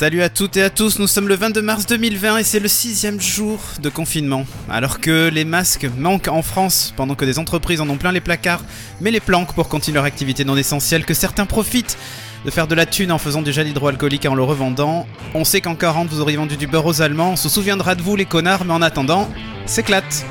[0.00, 2.68] Salut à toutes et à tous, nous sommes le 22 mars 2020 et c'est le
[2.68, 4.46] sixième jour de confinement.
[4.70, 8.22] Alors que les masques manquent en France, pendant que des entreprises en ont plein les
[8.22, 8.62] placards,
[9.02, 11.98] mais les planques pour continuer leur activité non essentielle, que certains profitent
[12.46, 15.06] de faire de la thune en faisant du gel hydroalcoolique et en le revendant.
[15.34, 18.00] On sait qu'en 40 vous auriez vendu du beurre aux Allemands, on se souviendra de
[18.00, 19.28] vous les connards, mais en attendant,
[19.66, 20.24] s'éclate.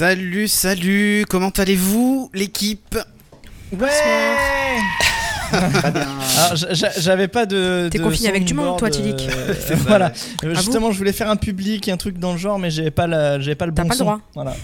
[0.00, 2.96] Salut, salut, comment allez-vous l'équipe?
[3.70, 3.86] Ouais
[6.96, 7.90] j'avais pas de.
[7.90, 9.28] T'es confiné avec du monde, toi, Tilik.
[9.28, 9.54] euh,
[9.86, 10.10] voilà.
[10.42, 13.06] Ah Justement, je voulais faire un public, un truc dans le genre, mais j'avais pas,
[13.06, 14.20] la, j'avais pas le T'as bon pas le droit.
[14.34, 14.56] Voilà.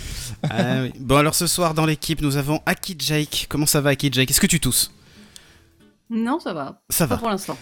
[0.48, 0.92] Ah oui.
[0.98, 3.46] Bon alors ce soir dans l'équipe nous avons Aki Jake.
[3.50, 4.30] Comment ça va Aki Jake?
[4.30, 4.90] Est-ce que tu tousses?
[6.08, 6.82] Non, ça va.
[6.88, 7.20] Ça Pas va.
[7.20, 7.58] pour l'instant.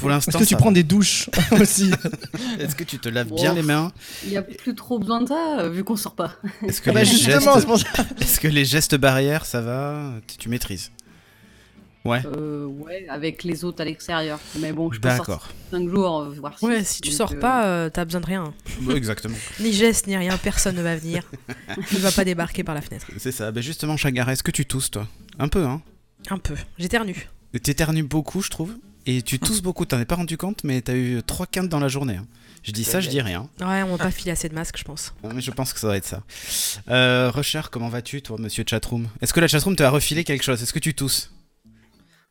[0.00, 0.30] Pour l'instant.
[0.32, 1.30] Est-ce que tu prends des douches
[1.60, 1.90] aussi
[2.58, 3.90] Est-ce que tu te laves bien les mains
[4.24, 6.32] Il y a plus trop besoin de ça, euh, vu qu'on sort pas.
[6.66, 7.60] Est-ce que, Bah, les Justement, gestes...
[7.60, 7.86] c'est pour ça.
[8.20, 10.90] Est-ce que les gestes barrières ça va tu, tu maîtrises
[12.04, 12.22] Ouais.
[12.24, 14.38] Euh, ouais, avec les autres à l'extérieur.
[14.60, 15.48] Mais bon, je peux sortir D'accord.
[15.72, 16.64] 5 jours, euh, voire 6.
[16.64, 18.54] Ouais, si tu sors pas, euh, t'as besoin de rien.
[18.82, 19.34] Ouais, Exactement.
[19.60, 21.24] Ni geste, ni rien, personne ne va venir.
[21.92, 23.06] Il va pas débarquer par la fenêtre.
[23.18, 23.50] C'est ça.
[23.50, 25.08] Ben justement Chagara, est-ce que tu tousses toi?
[25.40, 25.82] Un peu hein?
[26.30, 26.54] Un peu.
[26.78, 27.28] J'éternue.
[27.58, 28.74] T'éternues beaucoup je trouve.
[29.08, 29.84] Et tu tousses beaucoup.
[29.86, 32.16] T'en es pas rendu compte mais t'as eu trois quintes dans la journée.
[32.16, 32.26] hein.
[32.64, 33.48] Je dis ça, je dis rien.
[33.60, 35.14] Ouais, on va pas filer assez de masques, je pense.
[35.32, 36.24] Mais je pense que ça va être ça.
[36.88, 39.06] Euh, Rusher, comment vas-tu, toi, monsieur Chatroom?
[39.20, 40.60] Est-ce que la Chatroom t'a refilé quelque chose?
[40.60, 41.32] Est-ce que tu tousses?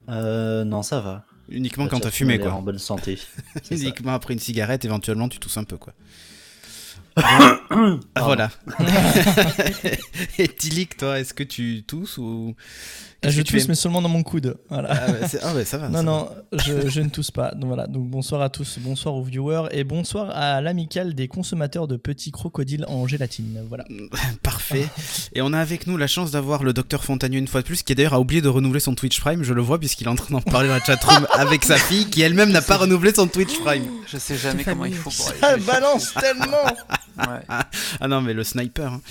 [0.10, 1.24] Euh, non, ça va.
[1.48, 2.52] Uniquement La quand t'as fumé, quoi.
[2.52, 3.18] En bonne santé.
[3.64, 3.76] Ça.
[3.76, 5.94] Uniquement après une cigarette, éventuellement, tu tousses un peu, quoi.
[8.16, 8.52] Ah, voilà.
[10.38, 12.56] Et Tilik, toi, est-ce que tu tousses ou
[13.30, 14.58] Je tousse, aimes mais seulement dans mon coude.
[14.70, 14.90] Voilà.
[14.92, 15.90] ah, ah ouais, ça va.
[15.90, 17.52] Non, ça non, je, je ne tousse pas.
[17.52, 17.88] Donc voilà.
[17.88, 22.32] Donc bonsoir à tous, bonsoir aux viewers et bonsoir à l'amicale des consommateurs de petits
[22.32, 23.60] crocodiles en gélatine.
[23.68, 23.86] Voilà.
[24.44, 24.88] Parfait.
[25.34, 27.84] Et on a avec nous la chance d'avoir le docteur Fontanieu une fois de plus,
[27.84, 29.44] qui d'ailleurs a oublié de renouveler son Twitch Prime.
[29.44, 32.06] Je le vois puisqu'il est en train d'en parler dans la chatroom avec sa fille,
[32.10, 33.86] qui elle-même n'a pas renouvelé son Twitch Prime.
[34.08, 36.66] Je sais jamais comment il faut pour aller Ça balance tellement
[37.18, 37.46] Ouais.
[38.02, 38.92] Ah non, mais le sniper.
[38.94, 39.02] hein.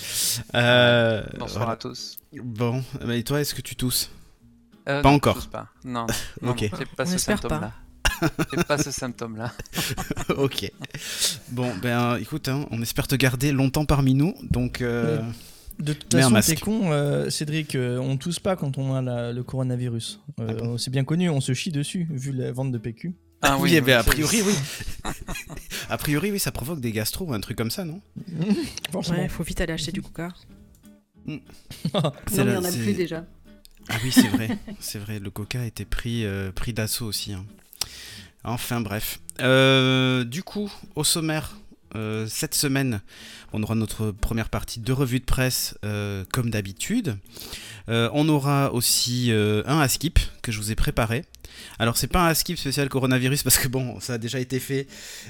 [0.53, 1.73] Euh, Bonsoir voilà.
[1.73, 2.17] à tous.
[2.43, 4.09] Bon, et toi, est-ce que tu tousses
[4.87, 5.35] Euh, Pas non, encore.
[5.35, 5.67] je tousse pas.
[5.83, 6.05] Non,
[6.41, 6.61] non, Ok.
[6.71, 7.71] non, j'ai pas On ce espère symptôme-là.
[8.67, 9.51] Pas ce symptôme-là.
[10.37, 10.71] ok.
[11.49, 14.81] Bon, ben écoute, hein, on espère te garder longtemps parmi nous, donc...
[14.81, 15.21] euh,
[15.79, 19.33] De toute façon, t'es con, euh, Cédric, euh, on tousse pas quand on a la-
[19.33, 20.21] le coronavirus.
[20.39, 23.13] Euh, Ah bon c'est bien connu, on se chie dessus, vu la vente de PQ.
[23.41, 24.53] Ah oui, a priori, oui.
[25.89, 27.99] a priori, oui, ça provoque des gastro ou un truc comme ça, non?
[29.09, 30.29] Ouais, faut vite aller acheter du coca.
[31.25, 33.25] C'est Non, mais il y la- en a plus déjà.
[33.89, 37.33] Ah oui, c'est vrai, c'est vrai, le coca a été pris, euh, pris d'assaut aussi.
[37.33, 37.45] hein.
[38.43, 39.19] Enfin bref.
[39.41, 41.57] Euh, du coup, au sommaire,
[41.95, 43.01] euh, cette semaine,
[43.53, 47.17] on aura notre première partie de revue de presse euh, comme d'habitude.
[47.89, 51.23] Euh, on aura aussi euh, un Askip que je vous ai préparé.
[51.79, 54.87] Alors c'est pas un Askip spécial coronavirus parce que bon, ça a déjà été fait.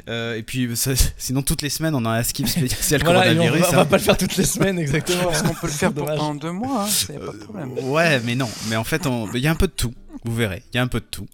[0.10, 3.32] Euh, et puis ça- sinon toutes les semaines on a un Askip spécial Voilà, et
[3.32, 3.62] on coronavirus.
[3.62, 3.86] va, on va hein.
[3.86, 5.32] pas le faire toutes les semaines, exactement.
[5.46, 7.72] On peut le faire pendant deux mois, hein, c'est pas de problème.
[7.84, 8.50] Ouais, mais non.
[8.70, 9.94] Mais en fait, on- il y a un peu de tout.
[10.24, 11.28] Vous verrez, il y a un peu de tout.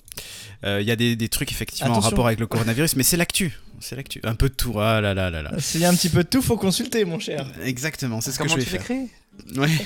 [0.63, 3.17] Euh, Il y a des, des trucs effectivement en rapport avec le coronavirus, mais c'est
[3.17, 3.57] l'actu.
[3.79, 4.19] C'est l'actu.
[4.23, 4.79] Un peu de tout.
[4.79, 5.51] Ah là là là là.
[5.57, 7.47] S'il y a un petit peu de tout, faut consulter, mon cher.
[7.63, 8.97] Exactement, c'est ce que Comment je vais tu faire.
[9.57, 9.69] Ouais.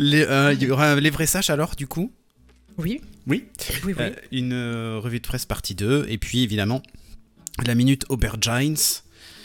[0.00, 0.96] Euh, Il y aura
[1.26, 2.10] sages alors, du coup?
[2.78, 3.44] Oui, Oui.
[3.84, 3.94] oui, oui.
[3.98, 6.82] Euh, une euh, revue de presse partie 2, et puis évidemment,
[7.66, 8.76] la minute Aubergines.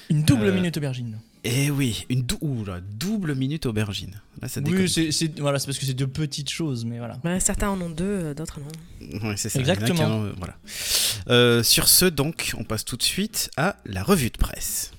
[0.09, 1.19] Une double Euh, minute aubergine.
[1.45, 4.19] Et oui, une dou- ouh là, double minute aubergine.
[4.41, 4.81] Là, ça déconne.
[4.81, 7.17] Oui, c'est voilà, parce que c'est deux petites choses, mais voilà.
[7.23, 9.29] Bah, certains en ont deux, d'autres non.
[9.29, 9.59] Ouais, c'est ça.
[9.59, 10.03] Exactement.
[10.03, 10.57] en euh, voilà.
[11.29, 14.91] Euh, sur ce, donc, on passe tout de suite à la revue de presse.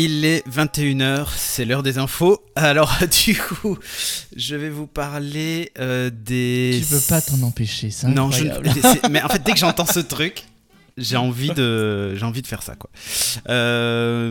[0.00, 2.40] Il est 21h, c'est l'heure des infos.
[2.54, 2.96] Alors,
[3.26, 3.76] du coup,
[4.36, 6.78] je vais vous parler euh, des.
[6.80, 9.86] Tu peux pas t'en empêcher, c'est Non, je ne- mais en fait, dès que j'entends
[9.86, 10.44] ce truc,
[10.98, 12.90] j'ai envie de, j'ai envie de faire ça, quoi.
[13.48, 14.30] Euh,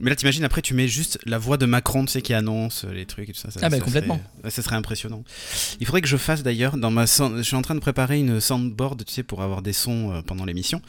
[0.00, 2.84] mais là, t'imagines, après, tu mets juste la voix de Macron, tu sais, qui annonce
[2.84, 3.50] les trucs et tout ça.
[3.50, 4.20] ça Ah bah, ça complètement.
[4.40, 5.24] serait- ça serait impressionnant.
[5.80, 8.40] Il faudrait que je fasse d'ailleurs, dans ma, je suis en train de préparer une
[8.40, 10.80] soundboard, tu sais, pour avoir des sons euh, pendant l'émission,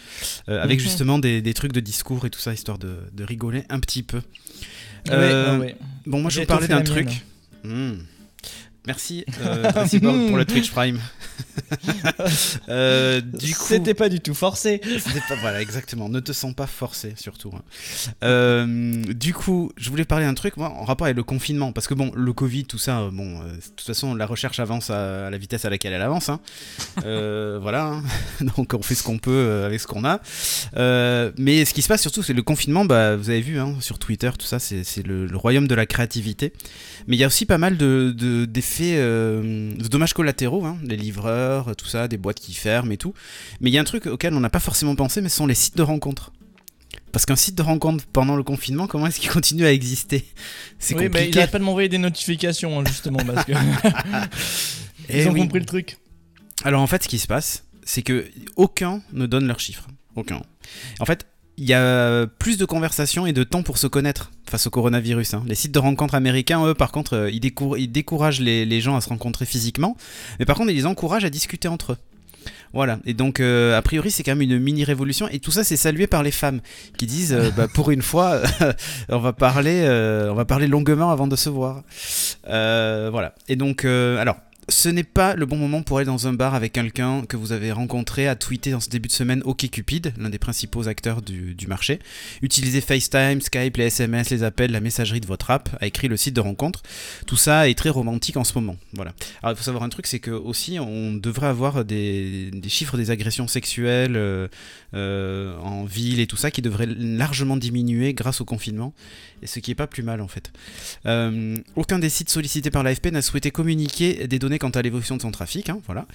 [0.50, 0.84] euh, avec Mhm.
[0.84, 4.04] justement des, des trucs de discours et tout ça, histoire de, de rigoler un petit
[4.04, 4.22] peu.
[5.12, 5.76] Euh, ouais, ouais.
[6.06, 7.24] Bon, moi, je vous parler étoffé d'un truc.
[7.64, 7.98] mienne.
[8.88, 9.72] Merci, euh,
[10.28, 11.00] pour le Twitch Prime.
[12.70, 14.80] Euh, du coup, C'était pas du tout forcé.
[14.80, 16.10] pas- voilà, exactement.
[16.10, 17.52] Ne te sens pas forcé, surtout.
[17.56, 17.62] hein.
[18.24, 21.88] Euh, du coup, je voulais parler d'un truc, moi, en rapport avec le confinement, parce
[21.88, 25.28] que bon, le Covid, tout ça, euh, bon, de toute façon, la recherche avance à,
[25.28, 26.30] à la vitesse à laquelle elle avance.
[26.30, 26.40] hein.
[27.62, 28.04] Voilà, hein.
[28.56, 30.22] donc on fait ce qu'on peut avec ce qu'on a.
[31.38, 32.86] Mais ce qui se passe surtout, c'est le confinement.
[32.86, 35.86] Bah, vous avez vu hein, sur Twitter, tout ça, c'est le, le royaume de la
[35.86, 36.54] créativité.
[37.08, 38.46] Mais il y a aussi pas mal de de-
[38.84, 42.98] d'effets, euh, de dommages collatéraux, hein, les livreurs, tout ça, des boîtes qui ferment et
[42.98, 43.14] tout.
[43.62, 45.48] Mais il y a un truc auquel on n'a pas forcément pensé, mais ce sont
[45.48, 46.32] les sites de rencontres.
[47.12, 50.26] Parce qu'un site de rencontre pendant le confinement, comment est-ce qu'il continue à exister?
[50.80, 51.40] C'est Oui, il compliqué.
[51.40, 53.54] arrête pas de m'envoyer des notifications, hein, justement, parce que
[55.10, 55.40] Eh ils ont oui.
[55.42, 55.98] compris le truc.
[56.64, 58.26] Alors en fait, ce qui se passe, c'est que
[58.56, 59.88] aucun ne donne leurs chiffres.
[60.16, 60.42] Aucun.
[61.00, 64.68] En fait, il y a plus de conversations et de temps pour se connaître face
[64.68, 65.34] au coronavirus.
[65.36, 65.44] hein.
[65.48, 68.96] Les sites de rencontres américains, eux, par contre, euh, ils, décour- ils découragent les, gens
[68.96, 69.96] à se rencontrer physiquement,
[70.40, 71.98] mais par contre, ils les encouragent à discuter entre eux.
[72.74, 75.64] Voilà, et donc euh, a priori c'est quand même une mini révolution et tout ça
[75.64, 76.60] c'est salué par les femmes
[76.98, 78.42] qui disent euh, bah, pour une fois
[79.10, 79.82] on va parler
[80.30, 81.84] on va parler longuement avant de se voir.
[82.44, 83.34] Voilà.
[83.48, 84.36] Et donc alors
[84.70, 87.52] ce n'est pas le bon moment pour aller dans un bar avec quelqu'un que vous
[87.52, 91.56] avez rencontré, à tweeter dans ce début de semaine OkCupid, l'un des principaux acteurs du,
[91.68, 92.00] marché.
[92.42, 96.18] Utilisez FaceTime, Skype, les SMS, les appels, la messagerie de votre app, a écrit le
[96.18, 96.84] site de rencontre.
[97.26, 98.78] Tout ça est très romantique en ce moment.
[98.94, 99.14] Voilà.
[99.42, 102.98] Alors il faut savoir un truc, c'est que aussi on devrait avoir des, des chiffres
[102.98, 104.48] des agressions sexuelles euh,
[104.94, 108.94] euh, en ville et tout ça qui devraient largement diminuer grâce au confinement,
[109.42, 110.52] et ce qui est pas plus mal en fait.
[111.06, 115.18] Euh, aucun des sites sollicités par l'AFP n'a souhaité communiquer des données quant à l'évolution
[115.18, 116.06] de son trafic, hein, voilà.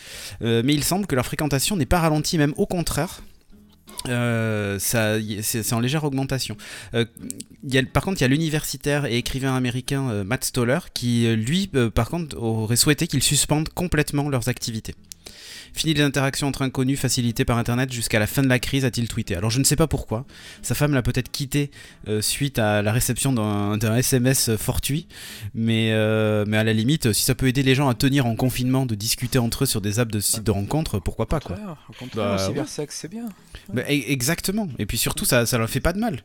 [0.42, 3.22] Euh, mais il semble que leur fréquentation n'est pas ralentie, même au contraire.
[4.08, 6.56] Euh, c'est en légère augmentation.
[6.94, 7.04] Euh,
[7.92, 12.36] par contre, il y a l'universitaire et écrivain américain Matt Stoller qui, lui, par contre,
[12.38, 14.94] aurait souhaité qu'ils suspendent complètement leurs activités.
[15.74, 19.08] Fini les interactions entre inconnus facilitées par Internet jusqu'à la fin de la crise, a-t-il
[19.08, 19.36] tweeté.
[19.36, 20.24] Alors je ne sais pas pourquoi.
[20.62, 21.70] Sa femme l'a peut-être quitté
[22.08, 25.06] euh, suite à la réception d'un SMS fortuit.
[25.54, 28.34] Mais, euh, mais à la limite, si ça peut aider les gens à tenir en
[28.36, 31.56] confinement, de discuter entre eux sur des apps de sites de rencontres, pourquoi pas quoi.
[31.88, 32.46] Au contraire, Bah, le ouais.
[32.48, 33.28] cybersex, c'est bien.
[33.72, 34.68] Bah, e- exactement.
[34.78, 36.22] Et puis surtout, ça, ça leur fait pas de mal.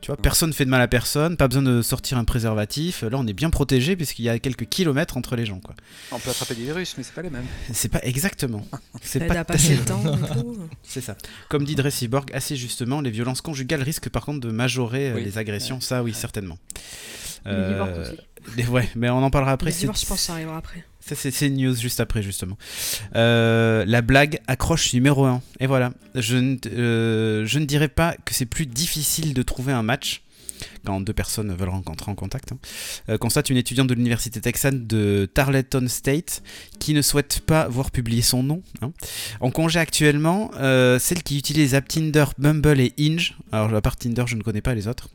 [0.00, 3.02] Tu vois, personne fait de mal à personne, pas besoin de sortir un préservatif.
[3.02, 5.58] Là, on est bien protégé puisqu'il y a quelques kilomètres entre les gens.
[5.60, 5.74] quoi.
[6.12, 7.46] On peut attraper des virus, mais c'est pas les mêmes.
[7.72, 8.66] C'est pas exactement.
[9.02, 10.02] C'est pas passer le temps.
[10.82, 11.16] C'est ça.
[11.48, 15.24] Comme dit Dressiborg, assez justement, les violences conjugales risquent par contre de majorer euh, Oui.
[15.24, 15.80] les agressions.
[15.80, 16.58] Ça, oui, certainement.
[17.44, 18.18] Les divorces aussi.
[18.56, 19.70] les- ouais, mais on en parlera après.
[19.70, 20.84] Les divorces, je pense, ça arrivera après.
[21.08, 22.58] Ça, c'est une news juste après, justement.
[23.14, 25.40] Euh, la blague accroche numéro 1.
[25.60, 25.92] Et voilà.
[26.16, 30.22] Je ne, euh, je ne dirais pas que c'est plus difficile de trouver un match
[30.84, 32.52] quand deux personnes veulent rencontrer en contact.
[32.52, 32.58] hein.
[33.08, 36.42] Euh, constate une étudiante de l'université texane de Tarleton State
[36.80, 38.62] qui ne souhaite pas voir publier son nom.
[38.82, 38.92] hein.
[39.40, 43.80] En congé actuellement, euh, celle qui utilise les apps Tinder, Bumble et Hinge, alors à
[43.82, 45.08] part Tinder, je ne connais pas les autres,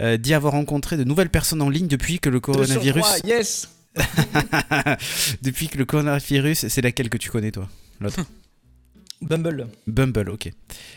[0.00, 3.02] euh, dit avoir rencontré de nouvelles personnes en ligne depuis que le coronavirus.
[3.02, 3.68] Deux sur trois, yes
[5.42, 7.68] Depuis que le coronavirus, c'est laquelle que tu connais toi
[8.00, 8.20] L'autre?
[9.22, 9.68] Bumble.
[9.86, 10.50] Bumble, ok.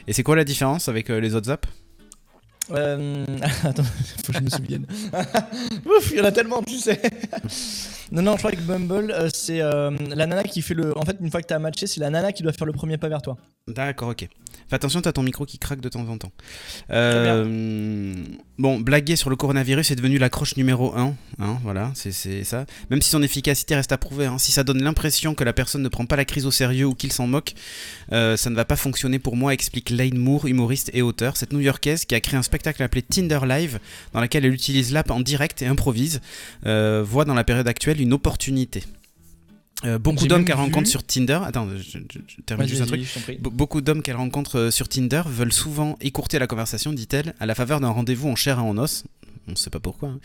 [0.07, 1.68] Et c'est quoi la différence avec euh, les autres apps?
[2.71, 3.25] Euh,
[3.63, 4.88] Attends, faut que je me souvienne.
[5.86, 7.00] Ouf, il y en a tellement, tu sais.
[8.12, 10.98] Non, non, je crois que Bumble, euh, c'est euh, la nana qui fait le.
[10.98, 12.97] En fait, une fois que t'as matché, c'est la nana qui doit faire le premier
[12.97, 13.38] pas vers toi.
[13.68, 14.28] D'accord, ok.
[14.69, 16.31] Fais attention, t'as ton micro qui craque de temps en temps.
[16.92, 18.14] Euh,
[18.57, 21.16] bon, blaguer sur le coronavirus est devenu l'accroche numéro 1.
[21.40, 22.12] Hein, voilà, c'est-
[22.44, 22.66] ça.
[22.90, 24.26] Même si son efficacité reste à prouver.
[24.28, 24.38] hein.
[24.38, 26.94] Si ça donne l'impression que la personne ne prend pas la crise au sérieux ou
[26.95, 27.54] qu'il s'en moque,
[28.12, 31.38] euh, ça ne va pas fonctionner pour moi, explique Lane Moore, humoriste et auteur.
[31.38, 33.80] Cette new-yorkaise qui a créé un spectacle appelé Tinder Live,
[34.14, 36.21] dans lequel elle utilise l'app en direct et improvise,
[36.66, 38.83] euh, voit dans la période actuelle une opportunité.
[39.83, 41.40] Euh, beaucoup d'hommes qu'elle rencontre sur Tinder.
[41.44, 42.81] Attends, je, je- je termine Vas-y, juste
[43.18, 43.40] un truc.
[43.42, 47.56] Be- Beaucoup d'hommes qu'elle rencontre sur Tinder veulent souvent écourter la conversation, dit-elle, à la
[47.56, 49.04] faveur d'un rendez-vous en chair et en os.
[49.47, 50.09] On ne sait pas pourquoi.
[50.09, 50.19] hein.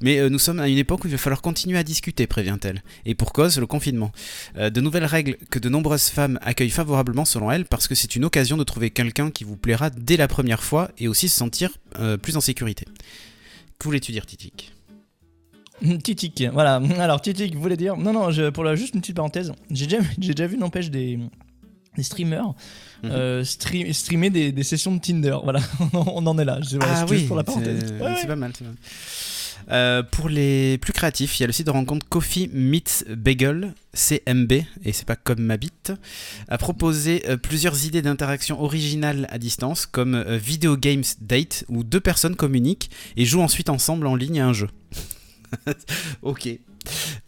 [0.00, 2.82] Mais euh, nous sommes à une époque où il va falloir continuer à discuter, prévient-elle.
[3.04, 4.12] Et pour cause, le confinement.
[4.56, 8.16] Euh, de nouvelles règles que de nombreuses femmes accueillent favorablement selon elle, parce que c'est
[8.16, 11.36] une occasion de trouver quelqu'un qui vous plaira dès la première fois et aussi se
[11.36, 12.86] sentir euh, plus en sécurité.
[13.78, 14.72] Que voulais-tu dire, Titik?
[16.02, 16.76] Titik, voilà.
[16.98, 17.96] Alors Titik voulait dire.
[17.96, 19.52] Non, non, je- pour la, juste une petite parenthèse.
[19.70, 21.18] J'ai déjà, j'ai déjà vu, n'empêche, des,
[21.96, 22.54] des streamers
[23.04, 23.10] Mhm.
[23.10, 25.36] euh, stream- streamer des, des sessions de Tinder.
[25.42, 25.58] Voilà,
[25.92, 26.60] on en est là.
[26.70, 27.92] Voilà, Ah c'est juste oui, pour la c'est parenthèse.
[27.92, 28.14] Ouais, ouais.
[28.20, 28.52] c'est pas mal.
[28.56, 28.78] c'est pas mal.
[29.70, 33.74] Euh, pour les plus créatifs, il y a le site de rencontre Coffee Meets Bagel,
[33.94, 34.52] CMB,
[34.84, 35.92] et c'est pas comme ma bite,
[36.48, 41.84] a proposé euh, plusieurs idées d'interaction originales à distance, comme euh, Video Games Date, où
[41.84, 44.68] deux personnes communiquent et jouent ensuite ensemble en ligne à un jeu.
[46.22, 46.58] ok.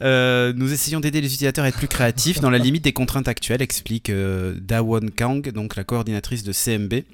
[0.03, 3.29] Euh, nous essayons d'aider les utilisateurs à être plus créatifs dans la limite des contraintes
[3.29, 7.05] actuelles, explique euh, Dawon Kang, donc la coordinatrice de CMB.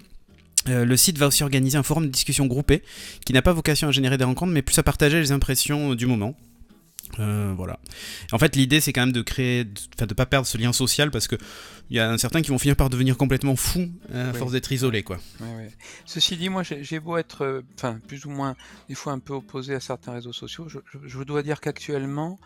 [0.69, 2.83] Euh, le site va aussi organiser un forum de discussion groupé
[3.25, 6.07] qui n'a pas vocation à générer des rencontres mais plus à partager les impressions du
[6.07, 6.35] moment.
[7.19, 7.79] Voilà.
[8.33, 11.29] En fait, l'idée c'est quand même de créer, de pas perdre ce lien social parce
[11.29, 11.37] que
[11.91, 14.39] il y a certains qui vont finir par devenir complètement fous euh, à Oui.
[14.39, 15.19] force d'être isolés, quoi.
[16.07, 18.57] Ceci dit, moi, j'ai beau être, euh, plus ou moins,
[18.89, 22.39] des fois un peu opposé à certains réseaux sociaux, je, je- je dois dire qu'actuellement,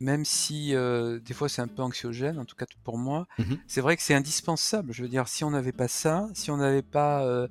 [0.00, 3.58] même si euh, des fois c'est un peu anxiogène, en tout cas pour moi, Mhm.
[3.68, 4.92] c'est vrai que c'est indispensable.
[4.92, 7.46] Je veux dire, si on n'avait pas ça, si on n'avait pas euh,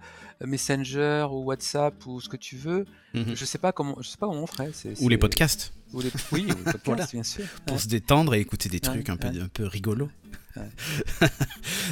[0.45, 3.33] Messenger ou WhatsApp ou ce que tu veux, Mhm.
[3.35, 4.71] je sais pas comment, je sais pas comment on ferait.
[4.99, 7.05] Ou les podcasts ou les- oui, ou les podcasts, Voilà.
[7.07, 7.45] bien sûr.
[7.65, 7.81] pour Ouais.
[7.81, 9.39] se détendre et écouter des Ouais, trucs un peu, ouais.
[9.39, 10.09] un peu rigolos.
[10.55, 11.29] Ouais.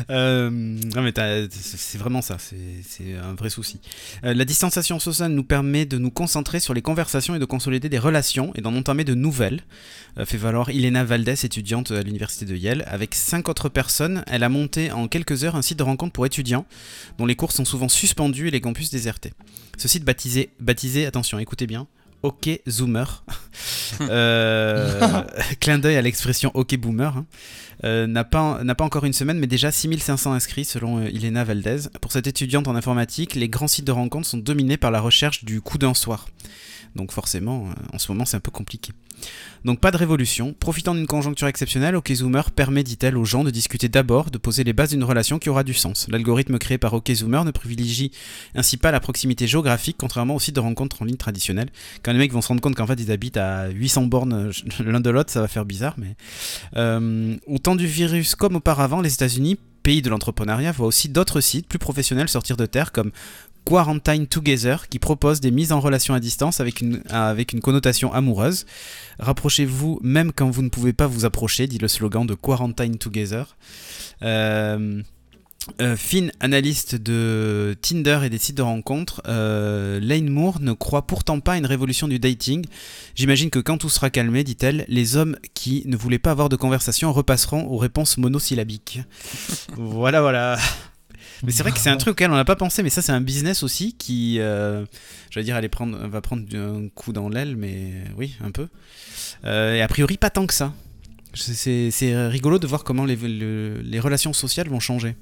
[0.10, 1.14] Euh, non mais
[1.52, 3.80] c'est vraiment ça, c'est un vrai souci.
[4.24, 7.90] Euh, la distanciation sociale nous permet de nous concentrer sur les conversations et de consolider
[7.90, 9.62] des relations et d'en entamer de nouvelles.
[10.18, 12.84] Euh, fait valoir Ilena Valdez, étudiante à l'université de Yale.
[12.88, 16.26] Avec cinq autres personnes, elle a monté en quelques heures un site de rencontre pour
[16.26, 16.66] étudiants
[17.18, 19.34] dont les cours sont souvent suspendus et les campus désertés.
[19.78, 21.88] Ce site baptisé, baptisé attention, écoutez bien,
[22.24, 23.24] OK Zoomer.
[24.00, 25.24] Euh,
[25.60, 27.18] clin d'œil à l'expression OK Boomer.
[27.18, 27.26] hein.
[27.84, 31.90] Euh, n'a pas, encore une semaine, mais déjà 6500 inscrits selon euh, Ilena Valdez.
[32.00, 35.44] Pour cette étudiante en informatique, les grands sites de rencontres sont dominés par la recherche
[35.44, 36.28] du coup d'un soir.
[36.96, 38.92] Donc forcément, euh, en ce moment, c'est un peu compliqué.
[39.66, 40.54] Donc pas de révolution.
[40.60, 44.74] Profitant d'une conjoncture exceptionnelle, OkZoomer permet, dit-elle, aux gens de discuter d'abord, de poser les
[44.74, 46.08] bases d'une relation qui aura du sens.
[46.10, 48.12] L'algorithme créé par OkZoomer ne privilégie
[48.56, 51.70] ainsi pas la proximité géographique, contrairement aux sites de rencontres en ligne traditionnels.
[52.04, 54.52] Quand les mecs vont se rendre compte qu'en fait ils habitent à 800 bornes euh,
[54.84, 56.16] l'un de l'autre, ça va faire bizarre, mais
[56.78, 61.42] euh, au temps du virus comme auparavant, les États-Unis, pays de l'entrepreneuriat, voient aussi d'autres
[61.42, 63.12] sites plus professionnels sortir de terre comme
[63.72, 68.12] Quarantine Together qui propose des mises en relation à distance avec une, avec une connotation
[68.12, 68.66] amoureuse.
[69.20, 73.56] Rapprochez-vous même quand vous ne pouvez pas vous approcher, dit le slogan de Quarantine Together.
[74.24, 75.02] Euh,
[75.80, 75.96] euh,
[76.42, 81.54] analyste de Tinder et des sites de rencontres, euh, Lane Moore ne croit pourtant pas
[81.54, 82.66] à une révolution du dating.
[83.16, 86.58] J'imagine que quand tout sera calmé, dit-elle, les hommes qui ne voulaient pas avoir de
[86.58, 89.00] conversation repasseront aux réponses monosyllabiques.
[89.78, 90.58] voilà, voilà.
[91.44, 93.12] Mais c'est vrai que c'est un truc auquel on n'a pas pensé, mais ça c'est
[93.12, 94.86] un business aussi qui, euh,
[95.30, 98.68] j'allais dire, prendre, va prendre un coup dans l'aile, mais oui, un peu.
[99.46, 100.74] Euh, et a priori pas tant que ça.
[101.34, 101.90] C'est-
[102.28, 105.16] rigolo de voir comment les, le- les relations sociales vont changer.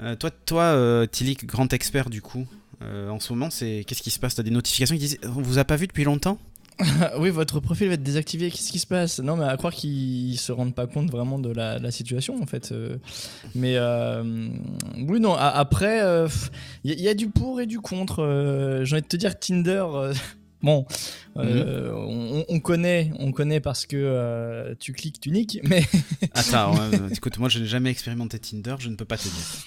[0.00, 2.46] Euh, toi, toi euh, Tilik, grand expert du coup,
[2.82, 4.34] en ce moment, c'est qu'est-ce qui se passe?
[4.34, 6.38] T'as des notifications qui disent on vous a pas vu depuis longtemps?
[7.18, 8.50] oui, votre profil va être désactivé.
[8.50, 9.18] Qu'est-ce qui se passe?
[9.20, 12.72] Non, mais à croire qu'ils se rendent pas compte vraiment de la, situation, en fait.
[12.72, 12.96] euh.
[13.54, 14.22] Mais euh,
[15.08, 15.34] oui, non.
[15.34, 16.00] a- Après,
[16.84, 18.22] il y, a du pour et du contre.
[18.22, 19.84] euh, J'ai envie de te dire, Tinder.
[19.94, 20.14] euh,
[20.62, 20.86] Bon,
[21.36, 25.84] euh, on, on connaît, on connaît parce que euh, tu cliques, tu niques, mais
[26.34, 29.66] Attends, euh, écoute, moi je n'ai jamais expérimenté Tinder, je ne peux pas te dire.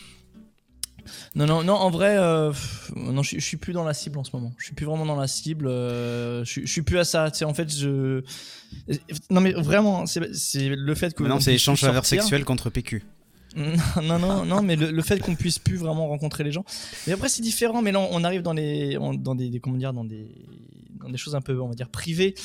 [1.39, 1.74] Non, non, non.
[1.74, 4.53] En vrai, euh, pff, non, je, je suis plus dans la cible en ce moment.
[4.58, 5.67] Je suis plus vraiment dans la cible.
[5.67, 7.31] euh, je, suis- je suis plus à ça.
[7.31, 8.22] Tu sais, en fait, je.
[9.29, 11.24] Non, mais vraiment, c'est c'est le fait que.
[11.24, 12.22] Maintenant, on c'est puisse échange plus faveur sortir.
[12.24, 13.03] sexuelle contre PQ.
[13.55, 16.63] Non, non, non, non, mais le, le fait qu'on puisse plus vraiment rencontrer les gens.
[17.08, 17.81] Mais après, c'est différent.
[17.81, 20.27] Mais là, on arrive dans les, on- dans des, des- comment dire, dans des,
[21.01, 22.36] dans des choses un peu, on va dire, privées.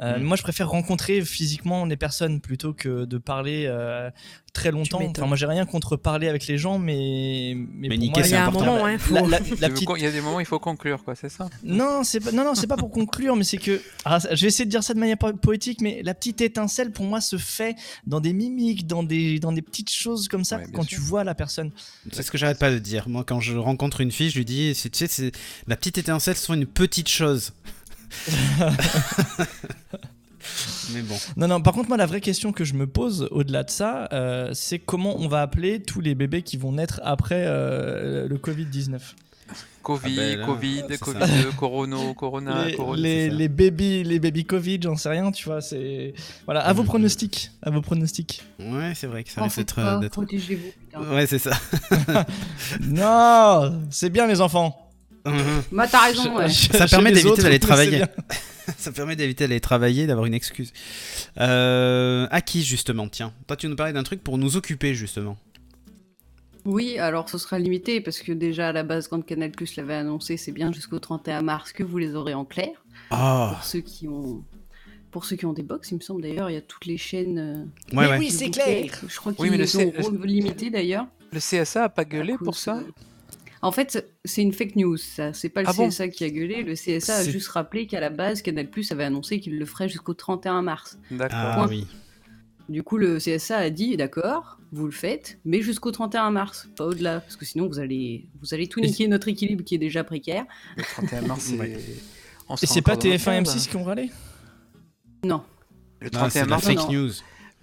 [0.00, 0.22] Euh, Mm.
[0.24, 4.10] Moi, je préfère rencontrer physiquement les personnes plutôt que de parler euh,
[4.52, 5.00] très longtemps.
[5.02, 8.22] Enfin, moi, j'ai rien contre parler avec les gens, mais, mais, Mais pour niquer, moi,
[8.24, 8.76] c'est Il y a un important.
[8.78, 10.40] moment, faut- La, la- Tu la veux petite qu'on- Il y a des moments où
[10.40, 11.48] il faut conclure, quoi, c'est ça?
[11.62, 14.48] Non, c'est pas, non, non, c'est pas pour conclure, mais c'est que, ah, je vais
[14.48, 17.36] essayer de dire ça de manière po- poétique, mais la petite étincelle pour moi se
[17.38, 20.98] fait dans des mimiques, dans des, dans des petites choses comme ça, Ouais, quand sûr.
[20.98, 21.70] tu vois la personne.
[22.12, 23.08] C'est ce que j'arrête pas de dire.
[23.08, 25.32] Moi, quand je rencontre une fille, je lui dis, c'est- tu sais, c'est
[25.68, 27.52] la petite étincelle, ce sont une petite chose.
[30.92, 31.16] Mais bon.
[31.36, 34.08] Non, non, par contre, moi, la vraie question que je me pose au-delà de ça,
[34.12, 38.36] euh, c'est comment on va appeler tous les bébés qui vont naître après euh, le
[38.36, 39.00] Covid-19
[39.82, 41.26] Covid, Ah ben là, Covid, Covid, ça.
[41.58, 43.02] Corono, Corona, les, Corona.
[43.02, 46.14] les, baby, les baby Covid, j'en sais rien, tu vois, c'est...
[46.46, 48.42] Voilà, à vos pronostics, à vos pronostics.
[48.58, 50.08] Ouais, c'est vrai que ça risque d'être.
[50.08, 51.04] protégez-vous.
[51.14, 51.50] Ouais, c'est ça.
[52.80, 54.83] non, c'est bien les enfants.
[55.72, 56.48] Bah t'as raison, ouais.
[56.50, 58.02] Ça permet d'éviter d'aller travailler.
[58.78, 60.72] ça permet d'éviter d'aller travailler, d'avoir une excuse.
[61.40, 63.08] Euh, à qui justement?
[63.08, 65.36] Tiens, toi tu nous parlais d'un truc pour nous occuper justement.
[66.66, 69.94] Oui, alors ce sera limité parce que déjà à la base, quand Canal Plus l'avait
[69.94, 72.70] annoncé, c'est bien jusqu'au 31 mars que vous les aurez en clair.
[73.10, 74.42] Oh, Pour ceux qui ont,
[75.10, 76.96] pour ceux qui ont des box, il me semble d'ailleurs, il y a toutes les
[76.96, 77.38] chaînes.
[77.38, 77.54] euh,
[77.96, 78.18] ouais, Mais ouais.
[78.18, 78.86] oui, c'est clair.
[79.06, 81.06] Je crois qu'ils Oui, mais le les ont C- limité d'ailleurs.
[81.32, 82.80] Le CSA a pas gueulé pour ça?
[83.64, 85.32] En fait, c'est une fake news, ça.
[85.32, 86.62] C'est pas le Ah bon CSA qui a gueulé.
[86.62, 89.88] Le CSA a juste rappelé qu'à la base, Canal Plus avait annoncé qu'il le ferait
[89.88, 90.98] jusqu'au 31 mars.
[91.10, 91.38] D'accord.
[91.38, 91.86] Ah oui.
[92.68, 96.84] Du coup, le CSA a dit d'accord, vous le faites, mais jusqu'au 31 mars, pas
[96.84, 100.04] au-delà, parce que sinon vous allez, vous allez tout niquer notre équilibre qui est déjà
[100.04, 100.44] précaire.
[100.76, 101.58] Le 31 mars, c'est.
[102.50, 102.58] Ouais.
[102.62, 103.56] Et c'est pas encore dans notre TF1 cave.
[103.56, 104.10] M6 qui ont râlé?
[105.24, 105.42] Non.
[106.00, 106.92] Le Non, c'est 31 de la mars, fake non.
[106.92, 107.12] news.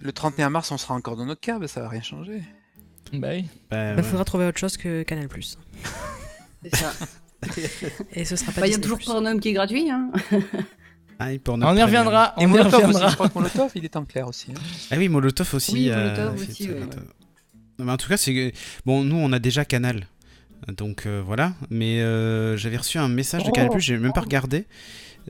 [0.00, 2.42] le 31 mars, on sera encore dans notre cave, ça va rien changer.
[3.12, 3.44] Bah oui.
[3.70, 4.02] Bah, Il ouais.
[4.02, 5.28] faudra trouver autre chose que Canal+.
[6.64, 6.92] C'est ça.
[8.12, 8.82] Et ce sera pas Bah, Il y a Disney+.
[8.96, 9.90] toujours Pornhum qui est gratuit.
[9.90, 10.10] Hein.
[11.18, 11.84] Ah, et On y premium.
[11.84, 12.34] reviendra.
[12.38, 13.08] Et On y Molotov aussi, reviendra.
[13.10, 14.50] je crois que Molotov, il est en clair aussi.
[14.50, 14.60] hein.
[14.90, 15.72] Ah oui, Molotov aussi.
[15.72, 17.00] Oui, euh, Molotov fait aussi, ça, ouais, Molotov.
[17.02, 17.06] ouais.
[17.78, 18.52] Non, mais en tout cas, c'est
[18.86, 19.02] bon.
[19.04, 20.06] Nous, on a déjà Canal,
[20.76, 21.52] donc euh, voilà.
[21.70, 24.66] Mais euh, j'avais reçu un message de Canal+, j'ai même pas regardé.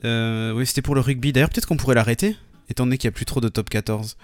[0.05, 1.31] Euh, oui, c'était pour le rugby.
[1.33, 2.35] D'ailleurs, peut-être qu'on pourrait l'arrêter,
[2.69, 4.17] étant donné qu'il n'y a plus trop de top 14.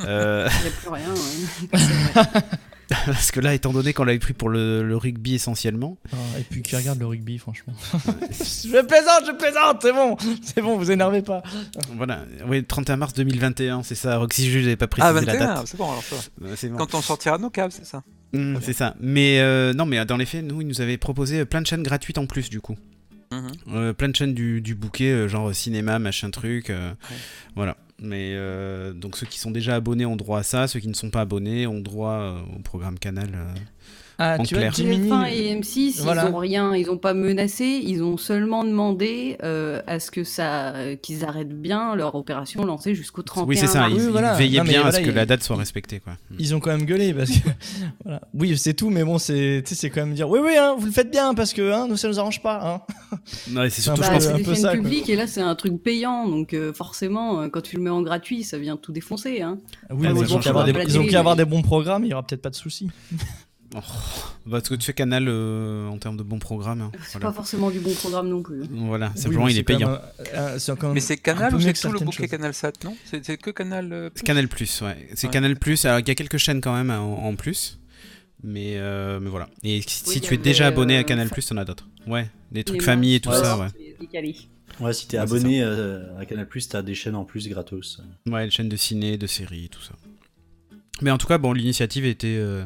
[0.00, 1.08] Euh, Il n'y a plus rien.
[1.12, 2.40] ouais.
[3.06, 6.42] parce que là, étant donné qu'on l'avait pris pour le, le rugby essentiellement, Ah, et
[6.42, 7.72] puis qui regarde le rugby, franchement.
[7.92, 11.42] je plaisante, je plaisante, c'est bon, c'est bon, vous énervez pas.
[11.96, 12.24] voilà.
[12.46, 14.18] Oui, 31 mars 2021, c'est ça.
[14.18, 15.66] Roxy Jules n'avait pas précisé Ah, la 21, date.
[15.66, 16.16] c'est bon, alors ça.
[16.42, 16.76] Euh, bon.
[16.76, 18.02] Quand on sortira de nos caves, c'est ça.
[18.32, 18.94] Mm, c'est ça.
[19.00, 21.82] Mais euh, non, mais dans les faits, nous, ils nous avaient proposé plein de chaînes
[21.82, 22.76] gratuites en plus, du coup.
[23.32, 23.52] Mhm.
[23.72, 26.70] Euh, plein de chaînes du, du bouquet, euh, genre cinéma, machin truc.
[26.70, 27.16] euh, Ouais.
[27.56, 27.76] Voilà.
[28.00, 30.94] Mais euh, donc ceux qui sont déjà abonnés ont droit à ça, ceux qui ne
[30.94, 33.30] sont pas abonnés ont droit euh, au programme Canal.
[34.20, 34.34] Euh.
[34.36, 34.72] Ah, En tu vois, clair.
[34.74, 36.26] Jiminy, TF1 et M6, Voilà.
[36.28, 40.22] ils ont rien, ils ont pas menacé, ils ont seulement demandé euh, à ce que
[40.24, 43.88] ça, euh, qu'ils arrêtent bien leur opération lancée jusqu'au 31 Oui, c'est ça.
[43.88, 44.34] Ils, Oui, ils voilà.
[44.34, 46.12] veillaient Non, bien voilà, à ce que ils- la date soit respectée, quoi.
[46.30, 46.36] Mm.
[46.38, 47.48] Ils ont quand même gueulé parce que
[48.04, 48.20] voilà.
[48.34, 50.74] Oui, c'est tout, mais bon, c'est tu sais, c'est quand même dire oui, oui, hein,
[50.78, 52.60] vous le faites bien parce que hein, nous ça nous arrange pas.
[52.88, 53.18] Hein.
[53.70, 54.26] C'est surtout, Bah, je pense.
[54.26, 54.82] un peu ça, quoi.
[54.82, 57.90] publiques et là c'est un truc payant donc euh, forcément euh, quand tu le mets
[57.90, 59.40] en gratuit ça vient tout défoncer.
[59.42, 59.58] Hein.
[59.90, 62.50] Oui, Ah, ils ont qu'à avoir, des, ils bons programmes, il y aura peut-être pas
[62.50, 62.90] de soucis.
[63.76, 63.80] Oh,
[64.50, 66.80] parce que tu fais Canal euh, en termes de bons programmes.
[66.82, 66.92] hein.
[67.02, 67.26] C'est Voilà.
[67.28, 68.62] pas forcément du bon programme non plus.
[68.70, 69.90] Voilà, simplement mais il c'est est payant.
[69.90, 70.00] même,
[70.34, 72.28] euh, même Mais c'est Canal ou c'est que tout le bouquet.
[72.28, 72.96] Canal Sat, non?
[73.04, 73.92] C'est que Canal.
[73.92, 75.08] euh, Plus Canal Plus, ouais.
[75.14, 75.32] C'est Ouais.
[75.32, 75.84] Canal Plus.
[75.84, 77.78] Alors il y a quelques chaînes quand même en, en plus.
[78.46, 79.48] Mais, euh, mais voilà.
[79.62, 81.88] Et si Oui, tu es déjà abonné euh, à Canal Plus, t'en as d'autres.
[82.06, 83.66] Ouais, des trucs Les famille et tout ça, ouais,
[84.80, 84.92] ouais.
[84.92, 88.02] si t'es abonné euh, à Canal+, t'as des chaînes en plus gratos.
[88.26, 89.94] Ouais, les chaînes de ciné, de séries, tout ça.
[91.02, 92.64] Mais en tout cas, bon, l'initiative était, euh,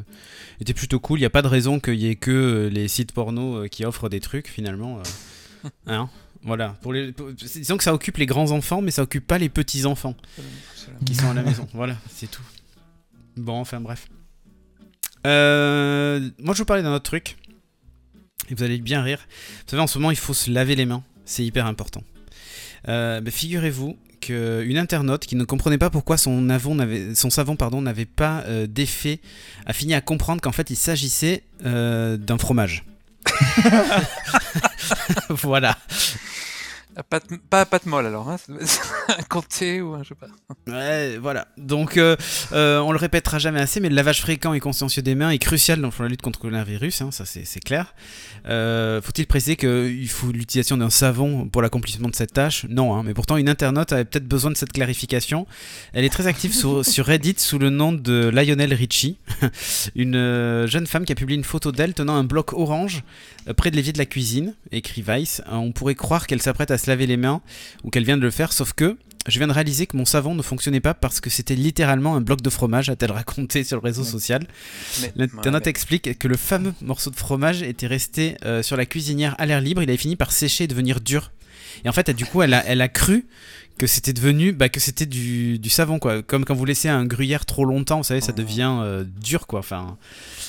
[0.61, 1.17] était plutôt cool.
[1.19, 3.67] Il n'y a pas de raison qu'il y ait que euh, les sites porno euh,
[3.67, 5.01] qui offrent des trucs, finalement.
[5.87, 6.09] hein
[6.43, 6.77] voilà.
[6.81, 9.49] Pour les, pour- disons que ça occupe les grands enfants, mais ça occupe pas les
[9.49, 10.15] petits enfants
[11.05, 11.67] qui sont à la maison.
[11.73, 12.43] Voilà, c'est tout.
[13.35, 14.07] Bon, enfin bref.
[15.27, 17.37] Euh, moi, je vous parlais d'un autre truc.
[18.49, 19.19] Et vous allez bien rire.
[19.65, 21.03] Vous savez, en ce moment, il faut se laver les mains.
[21.25, 22.03] C'est hyper important.
[22.87, 26.77] Euh, bah, Figurez-vous qu'une internaute qui ne comprenait pas pourquoi son, avon
[27.15, 29.19] son savon pardon, n'avait pas euh, d'effet
[29.65, 32.85] a fini à comprendre qu'en fait, il s'agissait euh, d'un fromage.
[35.29, 35.77] voilà.
[36.99, 38.35] Ah, Pas, à pâte molle alors, hein.
[39.07, 40.27] un comté ou un je sais pas.
[40.67, 41.47] Ouais, voilà.
[41.57, 42.17] Donc, euh,
[42.51, 45.37] euh, on le répétera jamais assez, mais le lavage fréquent et consciencieux des mains est
[45.37, 47.93] crucial dans la lutte contre le coronavirus, hein, ça c'est clair.
[48.47, 52.65] Euh, Faut-il préciser qu'il faut l'utilisation d'un savon pour l'accomplissement de cette tâche?
[52.67, 55.47] Non, hein, mais pourtant une internaute avait peut-être besoin de cette clarification.
[55.93, 59.19] Elle est très active sur, sur Reddit sous le nom de Lionel Richie,
[59.95, 63.03] une jeune femme qui a publié une photo d'elle tenant un bloc orange
[63.55, 65.41] près de l'évier de la cuisine, écrit Vice.
[65.49, 67.41] On pourrait croire qu'elle s'apprête à se laver les mains
[67.83, 68.97] ou qu'elle vient de le faire, sauf que
[69.27, 72.21] je viens de réaliser que mon savon ne fonctionnait pas parce que c'était littéralement un
[72.21, 74.45] bloc de fromage, a-t-elle raconté sur le réseau social.
[75.01, 75.27] Mais-
[75.67, 79.61] explique que le fameux morceau de fromage était resté euh, sur la cuisinière à l'air
[79.61, 81.31] libre, il avait fini par sécher et devenir dur.
[81.85, 83.25] Et en fait, du coup, elle a, elle a cru
[83.79, 86.21] que c'était devenu, bah, que c'était du, du savon, quoi.
[86.21, 88.37] Comme quand vous laissez un gruyère trop longtemps, vous savez, ça Oh.
[88.37, 89.59] devient euh, dur, quoi.
[89.59, 89.97] Enfin,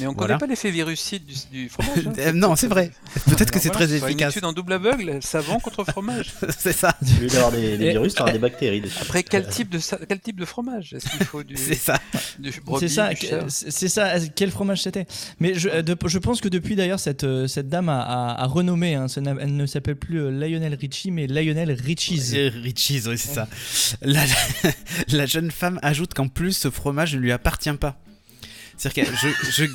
[0.00, 0.34] Mais on Voilà.
[0.34, 2.06] connaît pas l'effet virucide du, du fromage.
[2.06, 2.12] hein.
[2.18, 2.90] Euh, non, c'est vrai.
[3.26, 4.32] Peut-être que c'est très sur Une efficace.
[4.34, 6.32] étude en double aveugle, savon contre fromage.
[6.58, 6.94] c'est ça,
[7.32, 8.98] d'avoir des, virus, t'auras des bactéries dessus.
[9.00, 10.92] Après, quel type de, quel type de fromage?
[10.92, 11.98] Est-ce qu'il faut du, c'est ça.
[12.78, 13.10] C'est ça,
[13.48, 14.14] c'est ça.
[14.34, 15.06] Quel fromage c'était?
[15.38, 18.46] Mais je, euh, de- je pense que depuis d'ailleurs cette, cette dame a, a- a
[18.46, 18.94] renommé.
[18.96, 22.32] hein, elle ne s'appelle plus Lionel Richie, mais Lionel Richie's.
[22.62, 23.48] Richie's, oui, c'est ça.
[24.02, 24.72] La, la-
[25.08, 27.98] la jeune femme ajoute qu'en plus, ce fromage ne lui appartient pas.
[28.76, 29.28] C'est-à-dire que je,
[29.64, 29.70] je-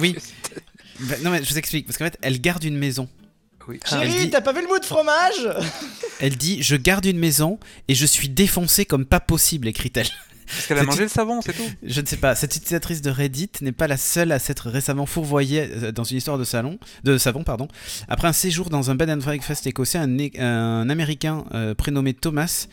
[0.00, 0.16] Oui.
[1.00, 1.86] Bah, non, mais je vous explique.
[1.86, 3.08] Parce qu'en fait, elle garde une maison.
[3.68, 3.80] Oui.
[3.92, 5.48] elle Chérie, dit- t'as pas vu le bout de fromage?
[6.20, 10.06] Elle dit Je garde une maison et je suis défoncée comme pas possible, écrit-elle.
[10.46, 11.68] Parce qu'elle a mangé le savon, c'est tout.
[11.82, 12.34] Je ne sais pas.
[12.34, 16.16] Cette utilisatrice de Reddit n'est pas la seule à s'être récemment fourvoyée euh, dans une
[16.18, 17.68] histoire de salon, de savon, pardon.
[18.08, 22.66] Après un séjour dans un bed and breakfast écossais, un, un Américain euh, prénommé Thomas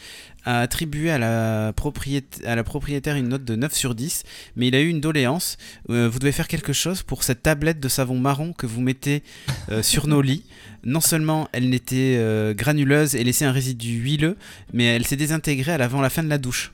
[0.45, 4.23] a attribué à la, propriété- à la propriétaire une note de 9 sur 10,
[4.57, 5.57] mais il a eu une doléance.
[5.89, 9.23] Euh, vous devez faire quelque chose pour cette tablette de savon marron que vous mettez
[9.71, 10.43] euh, sur nos lits.
[10.83, 14.35] Non seulement elle n'était euh, granuleuse et laissait un résidu huileux,
[14.73, 16.73] mais elle s'est désintégrée à l'avant la fin de la douche.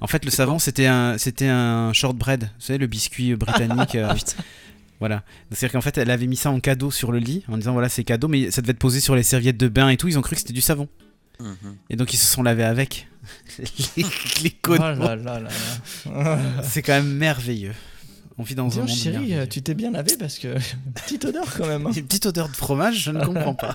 [0.00, 3.94] En fait, le savon, c'était un, c'était un shortbread, vous savez, le biscuit britannique.
[3.94, 4.12] euh,
[5.00, 5.22] voilà.
[5.50, 7.88] C'est-à-dire qu'en fait, elle avait mis ça en cadeau sur le lit, en disant voilà,
[7.88, 10.08] c'est cadeau, mais ça devait être posé sur les serviettes de bain et tout.
[10.08, 10.88] Ils ont cru que c'était du savon.
[11.40, 11.76] Mhm.
[11.90, 13.08] Et donc, ils se sont lavés avec.
[13.58, 14.02] les,
[14.42, 14.80] les Oh codes.
[14.80, 16.38] là là là là.
[16.62, 17.74] C'est quand même merveilleux.
[18.38, 18.90] On vit dans Dis un monde.
[18.90, 20.54] chérie, euh, tu t'es bien lavé parce que
[20.94, 21.86] petite odeur quand même.
[21.86, 21.90] hein.
[21.96, 23.74] Une petite odeur de fromage, je ne comprends pas.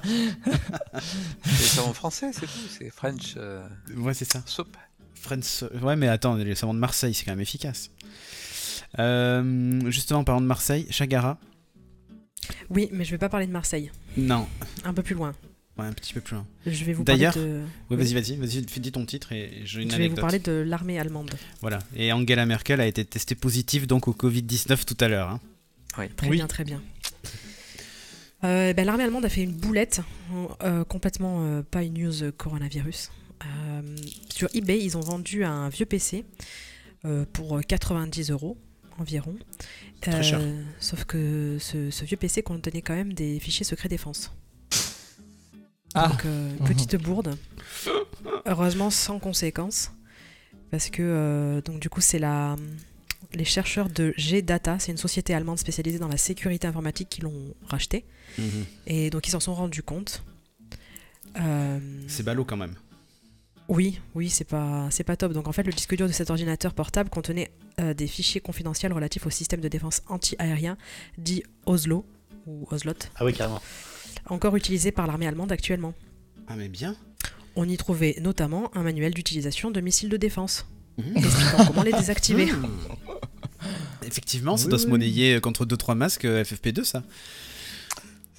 [1.46, 2.68] C'est savon français, c'est tout.
[2.78, 3.64] C'est French euh,
[3.98, 4.44] Ouais, c'est ça.
[4.46, 4.78] soap.
[5.22, 5.68] Friends.
[5.82, 7.90] Ouais, mais attends, les savons de Marseille, c'est quand même efficace.
[9.00, 11.38] Euh, justement, en parlant de Marseille, Chagara.
[12.70, 13.92] Oui, mais je vais pas parler de Marseille.
[14.18, 14.48] Non,
[14.84, 15.34] Un peu plus loin.
[15.78, 16.46] ouais, un petit peu plus loin.
[16.66, 19.84] Je vais vous parler D'ailleurs, de, Oui, vas-y, vas-y, vas-y, dis ton titre et j'ai
[19.84, 21.32] une je vais vous parler de l'armée allemande.
[21.62, 21.80] Voilà.
[21.96, 25.30] Et Angela Merkel a été testée positive donc au Covid-19 tout à l'heure.
[25.30, 25.40] hein.
[25.94, 26.38] Très Oui.
[26.38, 26.82] bien, très bien.
[28.44, 30.02] Euh, ben, L'armée allemande a fait une boulette,
[30.64, 33.12] euh, complètement euh, pas une news euh, coronavirus.
[33.46, 33.96] Euh,
[34.30, 36.26] sur eBay, ils ont vendu un vieux PC
[37.06, 38.58] euh, pour 90 euros
[39.00, 39.36] environ.
[40.02, 40.42] Très cher.
[40.80, 44.32] Sauf que ce, ce vieux PC contenait quand même des fichiers secrets défense.
[45.94, 46.08] Ah.
[46.08, 47.38] Donc, euh, une petite bourde.
[48.46, 49.92] Heureusement, sans conséquences.
[50.70, 52.56] Parce que, euh, donc, du coup, c'est la.
[53.34, 57.54] Les chercheurs de G-Data, c'est une société allemande spécialisée dans la sécurité informatique qui l'ont
[57.66, 58.04] racheté.
[58.38, 58.66] Mhm.
[58.88, 60.24] Et donc, ils s'en sont rendus compte.
[61.40, 62.76] Euh, C'est ballot quand même.
[63.72, 65.32] Oui, oui, c'est pas, c'est pas top.
[65.32, 68.92] Donc en fait, le disque dur de cet ordinateur portable contenait euh, des fichiers confidentiels
[68.92, 70.78] relatifs au système de défense anti-aérien
[71.18, 72.06] dit Oslo
[72.48, 73.62] ou Oslot, Ah oui, carrément.
[74.26, 75.94] encore utilisé par l'armée allemande actuellement.
[76.48, 76.96] Ah mais bien.
[77.56, 80.66] On y trouvait notamment un manuel d'utilisation de missiles de défense,
[81.16, 82.48] expliquant comment les désactiver.
[82.52, 82.68] Mmh.
[84.06, 87.04] Effectivement, ça Oui, doit se monnayer contre 2-3 masques euh, FFP2 ça.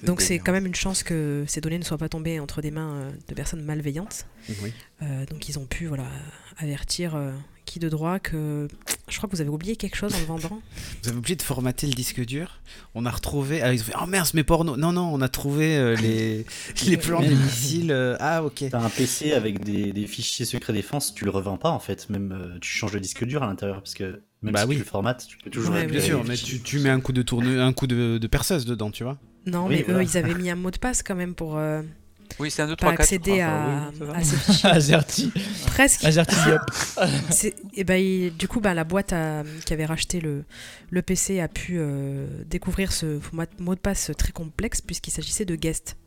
[0.05, 2.71] Donc c'est quand même une chance que ces données ne soient pas tombées entre des
[2.71, 4.25] mains euh, de personnes malveillantes.
[4.61, 4.71] Oui.
[5.01, 6.05] Euh, donc ils ont pu voilà
[6.57, 7.31] avertir euh,
[7.65, 8.67] qui de droit que
[9.09, 10.61] je crois que vous avez oublié quelque chose en le vendant.
[11.03, 12.61] Vous avez oublié de formater le disque dur.
[12.95, 13.61] On a retrouvé.
[13.61, 14.77] Ah, ils ont fait Oh merde, mes pornos.
[14.77, 16.45] Non, non, on a trouvé euh, les...
[16.87, 17.91] les plans des missiles.
[17.91, 18.63] euh, Ah, ok.
[18.71, 22.09] T'as un PC avec des, des fichiers secrets défense, tu le revends pas en fait.
[22.09, 24.75] Même euh, tu changes le disque dur à l'intérieur parce que même Bah si oui.
[24.75, 25.73] tu le formates, tu peux toujours.
[25.73, 28.27] Ouais, Bien sûr, mais tu, tu mets un coup de tourne, un coup de, de
[28.27, 29.17] perceuse dedans, tu vois.
[29.45, 29.99] Non, Oui, mais voilà.
[29.99, 31.81] eux, ils avaient mis un mot de passe quand même pour euh,
[32.39, 32.99] Oui, c'est un 2, pas 3, 4.
[33.01, 34.69] accéder à, oui, ces fichiers.
[34.71, 35.31] Azerty.
[35.67, 36.03] Presque.
[36.05, 36.35] Azerty.
[37.29, 40.43] C'est- Et ben, il- du coup, bah, la boîte a- qui avait racheté le,
[40.89, 45.45] le PC a pu euh, découvrir ce mot mot de passe très complexe puisqu'il s'agissait
[45.45, 45.97] de guest.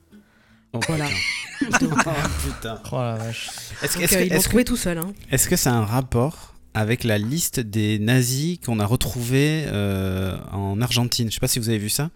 [0.73, 1.07] Oh, Voilà.
[1.61, 1.87] putain.
[2.07, 2.11] Oh,
[2.45, 2.81] putain.
[2.93, 3.51] Oh la vache.
[3.83, 4.99] Est-ce que- Donc est-ce euh, que- ils l'ont est-ce que- trouvé tout seul.
[4.99, 5.13] Hein.
[5.31, 10.81] est-ce que a un rapport avec la liste des nazis qu'on a retrouvés euh, en
[10.83, 12.11] Argentine Je sais pas si vous avez vu ça.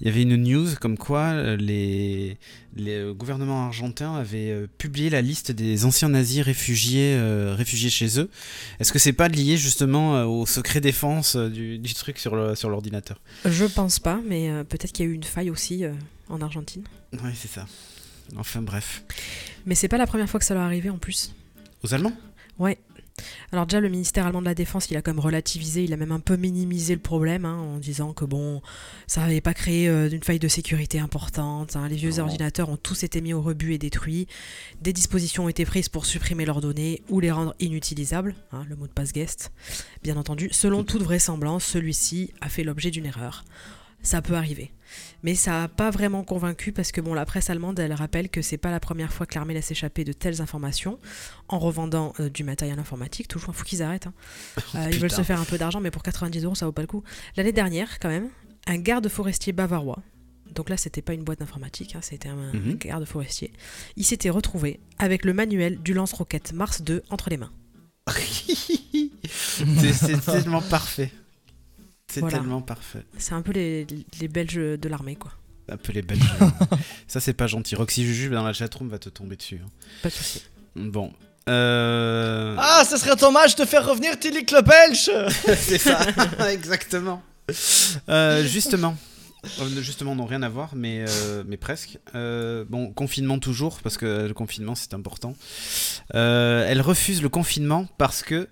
[0.00, 2.36] Il y avait une news comme quoi euh, les,
[2.76, 8.20] les euh, gouvernements argentins avaient publié la liste des anciens nazis réfugiés, euh, réfugiés chez
[8.20, 8.30] eux.
[8.78, 12.70] Est-ce que c'est pas lié justement au secret défense du, du truc sur le- sur
[12.70, 13.20] l'ordinateur?
[13.44, 15.82] Je pense pas, mais peut-être qu'il y a eu une faille aussi
[16.28, 16.84] en Argentine.
[17.12, 17.66] Oui, c'est ça.
[18.36, 19.02] Enfin bref.
[19.64, 21.32] Mais c'est pas la première fois que ça leur arrivait en plus.
[21.82, 22.12] Aux Allemands?
[22.58, 22.78] Ouais.
[23.52, 25.96] Alors déjà, le ministère allemand de la Défense, il a quand même relativisé, il a
[25.96, 28.62] même un peu minimisé le problème hein, en disant que bon,
[29.06, 31.76] ça n'avait pas créé euh, une faille de sécurité importante.
[31.76, 31.88] hein.
[31.88, 32.24] Les vieux Non.
[32.24, 34.26] ordinateurs ont tous été mis au rebut et détruits.
[34.80, 38.34] Des dispositions ont été prises pour supprimer leurs données ou les rendre inutilisables.
[38.52, 39.52] hein, le mot de passe guest,
[40.02, 40.48] bien entendu.
[40.52, 43.44] Selon toute vraisemblance, celui-ci a fait l'objet d'une erreur.
[44.02, 44.70] Ça peut arriver.
[45.22, 48.42] Mais ça n'a pas vraiment convaincu parce que bon, la presse allemande, elle rappelle que
[48.42, 50.98] c'est pas la première fois que l'armée laisse échapper de telles informations
[51.48, 53.28] en revendant euh, du matériel informatique.
[53.28, 54.06] Toujours, faut qu'ils arrêtent.
[54.06, 54.14] hein.
[54.74, 56.82] Euh, ils veulent se faire un peu d'argent, mais pour 90 euros, ça vaut pas
[56.82, 57.02] le coup.
[57.36, 58.28] L'année dernière, quand même,
[58.66, 60.02] un garde forestier bavarois.
[60.54, 62.70] Donc là, c'était pas une boîte d'informatique, hein, c'était un, Mhm.
[62.72, 63.52] un garde forestier.
[63.96, 67.52] Il s'était retrouvé avec le manuel du lance-roquette Mars 2 entre les mains.
[69.26, 71.10] c'est tellement parfait.
[72.12, 72.38] C'est Voilà.
[72.38, 73.04] tellement parfait.
[73.18, 73.86] C'est un peu les,
[74.20, 75.32] les Belges de l'armée, quoi.
[75.68, 76.22] Un peu les Belges.
[77.08, 77.74] ça, c'est pas gentil.
[77.74, 79.60] Roxy Juju dans la chatroom va te tomber dessus.
[79.64, 79.68] hein.
[80.02, 80.42] Pas de souci.
[80.76, 81.12] Bon.
[81.48, 82.54] Euh...
[82.58, 85.10] Ah, ce serait dommage de faire revenir Tilly le Belge
[85.58, 85.98] c'est ça,
[86.52, 87.22] exactement.
[88.08, 88.96] Euh, justement.
[89.60, 91.98] Euh, Justement, n'ont rien à voir, mais, euh, mais presque.
[92.16, 95.36] Euh, bon, confinement toujours, parce que le confinement c'est important.
[96.16, 98.48] Euh, elle refuse le confinement parce que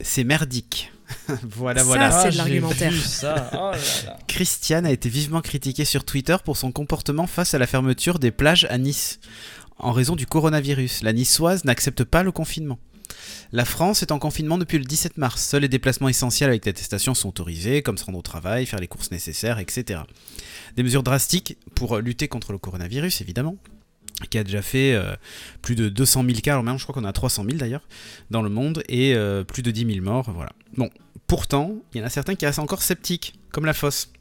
[0.00, 0.91] c'est merdique.
[1.42, 2.10] voilà, Ça, voilà.
[2.22, 2.90] c'est de j'ai l'argumentaire.
[2.90, 3.50] vu ça.
[3.52, 4.18] Oh là là.
[4.28, 8.30] Christiane a été vivement critiquée sur Twitter pour son comportement face à la fermeture des
[8.30, 9.20] plages à Nice,
[9.78, 11.02] en raison du coronavirus.
[11.02, 12.78] La niçoise n'accepte pas le confinement.
[13.52, 15.42] La France est en confinement depuis le 17 mars.
[15.44, 18.88] Seuls les déplacements essentiels avec attestation sont autorisés, comme se rendre au travail, faire les
[18.88, 20.00] courses nécessaires, etc.
[20.76, 23.56] Des mesures drastiques pour lutter contre le coronavirus, évidemment,
[24.28, 25.14] qui a déjà fait euh,
[25.60, 27.86] plus de 200 000 cas, alors maintenant je crois qu'on a 300 000 d'ailleurs,
[28.30, 30.52] dans le monde, et euh, plus de 10 000 morts, voilà.
[30.76, 30.90] Bon,
[31.26, 34.12] pourtant, il y en a certains qui restent encore sceptiques, comme la fosse.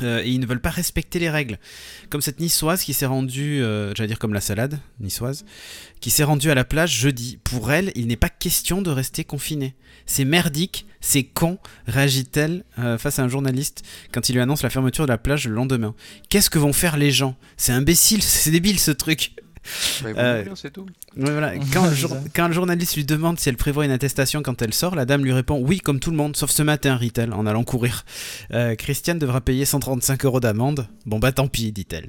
[0.00, 1.58] Euh, et ils ne veulent pas respecter les règles.
[2.10, 5.44] Comme cette niçoise qui s'est rendue, euh, j'allais dire comme la salade niçoise,
[6.00, 7.38] qui s'est rendue à la plage jeudi.
[7.44, 9.74] Pour elle, il n'est pas question de rester confinée.
[10.06, 14.70] C'est merdique, c'est con, réagit-elle euh, face à un journaliste quand il lui annonce la
[14.70, 15.94] fermeture de la plage le lendemain.
[16.28, 17.36] Qu'est-ce que vont faire les gens?
[17.56, 19.32] C'est imbécile, c'est débile ce truc.
[20.02, 20.86] Bah, Euh, c'est tout.
[21.16, 21.54] Voilà.
[21.54, 24.94] Le jour- quand le journaliste lui demande si elle prévoit une attestation quand elle sort,
[24.94, 27.64] la dame lui répond oui, comme tout le monde, sauf ce matin, rit-elle, en allant
[27.64, 28.04] courir.
[28.52, 30.86] Euh, Christiane devra payer 135 euros d'amende.
[31.06, 32.08] Bon, bah tant pis, dit-elle.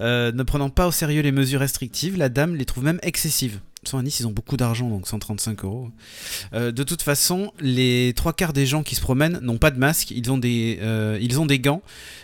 [0.00, 3.60] Euh, ne prenant pas au sérieux les mesures restrictives, la dame les trouve même excessives.
[3.78, 5.88] De toute façon, à Nice, ils ont beaucoup d'argent, donc 135 euros.
[6.52, 9.78] Euh, de toute façon, les trois quarts des gens qui se promènent n'ont pas de
[9.78, 11.80] masque, ils ont des, euh, ils ont des gants,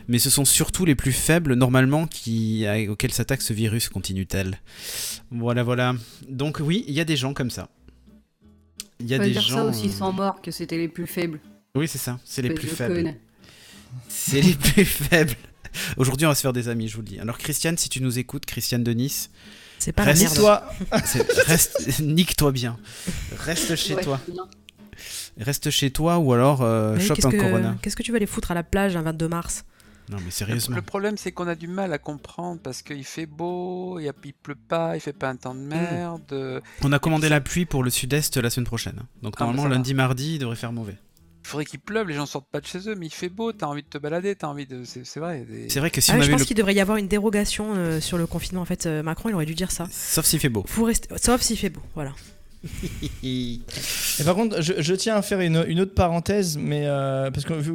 [0.08, 4.58] mais ce sont surtout les plus faibles, normalement, qui, à- auxquels s'attaque ce virus, continue-t-elle.
[5.30, 5.94] Voilà, voilà.
[6.28, 7.68] Donc oui, il y a des gens comme ça.
[8.98, 9.56] Il y a On peut des dire gens.
[9.58, 11.38] ça aussi euh, sans mort, que c'était les plus faibles.
[11.76, 12.18] Oui, c'est ça.
[12.24, 13.14] C'est les plus faibles.
[14.08, 15.34] C'est les plus faibles.
[15.96, 17.20] Aujourd'hui, on va se faire des amis, je vous le dis.
[17.20, 19.30] Alors, Christiane, si tu nous écoutes, Christiane de Nice,
[19.78, 20.36] C'est pas la Reste merde.
[20.36, 20.64] Toi,
[21.04, 22.76] c'est- reste, nique-toi bien.
[23.38, 24.20] Reste chez Ouais, toi.
[25.38, 27.76] Reste chez toi ou alors euh, chope un que- corona.
[27.82, 29.64] Qu'est-ce que tu vas aller foutre à la plage un 22 mars?
[30.10, 30.76] Non, mais sérieusement.
[30.76, 34.08] le problème, c'est qu'on a du mal à comprendre parce qu'il fait beau, il, y
[34.08, 36.20] a- il pleut pas, il fait pas un temps de merde.
[36.32, 39.00] euh, On a commandé la pluie pour le sud-est la semaine prochaine.
[39.22, 40.96] Donc, Ah, normalement, lundi, mardi, il devrait faire mauvais.
[41.44, 43.52] Il faudrait qu'il pleuve, les gens sortent pas de chez eux, mais il fait beau,
[43.52, 44.82] t'as envie de te balader, t'as envie de.
[44.84, 45.44] C'est c'est vrai.
[45.48, 46.46] des- C'est vrai que si Ah on ouais, Je avait pense le.
[46.46, 48.62] qu'il devrait y avoir une dérogation euh, sur le confinement.
[48.62, 49.86] En fait, euh, Macron, il aurait dû dire ça.
[49.90, 50.64] Sauf s'il fait beau.
[50.66, 51.08] Faut rester...
[51.22, 52.12] Sauf s'il fait beau, voilà.
[53.22, 53.60] Et
[54.24, 57.52] par contre, je, je tiens à faire une, une autre parenthèse, mais euh, parce que
[57.52, 57.72] vu,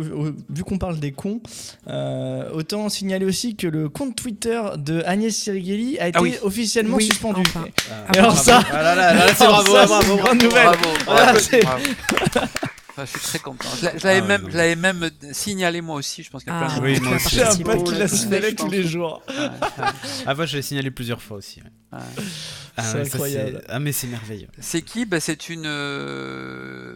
[0.50, 1.42] vu qu'on parle des cons,
[1.88, 6.36] euh, autant signaler aussi que le compte Twitter de Agnès Sirighelli a été Ah oui.
[6.42, 7.42] officiellement Oui, suspendu.
[7.42, 7.66] enfin.
[7.92, 8.44] Ah, alors bravo.
[8.44, 10.24] ça, Ah là là, là, là, c'est alors bravo, ça, bravo, bravo.
[10.24, 10.64] grande nouvelle.
[10.66, 11.84] Bravo, bravo, c'est- bravo.
[13.00, 13.70] Ah, je suis très content.
[13.80, 16.22] Je l'a- je l'avais Ah, même, ouais, je l'avais même signalé moi aussi.
[16.24, 17.36] Je pense qu'il y a plein de Ah, gens Oui, moi aussi.
[17.36, 19.22] J'ai un pote qui l'a signalé tous les jours.
[19.30, 19.36] ouais.
[20.26, 21.62] Ah, moi, je l'ai signalé plusieurs fois aussi.
[21.62, 21.98] ouais.
[21.98, 22.06] Ouais.
[22.78, 23.64] Ah, C'est ça, incroyable.
[23.70, 24.48] Ah, mais c'est merveilleux.
[24.60, 25.06] C'est qui?
[25.06, 25.66] Bah, C'est une.
[25.66, 26.96] euh,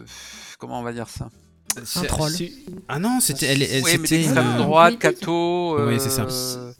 [0.58, 1.28] Comment on va dire ça?
[1.96, 2.30] Un troll.
[2.30, 2.52] C'est
[2.88, 3.46] Ah non, c'était.
[3.46, 5.20] Elle, elle- Oui, mais c'était d'extrême une- droite, politique.
[5.20, 5.86] Cato.
[5.88, 6.22] Oui, c'est ça.
[6.22, 6.72] euh,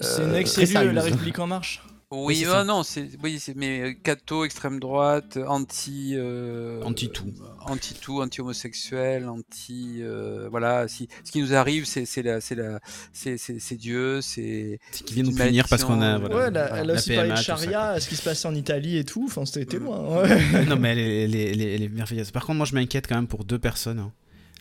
[0.00, 1.02] c'est une euh, ex-élue La.
[1.02, 1.82] République En Marche.
[2.14, 2.64] Oui, ah ça.
[2.64, 7.32] non, c'est oui, c'est mais euh, catho, extrême droite, anti euh, Anti-tout.
[7.66, 10.88] anti tout, anti homosexuel, anti euh, voilà.
[10.88, 12.80] Si ce qui nous arrive, c'est c'est la c'est la
[13.12, 16.18] c'est c'est c'est Dieu, c'est C'est qui vient nous punir parce qu'on a.
[16.18, 18.22] Voilà, ouais, elle a, elle a la aussi parlé de tout charia, ce qui se
[18.22, 19.24] passait en Italie et tout?
[19.26, 19.84] Enfin, c'était Mm.
[19.84, 20.22] loin.
[20.22, 20.64] Ouais.
[20.66, 22.30] non, mais elle est, elle est- elle est- elle est merveilleuse.
[22.30, 23.98] Par contre, moi, je m'inquiète quand même pour deux personnes.
[24.00, 24.12] hein.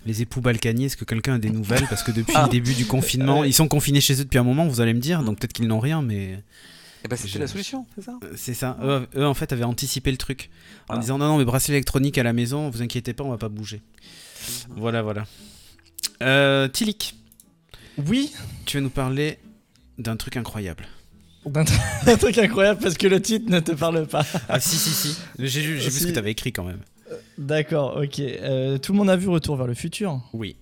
[0.05, 1.85] Les époux Balkany, est-ce que quelqu'un a des nouvelles?
[1.89, 2.45] Parce que depuis Ah.
[2.45, 3.49] le début du confinement, Ouais.
[3.49, 5.67] ils sont confinés chez eux depuis un moment, vous allez me dire, donc peut-être qu'ils
[5.67, 6.39] n'ont rien, mais
[7.03, 8.19] et ben c'était Je- la solution, c'est ça.
[8.23, 8.77] euh, c'est ça.
[8.83, 10.49] Eux, eux, en fait, avaient anticipé le truc
[10.89, 10.97] en Ah.
[10.99, 13.49] disant non, non, mais bracelet électronique à la maison, vous inquiétez pas, on va pas
[13.49, 13.81] bouger.
[14.69, 15.25] Voilà, voilà.
[16.21, 17.15] Euh, Tilik,
[17.97, 18.31] Oui,
[18.65, 19.39] tu vas nous parler
[19.97, 20.87] d'un truc incroyable.
[21.45, 24.25] d'un tr- un truc incroyable parce que le titre ne te parle pas.
[24.49, 25.17] Ah, si, si, si.
[25.39, 26.81] J'ai vu, ce que tu avais écrit quand même.
[27.37, 28.19] D'accord, ok.
[28.19, 30.21] Euh, tout le monde a vu Retour vers le futur.
[30.33, 30.55] Oui.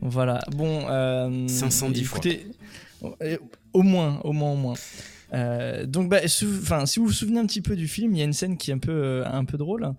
[0.00, 0.40] Voilà.
[0.52, 0.86] Bon.
[0.88, 2.18] Euh, 510 fois.
[2.18, 2.46] écoutez,
[3.22, 3.36] euh,
[3.72, 4.74] Au moins, au moins, au moins.
[5.32, 8.22] Euh, donc, bah, enfin, si vous vous souvenez un petit peu du film, il y
[8.22, 9.92] a une scène qui est un peu, euh, un peu drôle.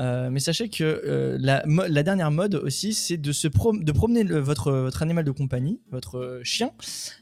[0.00, 4.38] Euh, mais sachez que la, dernière mode aussi, c'est de se prom- de promener le-
[4.40, 6.70] votre, votre animal de compagnie, votre chien,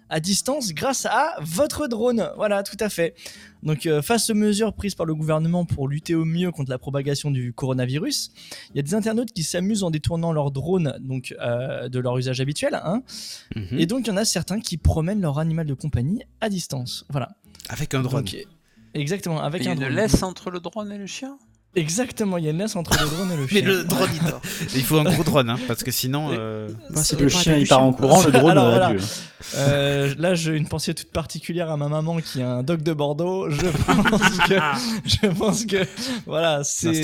[0.09, 2.31] à distance grâce à votre drone.
[2.37, 3.14] Voilà, tout à fait.
[3.62, 7.31] Donc, face aux mesures prises par le gouvernement pour lutter au mieux contre la propagation
[7.31, 8.33] du coronavirus,
[8.70, 12.40] il y a des internautes qui s'amusent en détournant leur drone donc, de leur usage
[12.40, 12.75] habituel.
[12.85, 13.03] Hein,
[13.55, 13.79] Mhm.
[13.79, 17.07] et donc, il y en a certains qui promènent leur animal de compagnie à distance.
[17.09, 17.29] Voilà.
[17.72, 18.24] Avec un drone.
[18.24, 18.37] Donc,
[18.94, 19.92] exactement, avec Il un une drone.
[19.94, 21.38] laisse entre le drone et le chien?
[21.74, 23.62] Exactement, il y a une laisse entre le drone et le Mais chien.
[23.62, 26.28] le drone, il- il faut un gros drone, hein, parce que sinon.
[26.32, 28.87] euh, Bah, ça Le chien il part en courant, le drone Alors, euh, voilà.
[28.88, 29.00] adieu.
[29.56, 32.92] Euh, là, j'ai une pensée toute particulière à ma maman qui a un dog de
[32.92, 33.50] Bordeaux.
[33.50, 34.54] Je pense que,
[35.04, 35.85] je pense que,
[36.26, 37.02] voilà, c'est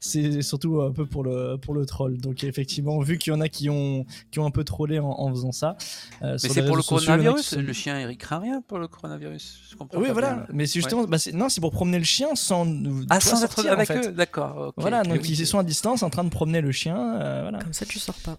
[0.00, 2.18] c'est surtout un peu pour le pour le troll.
[2.18, 5.08] Donc effectivement, vu qu'il y en a qui ont qui ont un peu trollé en,
[5.08, 5.76] en faisant ça.
[6.22, 7.54] euh, Mais c'est pour le sociaux, qui coronavirus.
[7.54, 9.58] Le chien il craint rien pour le coronavirus.
[9.70, 10.34] Je comprends Oui, voilà.
[10.34, 10.46] bien.
[10.52, 12.66] Mais c'est justement, bah, c'est- non, c'est pour promener le chien sans.
[13.10, 14.08] Ah, être sortir, en avec fait.
[14.08, 14.68] eux, d'accord.
[14.68, 14.74] ok.
[14.76, 15.30] Voilà, donc oui.
[15.30, 16.96] ils sont à distance en train de promener le chien.
[17.20, 17.58] euh, voilà.
[17.58, 18.36] Comme ça, tu sors pas.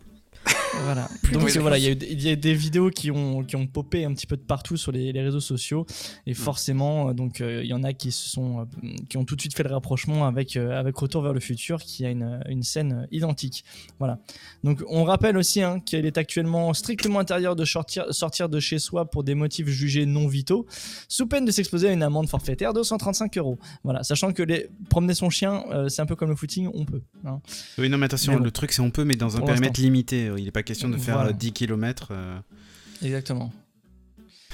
[0.84, 1.10] Voilà.
[1.34, 3.56] Donc voilà, il y, a eu des- il y a des vidéos qui ont, qui
[3.56, 5.86] ont popé un petit peu de partout sur les, les réseaux sociaux
[6.26, 8.66] et forcément, euh, donc euh, il y en a qui se sont, euh,
[9.10, 11.82] qui ont tout de suite fait le rapprochement avec euh, avec Retour vers le futur,
[11.82, 13.64] qui a une, une scène identique.
[14.00, 14.20] Voilà.
[14.64, 18.80] Donc on rappelle aussi hein, qu'il est actuellement strictement interdit de sortir, sortir de chez
[18.80, 20.66] soi pour des motifs jugés non vitaux,
[21.08, 23.58] sous peine de s'exposer à une amende forfaitaire de 135 euros.
[23.84, 26.86] Voilà, sachant que les promener son chien, euh, c'est un peu comme le footing, on
[26.86, 27.02] peut.
[27.26, 27.40] hein.
[27.78, 28.44] Oui, non, mais attention, Mais bon.
[28.46, 30.30] le truc, c'est on peut, mais dans un périmètre limité.
[30.38, 31.30] Il n'est pas question de faire Voilà.
[31.30, 32.12] euh, 10 km.
[33.04, 33.52] Exactement.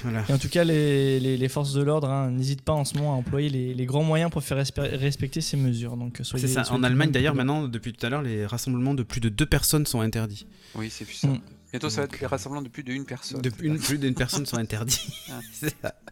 [0.02, 0.22] voilà.
[0.28, 2.94] Et en tout cas, les, les- les forces de l'ordre hein, n'hésitent pas en ce
[2.96, 5.96] moment à employer les, les grands moyens pour faire respe- respecter ces mesures.
[5.96, 6.64] Donc, soyez, C'est ça.
[6.64, 9.46] soyez En Allemagne, d'ailleurs, maintenant, depuis tout à l'heure, les rassemblements de plus de deux
[9.46, 10.46] personnes sont interdits.
[10.74, 11.28] Oui, c'est plus ça.
[11.28, 11.40] Mm.
[11.74, 13.42] Bientôt, ça va être les rassemblements de plus d'une personne.
[13.42, 15.00] De une, plus d'une personne sont interdits.
[15.82, 15.92] Ah.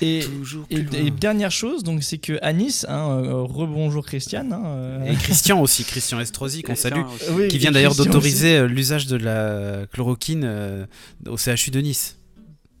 [0.00, 1.10] Et, Toujours et, plus et loin.
[1.18, 4.52] dernière chose, donc c'est que à Nice, hein, euh, rebonjour Christiane.
[4.52, 7.48] hein, euh, Et Christian aussi, Christian Estrosi, qu'on salue, aussi.
[7.48, 10.86] qui vient d'ailleurs Christian d'autoriser euh, l'usage de la chloroquine euh,
[11.28, 12.18] au CHU de Nice.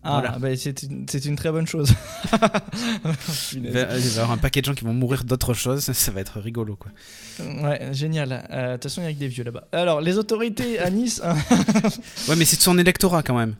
[0.06, 0.38] Ah, Voilà.
[0.38, 1.92] bah, c'est une, c'est une très bonne chose.
[3.54, 5.80] Il va il va y avoir un paquet de gens qui vont mourir d'autre chose,
[5.80, 6.90] ça va être rigolo quoi.
[7.40, 8.46] Ouais, génial.
[8.50, 9.64] Euh, De toute façon, il y a que des vieux là-bas.
[9.72, 11.20] Alors, les autorités à Nice.
[11.24, 11.36] hein,
[12.28, 13.54] Ouais, mais c'est de son électorat quand même.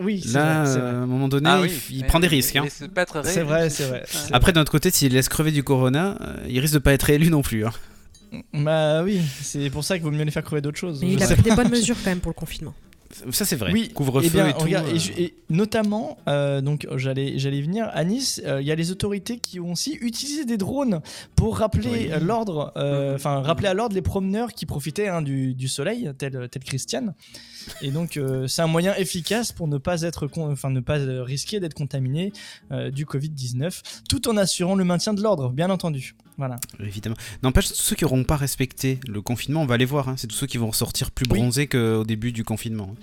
[0.00, 0.90] oui, c'est Là, vrai, euh, à vrai.
[1.02, 2.56] un moment donné, Ah il, oui, il mais- prend des risques.
[2.56, 2.64] hein.
[2.70, 4.02] c'est vrai, c'est vrai.
[4.06, 6.92] c'est Après, d'un autre côté, s'il laisse crever du corona, euh, il risque de pas
[6.92, 7.66] être élu non plus.
[7.66, 7.72] hein.
[8.54, 11.00] Bah oui, c'est pour ça qu'il vaut mieux les faire crever d'autres choses.
[11.02, 12.72] Mais il a pris des bonnes mesures quand même pour le confinement.
[13.30, 13.72] Ça, c'est vrai.
[13.72, 14.60] Oui, Couvre-feu eh bien, et tout.
[14.60, 18.72] regarde, et euh, et notamment, euh, donc j'allais j'allais venir à Nice, euh, il y
[18.72, 21.00] a les autorités qui ont aussi utilisé des drones
[21.36, 22.24] pour rappeler Oui.
[22.24, 23.14] l'ordre, euh, Mhm.
[23.16, 27.14] enfin rappeler à l'ordre les promeneurs qui profitaient hein, du, du soleil, tel tel Christiane.
[27.82, 31.74] Et donc c'est un moyen efficace pour ne pas être, enfin ne pas risquer d'être
[31.74, 32.32] contaminé
[32.92, 36.14] du Covid 19, tout en assurant le maintien de l'ordre, bien entendu.
[36.42, 36.58] Voilà.
[36.80, 37.14] Évidemment.
[37.44, 40.08] N'empêche, tous ceux qui n'auront pas respecté le confinement, on va les voir.
[40.08, 40.14] hein.
[40.18, 41.38] C'est tous ceux qui vont ressortir plus Oui.
[41.38, 42.96] bronzés qu'au début du confinement.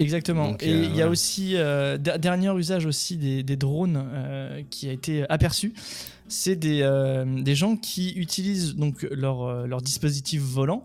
[0.00, 0.52] Exactement.
[0.52, 1.10] Donc, et euh, il y a voilà.
[1.10, 5.74] aussi, euh, der- dernier usage aussi des, des drones euh, qui a été aperçu.
[6.28, 10.82] C'est des, euh, des gens qui utilisent donc leur, euh, leur dispositif volant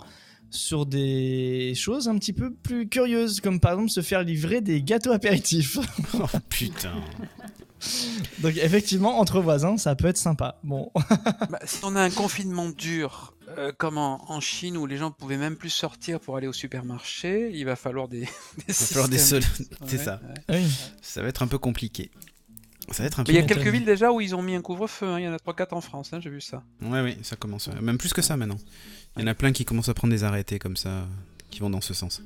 [0.49, 4.83] sur des choses un petit peu plus curieuses, comme par exemple se faire livrer des
[4.83, 5.77] gâteaux apéritifs.
[6.13, 6.91] oh putain.
[8.39, 10.59] donc effectivement, entre voisins, ça peut être sympa.
[10.63, 10.91] Bon,
[11.49, 15.11] Bah, si on a un confinement dur, euh, comme en, en Chine où les gens
[15.11, 18.27] pouvaient même plus sortir pour aller au supermarché, il va falloir des, des
[18.67, 19.39] Il va falloir des C'est
[19.81, 20.21] Ouais, ça.
[20.49, 20.57] ouais.
[20.61, 20.67] oui.
[21.01, 22.11] Ça va être un peu compliqué.
[22.91, 23.31] Ça va être un peu.
[23.31, 25.07] il y a quelques villes déjà où ils ont mis un couvre-feu.
[25.07, 25.19] hein.
[25.19, 26.63] Il y en a 3-4 en France, hein, j'ai vu ça.
[26.81, 27.69] Ouais, oui, ça commence.
[27.81, 28.57] Même plus que ça maintenant.
[29.17, 31.05] Il y en a plein qui commencent à prendre des arrêtés comme ça,
[31.51, 32.21] qui vont dans ce sens.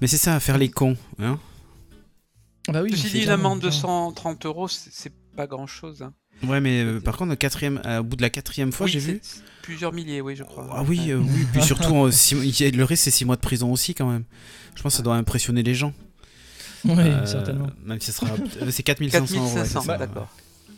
[0.00, 0.96] Mais c'est ça, à faire les cons.
[1.18, 1.38] Hein
[2.68, 6.02] Bah oui, dit, une amende de 130 euros, c'est pas grand-chose.
[6.02, 6.12] hein.
[6.46, 8.98] ouais, mais euh, par contre, quatrième, euh, au bout de la quatrième fois, Oui, j'ai
[8.98, 9.20] vu.
[9.62, 10.66] Plusieurs milliers, oui, je crois.
[10.72, 11.46] Ah oui, euh, oui.
[11.52, 12.34] Puis surtout, euh, six-
[12.70, 14.24] le risque, c'est 6 mois de prison aussi quand même.
[14.74, 15.92] Je pense que ça doit impressionner les gens.
[16.84, 17.68] Oui, Euh, certainement.
[17.84, 18.30] Même si ce sera.
[18.70, 19.44] c'est 4500 euros.
[19.46, 19.98] ouais, 4500, c'est ça.
[19.98, 20.28] d'accord.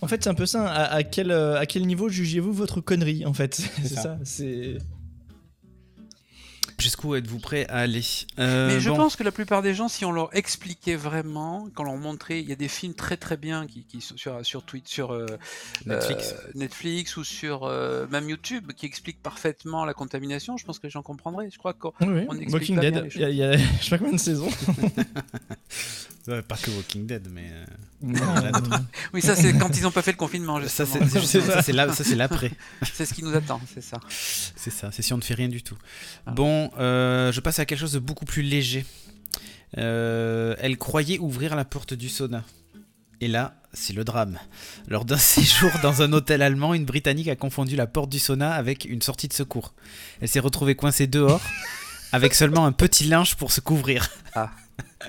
[0.02, 0.66] En fait, c'est un peu ça.
[0.66, 3.54] À, à quel, à quel niveau jugez-vous votre connerie, en fait?
[3.82, 4.02] C'est ça.
[4.02, 4.18] ça.
[4.24, 4.78] C'est.
[6.80, 8.02] Jusqu'où êtes-vous prêt à aller
[8.38, 8.96] Euh, Mais je bon.
[8.96, 12.40] pense que la plupart des gens, si on leur expliquait vraiment, quand on leur montrait,
[12.40, 15.12] il y a des films très très bien qui, qui sont sur sur Twitter, sur
[15.12, 15.26] euh,
[15.86, 16.32] Netflix.
[16.32, 20.56] euh, Netflix ou sur euh, même YouTube, qui expliquent parfaitement la contamination.
[20.56, 21.50] Je pense que les gens comprendraient.
[21.52, 22.20] Je crois que Oui, oui.
[22.22, 23.04] Explique Walking pas bien Dead.
[23.04, 24.48] les Il y a, il y a- je sais pas combien de saisons.
[26.28, 27.50] Ouais, pas que Walking Dead, mais.
[27.50, 27.64] euh,
[29.12, 30.60] oui, ça c'est quand ils n'ont pas fait le confinement.
[30.68, 31.06] Ça, justement.
[31.24, 32.50] c'est ça, là- ça, c'est l'après.
[32.94, 33.98] C'est ce qui nous attend, c'est ça.
[34.08, 35.76] C'est ça, c'est si on ne fait rien du tout.
[36.26, 36.30] Ah.
[36.32, 38.84] Bon, euh, je passe à quelque chose de beaucoup plus léger.
[39.78, 42.44] Euh, elle croyait ouvrir la porte du sauna.
[43.22, 44.38] Et là, c'est le drame.
[44.88, 48.52] Lors d'un séjour dans un hôtel allemand, une Britannique a confondu la porte du sauna
[48.52, 49.74] avec une sortie de secours.
[50.20, 51.42] Elle s'est retrouvée coincée dehors,
[52.12, 54.08] avec seulement un petit linge pour se couvrir.
[54.34, 54.50] Ah.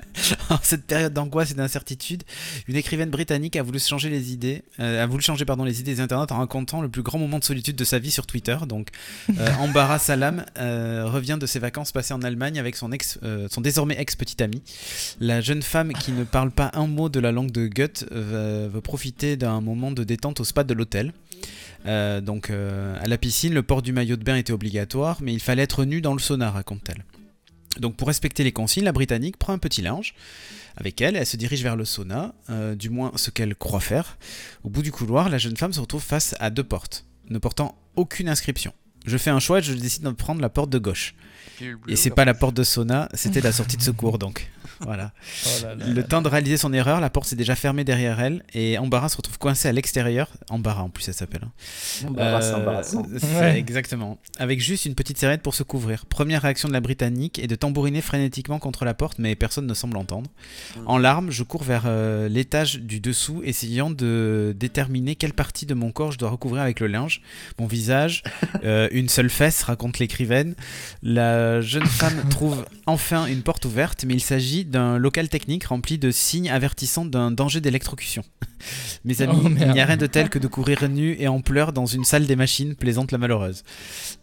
[0.50, 2.22] En cette période d'angoisse et d'incertitude,
[2.68, 5.94] une écrivaine britannique a voulu changer les idées, euh, a voulu changer pardon les idées
[5.94, 8.56] des internautes en racontant le plus grand moment de solitude de sa vie sur Twitter.
[8.66, 8.88] Donc,
[9.38, 13.48] euh, Ambara Salam euh, revient de ses vacances passées en Allemagne avec son ex, euh,
[13.50, 14.62] son désormais ex petit ami.
[15.20, 18.80] La jeune femme qui ne parle pas un mot de la langue de Goethe veut
[18.80, 21.12] profiter d'un moment de détente au spa de l'hôtel.
[21.84, 25.62] Donc à la piscine, le port du maillot de bain était obligatoire, mais il fallait
[25.62, 27.04] être nu dans le sauna, raconte-t-elle.
[27.78, 30.14] Donc pour respecter les consignes, la Britannique prend un petit linge
[30.76, 34.16] avec elle, elle se dirige vers le sauna, euh, du moins ce qu'elle croit faire.
[34.64, 37.76] Au bout du couloir, la jeune femme se retrouve face à deux portes, ne portant
[37.96, 38.72] aucune inscription.
[39.04, 41.14] Je fais un choix et je décide de prendre la porte de gauche.
[41.88, 44.50] Et c'est pas la porte de sauna, c'était la sortie de secours donc.
[44.84, 45.12] Voilà.
[45.46, 46.02] Oh là là Le là.
[46.02, 49.16] temps de réaliser son erreur, la porte s'est déjà fermée derrière elle et Embarras se
[49.16, 50.28] retrouve coincé à l'extérieur.
[50.50, 51.42] Embarras en plus, ça s'appelle.
[51.44, 52.06] hein.
[52.08, 53.06] Embarrassant, Euh, embarrassant.
[53.18, 53.58] c'est- Ouais.
[53.58, 54.18] Exactement.
[54.38, 56.06] Avec juste une petite serviette pour se couvrir.
[56.06, 59.74] Première réaction de la Britannique est de tambouriner frénétiquement contre la porte, mais personne ne
[59.74, 60.30] semble entendre.
[60.86, 65.74] En larmes, je cours vers euh, l'étage du dessous, essayant de déterminer quelle partie de
[65.74, 67.22] mon corps je dois recouvrir avec le linge.
[67.58, 68.22] Mon visage,
[68.64, 70.54] euh, une seule fesse, raconte l'écrivaine.
[71.02, 75.98] La jeune femme trouve enfin une porte ouverte, mais il s'agit d'un local technique rempli
[75.98, 78.24] de signes avertissant d'un danger d'électrocution.
[79.04, 81.40] Mes amis, Oh, il n'y a rien de tel que de courir nu et en
[81.40, 83.62] pleurs dans une salle des machines, plaisante la malheureuse.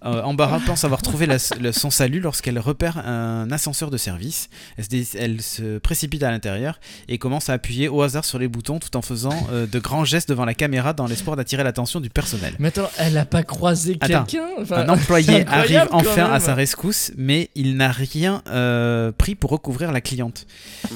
[0.05, 4.49] Euh, Embarras pense avoir trouvé la- le- son salut lorsqu'elle repère un ascenseur de service.
[4.77, 6.79] Elle se, dé- elle se précipite à l'intérieur
[7.09, 10.05] et commence à appuyer au hasard sur les boutons tout en faisant euh, de grands
[10.05, 12.53] gestes devant la caméra dans l'espoir d'attirer l'attention du personnel.
[12.59, 14.47] Mais attends, elle a pas croisé quelqu'un?
[14.61, 19.51] Enfin, Un employé arrive enfin à sa rescousse, mais il n'a rien euh, pris pour
[19.51, 20.38] recouvrir la cliente.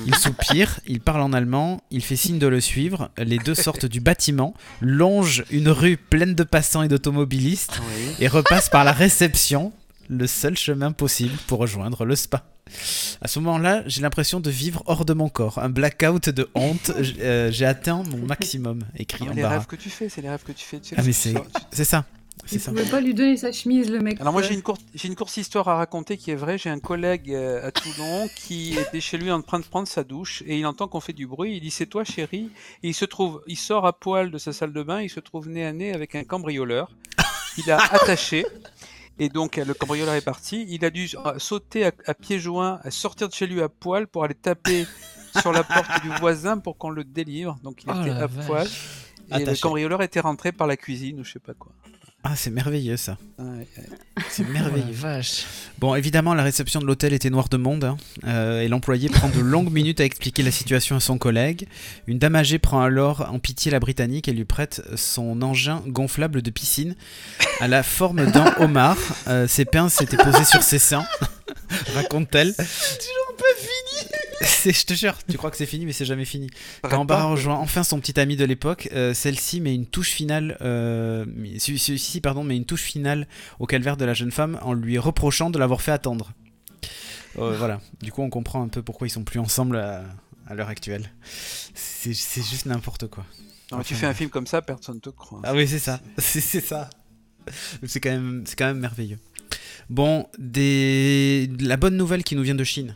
[0.05, 3.09] Il soupire, il parle en allemand, il fait signe de le suivre.
[3.17, 8.15] Les deux sortent du bâtiment, longent une rue pleine de passants et d'automobilistes Oui.
[8.19, 9.71] et repassent par la réception,
[10.09, 12.45] le seul chemin possible pour rejoindre le spa.
[13.21, 16.91] À ce moment-là, j'ai l'impression de vivre hors de mon corps, un blackout de honte.
[17.19, 19.59] Euh, j'ai atteint mon maximum, écrit Non, mais les Embarras.
[19.59, 20.79] rêves que tu fais, c'est les rêves que tu fais.
[20.79, 21.33] tu sais, Ah mais c'est
[21.71, 22.71] c'est ça, c'est Il ça.
[22.71, 24.19] pouvait pas lui donner sa chemise, le mec.
[24.19, 26.57] Alors moi j'ai une courte j'ai une courte histoire à raconter qui est vraie.
[26.57, 30.03] J'ai un collègue euh, à Toulon qui était chez lui en train de prendre sa
[30.03, 31.55] douche et il entend qu'on fait du bruit.
[31.55, 32.49] Il dit c'est toi chérie
[32.83, 35.01] et il se trouve il sort à poil de sa salle de bain.
[35.01, 36.91] Il se trouve nez à nez avec un cambrioleur.
[37.57, 38.45] Il a attaché
[39.19, 40.65] et donc euh, le cambrioleur est parti.
[40.69, 43.69] Il a dû euh, sauter à, à pieds joints, à sortir de chez lui à
[43.69, 44.85] poil pour aller taper
[45.39, 47.57] sur la porte du voisin pour qu'on le délivre.
[47.63, 48.45] Donc il Oh était à vache.
[48.47, 48.67] poil.
[49.39, 51.71] Et le cambrioleur était rentré par la cuisine ou je sais pas quoi.
[52.25, 53.17] Ah, c'est merveilleux ça.
[53.37, 53.67] Ouais, ouais.
[54.29, 54.93] C'est Oh merveilleux.
[54.93, 55.43] vache.
[55.79, 59.27] Bon, évidemment, la réception de l'hôtel était noire de monde, hein, euh, et l'employé prend
[59.27, 61.67] de longues minutes à expliquer la situation à son collègue.
[62.07, 66.41] Une dame âgée prend alors en pitié la Britannique et lui prête son engin gonflable
[66.41, 66.95] de piscine
[67.59, 68.97] à la forme d'un homard.
[69.27, 71.05] Euh, ses pinces étaient posées sur ses seins,
[71.93, 72.53] raconte-t-elle.
[72.55, 73.72] Toujours pas fini
[74.65, 76.49] Je te jure, tu crois que c'est fini, mais c'est jamais fini.
[76.81, 80.57] Quand Embarras rejoint enfin son petit ami de l'époque, euh, celle-ci met une touche finale,
[80.61, 81.25] euh,
[81.57, 83.27] ci- ci- ci, pardon, met une touche finale
[83.59, 86.31] au calvaire de la jeune femme en lui reprochant de l'avoir fait attendre.
[87.39, 87.81] Euh, voilà.
[88.01, 90.03] Du coup, on comprend un peu pourquoi ils sont plus ensemble à,
[90.47, 91.11] à l'heure actuelle.
[91.73, 93.25] C'est c'est juste n'importe quoi.
[93.71, 95.39] Non, tu fais un film comme ça, personne te croit.
[95.43, 95.99] Ah oui, c'est ça.
[96.17, 96.89] C'est c'est ça.
[97.85, 99.17] C'est quand même, c'est quand même merveilleux.
[99.89, 101.49] Bon, des...
[101.59, 102.95] la bonne nouvelle qui nous vient de Chine,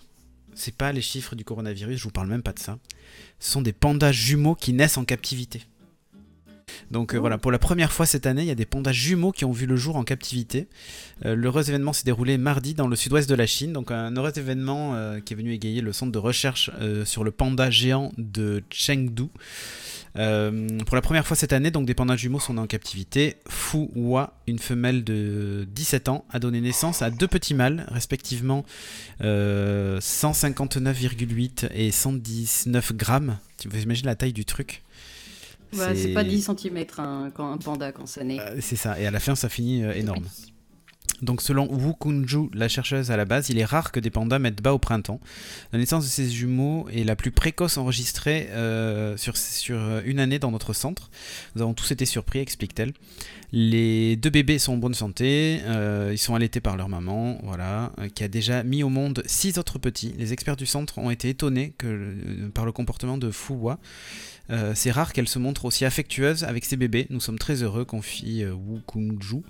[0.58, 2.78] c'est pas les chiffres du coronavirus, je vous parle même pas de ça.
[3.40, 5.64] Ce sont des pandas jumeaux qui naissent en captivité.
[6.92, 9.32] Donc euh, voilà, pour la première fois cette année, il y a des pandas jumeaux
[9.32, 10.68] qui ont vu le jour en captivité.
[11.26, 13.74] Euh, L'heureux événement s'est déroulé mardi dans le sud-ouest de la Chine.
[13.74, 17.24] Donc un heureux événement euh, qui est venu égayer le centre de recherche euh, sur
[17.24, 19.30] le panda géant de Chengdu.
[20.18, 23.38] Euh, pour la première fois cette année, donc des pandas jumeaux sont nés en captivité.
[23.48, 28.66] Fu Hua, une femelle de 17 ans, a donné naissance à deux petits mâles, respectivement
[29.22, 33.38] euh, 159,8 et 119 grammes.
[33.58, 34.84] Tu vous imaginez la taille du truc?
[35.76, 36.86] Bah, c'est pas 10 cm
[37.36, 38.40] quand un panda quand ça naît.
[38.40, 40.26] Euh, C'est ça, et à la fin ça finit euh, énorme.
[41.22, 44.40] Donc selon Wu Kunju, la chercheuse à la base, il est rare que des pandas
[44.40, 45.20] mettent bas au printemps.
[45.74, 50.40] La naissance de ces jumeaux est la plus précoce enregistrée euh, sur, sur une année
[50.40, 51.10] dans notre centre.
[51.56, 52.94] Nous avons tous été surpris, explique-t-elle.
[53.54, 57.94] Les deux bébés sont en bonne santé, euh, ils sont allaités par leur maman, voilà,
[57.98, 60.14] euh, qui a déjà mis au monde six autres petits.
[60.18, 63.80] Les experts du centre ont été étonnés euh, par le comportement de Fuwa.
[64.50, 67.08] Euh, c'est rare qu'elle se montre aussi affectueuse avec ses bébés.
[67.10, 69.42] Nous sommes très heureux, confie euh, Wu Kungju.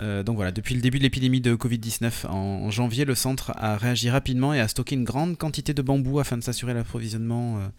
[0.00, 3.52] Euh, donc voilà, depuis le début de l'épidémie de Covid-19 en, en janvier, le centre
[3.56, 7.70] a réagi rapidement et a stocké une grande quantité de bambou afin de s'assurer l'approvisionnement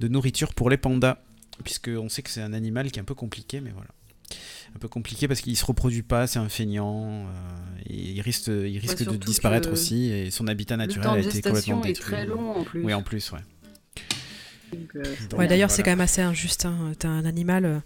[0.00, 1.18] de nourriture pour les pandas.
[1.64, 3.90] Puisqu'on sait que c'est un animal qui est un peu compliqué, mais voilà.
[4.74, 7.28] Un peu compliqué parce qu'il se reproduit pas, c'est un feignant, euh,
[7.90, 11.20] il risque, il risque de disparaître aussi et son habitat Le naturel temps a de
[11.20, 12.14] été gestation complètement est détruit.
[12.14, 12.82] très long en plus.
[12.82, 13.40] Oui, en plus, ouais.
[14.72, 16.64] Donc, euh, Ouais, d'ailleurs, c'est quand même assez injuste.
[16.64, 16.92] hein.
[16.98, 17.78] T'as un animal euh,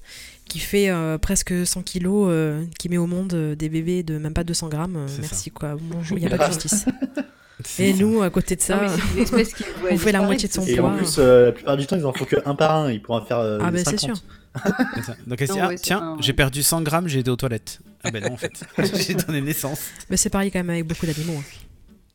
[0.49, 4.33] qui fait euh, presque 100 kilos, euh, qui met au monde des bébés de même
[4.35, 5.07] pas 200 grammes.
[5.21, 5.77] Merci, quoi.
[5.81, 6.87] Bonjour, il n'y a pas de justice.
[7.79, 7.99] Et ça.
[7.99, 8.79] nous, à côté de ça,
[9.25, 9.33] qui
[9.91, 10.91] on fait la moitié de son c'est Et poids.
[10.91, 12.93] en plus, euh, la plupart du temps, ils en font que un par un.
[12.93, 13.39] Ils pourront en faire.
[13.39, 14.17] euh, ah ben c'est 50.
[14.17, 14.25] sûr.
[15.27, 17.31] Donc elle se dit, Non, ah, ouais, tiens, un- j'ai perdu 100 grammes, j'ai été
[17.31, 17.81] aux toilettes.
[18.05, 18.53] Ah ben non, en fait,
[18.95, 19.81] j'ai donné naissance.
[20.11, 21.43] Mais c'est pareil quand même avec beaucoup d'animaux.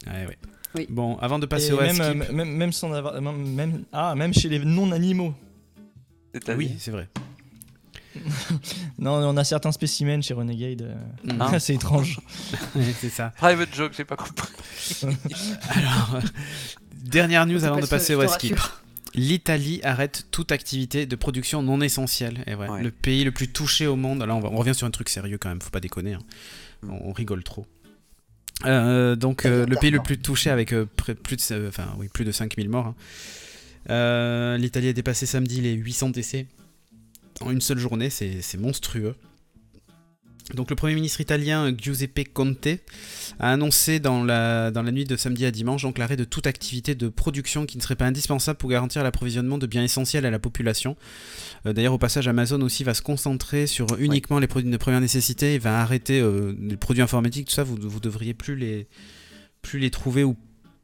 [0.07, 0.11] hein.
[0.13, 0.37] Ouais, ouais.
[0.75, 0.87] Oui.
[0.89, 2.03] Bon, avant de Et passer au même, skip.
[2.05, 3.21] euh, même, même sans avoir.
[3.21, 5.33] Même, ah, même chez les non-animaux.
[6.55, 7.09] Oui, c'est vrai.
[8.99, 10.81] Non, on a certains spécimens chez Renegade.
[10.81, 11.59] euh, Ah.
[11.59, 12.19] c'est étrange.
[12.99, 13.31] C'est ça.
[13.37, 14.49] Private joke, j'ai pas compris.
[15.69, 16.21] Alors, euh,
[17.03, 18.57] Dernière news avant de passer au skip.
[19.13, 22.43] L'Italie arrête toute activité de production non essentielle.
[22.47, 22.81] Et ouais, Ouais.
[22.83, 24.19] Le pays le plus touché au monde.
[24.23, 26.13] Là, on, va- on revient sur un truc sérieux quand même, faut pas déconner.
[26.13, 26.19] hein.
[26.83, 26.91] Mm.
[26.91, 27.65] On, on rigole trop.
[28.65, 32.25] Euh, donc, euh, le pays le plus touché avec euh, plus, de, enfin, oui, plus
[32.25, 32.93] de 5000 morts.
[33.87, 34.57] hein.
[34.57, 36.47] L'Italie a dépassé samedi les 800 décès
[37.41, 39.15] en une seule journée, c'est c'est monstrueux.
[40.53, 42.67] Donc le Premier ministre italien Giuseppe Conte
[43.39, 46.47] a annoncé dans la, dans la nuit de samedi à dimanche donc l'arrêt de toute
[46.47, 50.31] activité de production qui ne serait pas indispensable pour garantir l'approvisionnement de biens essentiels à
[50.31, 50.95] la population.
[51.65, 55.01] Euh, D'ailleurs au passage Amazon aussi va se concentrer sur uniquement les produits de première
[55.01, 58.87] nécessité et va arrêter euh, les produits informatiques, tout ça vous, vous devriez plus les,
[59.61, 60.35] plus les trouver ou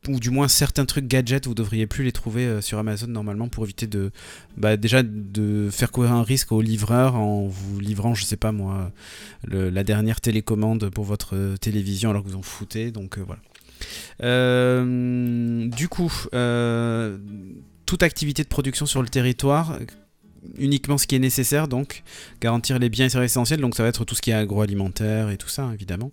[0.08, 3.48] ou du moins certains trucs gadgets, vous devriez plus les trouver euh, sur Amazon normalement
[3.48, 4.12] pour éviter de
[4.58, 8.52] bah, déjà de faire courir un risque aux livreurs en vous livrant, je sais pas
[8.52, 8.92] moi,
[9.48, 12.92] la dernière télécommande pour votre euh, télévision alors que vous en foutez.
[12.92, 13.42] Donc euh, voilà.
[15.70, 16.12] Du coup,
[17.86, 19.78] toute activité de production sur le territoire,
[20.58, 22.04] uniquement ce qui est nécessaire, donc
[22.42, 25.30] garantir les biens et services essentiels, donc ça va être tout ce qui est agroalimentaire
[25.30, 26.12] et tout ça, évidemment.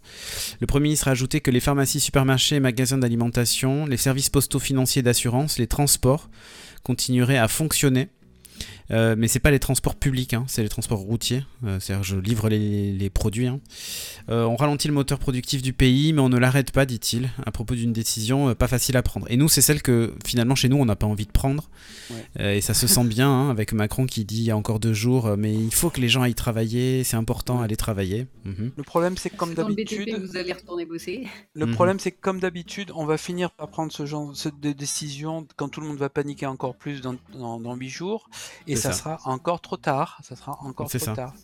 [0.60, 5.02] Le Premier ministre a ajouté que les pharmacies, supermarchés, magasins d'alimentation, les services postaux financiers
[5.02, 6.28] d'assurance, les transports
[6.82, 8.08] continueraient à fonctionner.
[8.90, 11.44] Euh, mais c'est pas les transports publics, hein, c'est les transports routiers.
[11.64, 13.46] Euh, C'est-à-dire, je livre les, les produits.
[13.46, 13.60] hein.
[14.28, 17.50] Euh, on ralentit le moteur productif du pays, mais on ne l'arrête pas, dit-il, à
[17.50, 19.26] propos d'une décision euh, pas facile à prendre.
[19.30, 21.68] Et nous, c'est celle que finalement chez nous, on n'a pas envie de prendre.
[22.10, 22.16] Ouais.
[22.40, 24.80] Euh, et ça se sent bien hein, avec Macron qui dit il y a encore
[24.80, 28.26] deux jours, euh, mais il faut que les gens aillent travailler, c'est important aller travailler.
[28.44, 28.72] Mhm.
[28.76, 31.26] Le problème, c'est que comme d'habitude, vous allez retourner bosser.
[31.54, 31.74] Le Mhm.
[31.74, 35.68] problème, c'est que comme d'habitude, on va finir par prendre ce genre de décision quand
[35.68, 38.28] tout le monde va paniquer encore plus dans, dans, dans 8 jours,
[38.66, 39.18] et C'est ça, ça.
[39.18, 40.20] sera encore trop tard.
[40.22, 41.14] Ça sera encore C'est trop ça.
[41.14, 41.34] tard.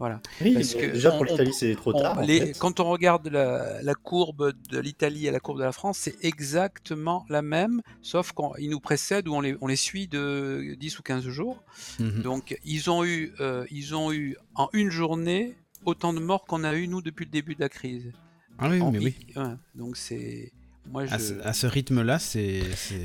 [0.00, 0.20] Voilà.
[0.40, 2.18] Oui, Parce mais que déjà on- pour l'Italie, c'est trop On- tard.
[2.18, 2.58] en les- fait.
[2.58, 6.16] Quand on regarde la, la courbe de l'Italie et la courbe de la France, c'est
[6.24, 10.98] exactement la même, sauf qu'ils nous précèdent ou on les, on les suit de 10
[10.98, 11.62] ou 15 jours.
[12.00, 12.22] Mhm.
[12.22, 15.54] Donc ils ont eu, euh, ils ont eu en une journée
[15.84, 18.10] autant de morts qu'on a eu nous depuis le début de la crise.
[18.58, 19.16] Ah oui, En- mais oui.
[19.36, 19.42] ouais,
[19.76, 20.52] donc c'est
[20.90, 21.14] moi je.
[21.14, 22.62] À ce, à ce rythme-là, c'est.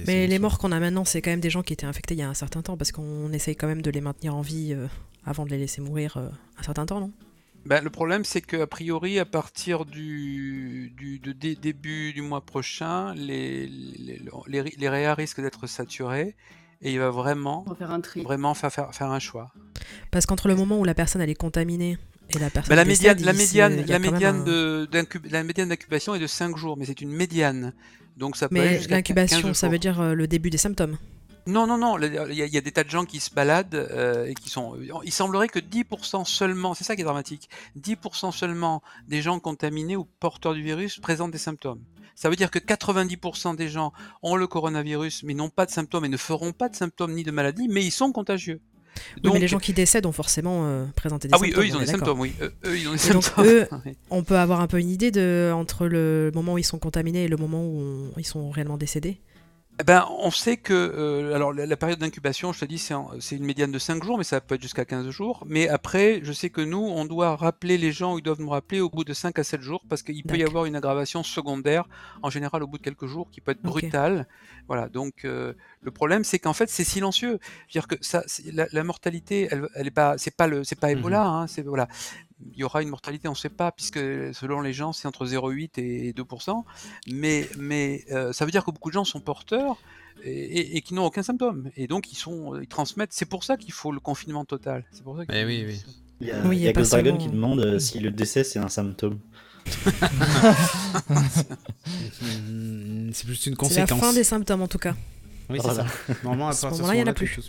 [0.07, 2.19] Mais les morts qu'on a maintenant, c'est quand même des gens qui étaient infectés il
[2.19, 4.73] y a un certain temps, parce qu'on essaye quand même de les maintenir en vie
[4.73, 4.87] euh,
[5.25, 7.11] avant de les laisser mourir euh, un certain temps, non?
[7.65, 12.41] Ben, le problème, c'est qu'a priori, à partir du, du de dé- début du mois
[12.41, 16.35] prochain, les, les, les, les réa risquent d'être saturés
[16.81, 18.21] et il va vraiment, faire un tri.
[18.23, 19.51] vraiment fa- faire, faire un choix.
[20.09, 21.97] Parce qu'entre le moment où la personne elle est contaminée
[22.29, 23.99] et la personne la, décède, médiane, la, la, un-
[25.29, 27.73] la d'incubation est de 5 jours, mais c'est une médiane.
[28.17, 30.97] Donc ça peut Mais l'incubation, 15 ça veut dire euh, le début des symptômes.
[31.47, 33.33] Non, non, non, il y, a- il y a des tas de gens qui se
[33.33, 34.75] baladent euh, et qui sont.
[35.03, 37.49] Il semblerait que 10% seulement, c'est ça qui est dramatique,
[37.81, 41.81] 10% seulement des gens contaminés ou porteurs du virus présentent des symptômes.
[42.13, 46.03] Ça veut dire que 90% des gens ont le coronavirus mais n'ont pas de symptômes
[46.03, 48.59] et ne feront pas de symptômes ni de maladie, mais ils sont contagieux.
[49.23, 51.59] Oui, mais les gens qui décèdent ont forcément euh, présenté des ah symptômes.
[51.59, 52.33] oui, eux ils on ont des symptômes, oui.
[52.41, 53.45] Eux, eux, ils ont des Et donc, symptômes.
[53.45, 53.97] eux- Oui.
[54.09, 57.23] On peut avoir un peu une idée de entre le moment où ils sont contaminés
[57.25, 59.19] et le moment où on- ils sont réellement décédés?
[59.81, 63.35] Eh Ben, on sait que euh, alors la, la période d'incubation, je te dis, c'est
[63.37, 65.45] une médiane de 5 jours, mais ça peut être jusqu'à 15 jours.
[65.47, 68.81] Mais après, je sais que nous, on doit rappeler les gens, ils doivent nous rappeler
[68.81, 71.85] au bout de 5 à 7 jours, parce qu'il peut y avoir une aggravation secondaire,
[72.21, 74.27] en général au bout de quelques jours, qui peut être brutale.
[74.67, 77.39] Voilà, donc euh, le problème, c'est qu'en fait, c'est silencieux.
[77.69, 80.91] C'est-à-dire que ça, la, la mortalité, elle, elle est pas, c'est pas le, c'est pas
[80.91, 81.87] Ebola, hein, c'est voilà.
[82.53, 83.99] Il y aura une mortalité, on ne sait pas, puisque
[84.33, 86.63] selon les gens, c'est entre 0,8 et 2%.
[87.11, 89.77] Mais, mais euh, ça veut dire que beaucoup de gens sont porteurs
[90.23, 91.69] et, et- et qui n'ont aucun symptôme.
[91.75, 93.11] Et donc, ils, sont, ils transmettent.
[93.13, 94.85] C'est pour ça qu'il faut le confinement total.
[94.91, 95.81] C'est pour ça qu'il Eh faut- oui, oui.
[96.21, 97.79] Il y a, Oui, il y y a a pas Ghost Dragon qui demande euh,
[97.79, 99.19] si le décès c'est un symptôme.
[103.11, 103.99] C'est plus une C'est la conséquence.
[103.99, 104.95] fin des symptômes en tout cas.
[105.49, 105.87] Oui, c'est Voilà.
[105.87, 106.13] ça.
[106.23, 107.39] Normalement, à À ce moment-là, il y en a plus.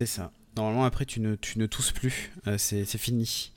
[0.00, 0.32] C'est ça.
[0.54, 2.30] Normalement, après, tu ne, tu ne tousses plus.
[2.46, 3.52] Euh, c'est fini.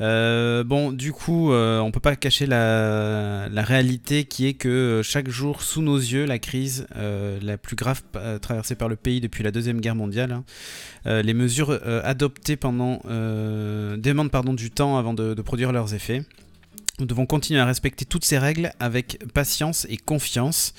[0.00, 4.68] Euh, bon, du coup, euh, on peut pas cacher la, la réalité qui est que
[4.68, 8.02] euh, chaque jour, sous nos yeux, la crise la plus grave
[8.40, 14.30] traversée par le pays depuis la Deuxième Guerre mondiale, hein, les mesures adoptées pendant demandent
[14.30, 16.22] pardon, du temps avant de produire leurs effets.
[17.00, 20.74] Nous devons continuer à respecter toutes ces règles avec patience et confiance.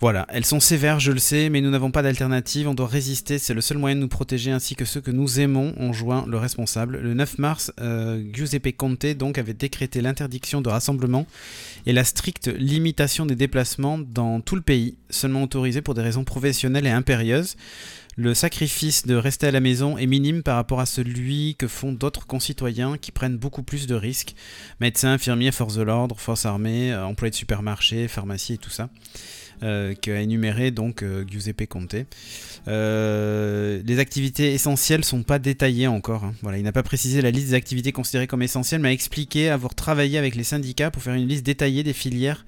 [0.00, 3.38] Voilà, elles sont sévères, je le sais, mais nous n'avons pas d'alternative, on doit résister,
[3.38, 6.24] c'est le seul moyen de nous protéger ainsi que ceux que nous aimons, ont joint
[6.28, 6.98] le responsable.
[6.98, 11.26] Le 9 mars, euh, Giuseppe Conte donc avait décrété l'interdiction de rassemblement
[11.84, 16.22] et la stricte limitation des déplacements dans tout le pays, seulement autorisés pour des raisons
[16.22, 17.56] professionnelles et impérieuses.
[18.16, 21.92] Le sacrifice de rester à la maison est minime par rapport à celui que font
[21.92, 24.34] d'autres concitoyens qui prennent beaucoup plus de risques.
[24.80, 28.90] Médecins, infirmiers, forces de l'ordre, forces armées, euh, employés de supermarchés, pharmacies et tout ça.
[29.62, 31.96] Euh, qu'a énuméré donc euh, Giuseppe Conte.
[32.68, 36.24] Euh, les activités essentielles sont pas détaillées encore.
[36.24, 36.34] hein.
[36.42, 39.48] Voilà, il n'a pas précisé la liste des activités considérées comme essentielles, mais a expliqué
[39.48, 42.44] avoir travaillé avec les syndicats pour faire une liste détaillée des filières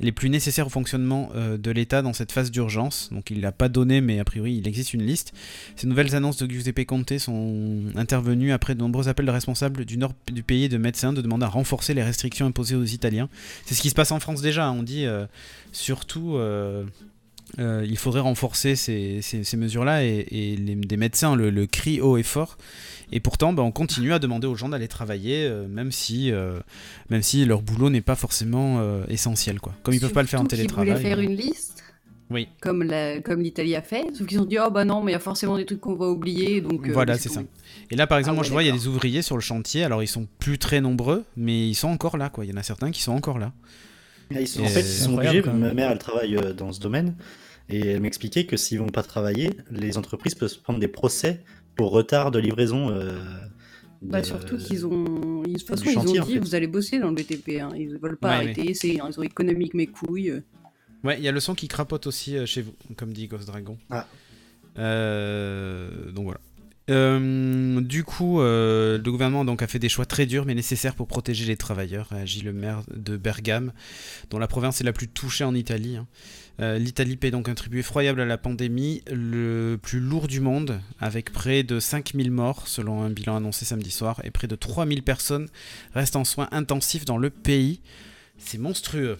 [0.00, 3.08] les plus nécessaires au fonctionnement euh, de l'État dans cette phase d'urgence.
[3.12, 5.32] Donc il l'a pas donné, mais a priori il existe une liste.
[5.76, 9.96] Ces nouvelles annonces de Giuseppe Conte sont intervenues après de nombreux appels de responsables du
[9.96, 13.28] nord du pays et de médecins de demander à renforcer les restrictions imposées aux Italiens.
[13.64, 14.66] C'est ce qui se passe en France déjà.
[14.66, 14.76] hein.
[14.78, 15.26] On dit euh,
[15.72, 16.36] surtout.
[16.36, 16.84] euh,
[17.60, 19.22] euh, il faudrait renforcer ces,
[19.56, 22.58] mesures-là et, et les, des médecins le, le crient haut et fort.
[23.12, 26.58] Et pourtant, bah, on continue à demander aux gens d'aller travailler, euh, même, si, euh,
[27.08, 29.60] même si leur boulot n'est pas forcément euh, essentiel.
[29.60, 29.74] Quoi.
[29.82, 30.90] Comme ils peuvent pas le faire en télétravail.
[30.90, 31.84] voulaient faire une liste,
[32.30, 32.48] Oui.
[32.60, 35.14] comme la- comme l'Italie a fait, sauf qu'ils ont dit oh bah non, mais il
[35.14, 36.88] y a forcément des trucs qu'on va oublier, donc.
[36.88, 37.42] euh, Voilà, c'est ça.
[37.92, 39.36] Et là, par exemple, Ah moi, ouais, je vois, il y a des ouvriers sur
[39.36, 39.84] le chantier.
[39.84, 42.28] Alors, ils sont plus très nombreux, mais ils sont encore là.
[42.28, 42.44] Quoi.
[42.44, 43.52] Il y en a certains qui sont encore là.
[44.32, 45.42] Ils sont- en fait, ils sont obligés.
[45.42, 47.14] Ma mère, elle travaille dans ce domaine.
[47.68, 51.42] Et elle m'expliquait que s'ils vont pas travailler, les entreprises peuvent se prendre des procès
[51.76, 52.90] pour retard de livraison.
[52.90, 53.18] euh,
[54.02, 55.42] Bah, de- surtout qu'ils ont.
[55.46, 56.38] ils- De toute façon, du ils chantier, ont en dit fait.
[56.40, 57.60] vous allez bosser dans le BTP.
[57.60, 57.70] Hein.
[57.76, 60.42] Ils veulent pas Ouais, arrêter, c'est ils sont économiques mes couilles.
[61.04, 63.46] Ouais, il y a le son qui crapote aussi euh, chez vous, comme dit Ghost
[63.46, 63.78] Dragon.
[63.90, 64.06] Ah.
[64.78, 66.40] Euh, donc voilà.
[66.88, 70.94] Euh, du coup, euh, le gouvernement donc, a fait des choix très durs mais nécessaires
[70.94, 73.72] pour protéger les travailleurs, a agi le maire de Bergame,
[74.30, 75.96] dont la province est la plus touchée en Italie.
[75.96, 76.06] hein.
[76.60, 80.80] Euh, L'Italie paie donc un tribut effroyable à la pandémie, le plus lourd du monde,
[81.00, 85.02] avec près de 5000 morts selon un bilan annoncé samedi soir, et près de 3000
[85.02, 85.48] personnes
[85.94, 87.80] restent en soins intensifs dans le pays.
[88.38, 89.16] C'est monstrueux.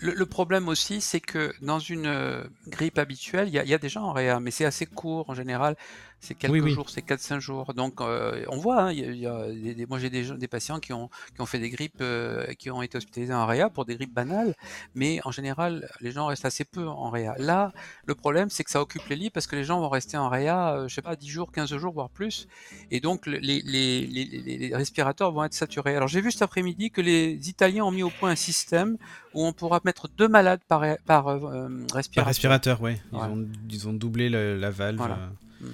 [0.00, 3.88] Le, problème aussi, c'est que dans une euh, grippe habituelle, il y, y a des
[3.88, 5.76] gens en réa, mais c'est assez court en général.
[6.24, 6.70] C'est quelques Oui, oui.
[6.70, 7.74] jours, c'est 4-5 jours.
[7.74, 9.18] Donc euh, on voit, hein, y a- il
[9.66, 12.46] y a des- moi j'ai des, patients qui ont, qui ont fait des grippes, euh,
[12.54, 14.54] qui ont été hospitalisés en réa pour des grippes banales,
[14.94, 17.34] mais en général, les gens restent assez peu en réa.
[17.38, 17.72] Là,
[18.06, 20.28] le problème, c'est que ça occupe les lits parce que les gens vont rester en
[20.28, 22.46] réa, euh, je sais pas, 10 jours, 15 jours, voire plus.
[22.92, 25.96] Et donc le- les, les, les, les- les respirateurs vont être saturés.
[25.96, 28.96] Alors j'ai vu cet après-midi que les Italiens ont mis au point un système
[29.34, 31.40] où on pourra mettre deux malades par, par euh,
[31.88, 32.26] Par respirateur.
[32.28, 33.00] respirateur, ouais.
[33.12, 33.22] Ils, Ouais.
[33.24, 34.98] ont, ils ont doublé le- la valve.
[34.98, 35.18] Voilà.
[35.62, 35.66] euh.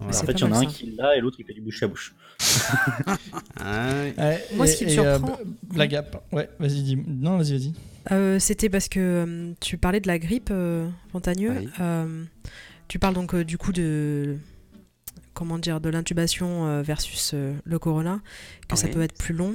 [0.00, 0.18] Voilà.
[0.18, 0.66] En fait, il y en a un ça.
[0.66, 2.14] qui l'a et l'autre il fait du bouche à bouche.
[3.64, 6.24] Ouais, Moi, et- ce qui me euh, surprend- b- la gap.
[6.32, 6.96] Ouais, vas-y, dis.
[6.96, 7.72] Non, vas-y, vas-y.
[8.12, 10.88] Euh, C'était parce que euh, tu parlais de la grippe, euh.
[11.14, 11.68] Oui.
[11.80, 12.24] Euh,
[12.88, 14.36] tu parles donc euh, du coup de
[15.32, 18.20] comment dire de l'intubation euh, versus euh, le corona,
[18.68, 19.54] que ça peut être plus long.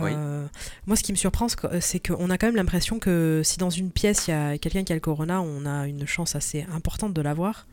[0.00, 0.10] Oui.
[0.14, 0.46] Euh,
[0.86, 3.58] Moi, ce qui me surprend, c'est que- c'est qu'on a quand même l'impression que si
[3.58, 6.34] dans une pièce il y a quelqu'un qui a le corona, on a une chance
[6.34, 7.66] assez importante de l'avoir.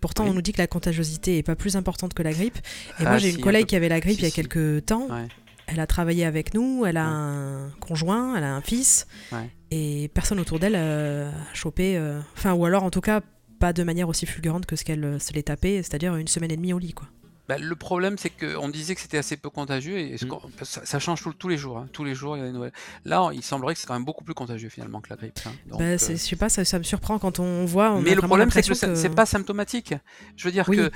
[0.00, 0.30] Pourtant, Oui.
[0.30, 2.58] on nous dit que la contagiosité est pas plus importante que la grippe.
[3.00, 3.68] Et Ah, moi, j'ai si, une un collègue peu.
[3.70, 4.36] qui avait la grippe Si, il y a si.
[4.36, 5.08] quelques temps.
[5.10, 5.26] Ouais.
[5.66, 7.10] Elle a travaillé avec nous, elle a Ouais.
[7.10, 9.50] un conjoint, elle a un fils, Ouais.
[9.70, 13.22] et personne autour d'elle euh, a chopé, euh, enfin, ou alors en tout cas
[13.58, 16.50] pas de manière aussi fulgurante que ce qu'elle euh, se l'est tapé, c'est-à-dire une semaine
[16.52, 17.08] et demie au lit, quoi.
[17.46, 20.28] Bah, le problème, c'est qu'on disait que c'était assez peu contagieux et ce Mm.
[20.28, 21.76] qu'on- ça, ça change tout- tous les jours.
[21.78, 21.86] hein.
[21.92, 22.72] Tous les jours, il y a des nouvelles.
[23.04, 25.38] Là, il semblerait que c'est quand même beaucoup plus contagieux finalement que la grippe.
[25.46, 25.52] hein.
[25.66, 27.90] Donc, Bah, euh, je sais pas, ça, ça me surprend quand on voit.
[27.92, 29.92] On a Mais le vraiment problème, c'est que l'impression c'est pas symptomatique.
[30.36, 30.76] Je veux dire Oui.
[30.78, 30.82] que.
[30.82, 30.90] euh,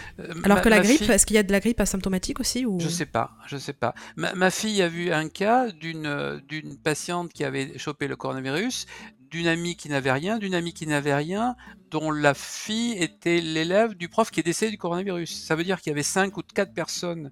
[0.44, 2.40] Alors ma- que la ma grippe, fille- est-ce qu'il y a de la grippe asymptomatique
[2.40, 2.80] aussi ou...
[2.80, 3.94] Je sais pas, je sais pas.
[4.16, 8.16] Ma, ma fille a vu un cas d'une euh, d'une patiente qui avait chopé le
[8.16, 8.86] coronavirus,
[9.30, 11.56] d'une amie qui n'avait rien, d'une amie qui n'avait rien,
[11.90, 15.44] dont la fille était l'élève du prof qui est décédé du coronavirus.
[15.44, 17.30] Ça veut dire qu'il y avait cinq ou quatre personnes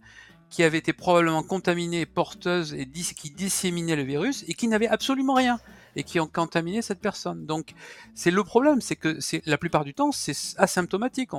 [0.51, 5.35] qui avaient été probablement contaminées, porteuses et qui disséminaient le virus et qui n'avaient absolument
[5.35, 5.59] rien
[5.97, 7.47] et qui ont contaminé cette personne.
[7.47, 7.73] Donc
[8.15, 11.31] c'est le problème, c'est que c'est la plupart du temps c'est asymptomatique.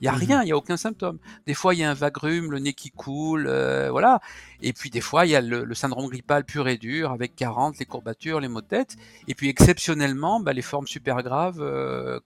[0.00, 0.18] Il y a Mhm.
[0.18, 1.18] rien, il y a aucun symptôme.
[1.46, 4.20] Des fois il y a un vague rhume, le nez qui coule, euh, voilà.
[4.60, 7.34] Et puis des fois il y a le, le syndrome grippal pur et dur avec
[7.34, 8.96] 40, les courbatures, les maux de tête.
[9.28, 12.20] Et puis exceptionnellement bah, les formes super graves euh,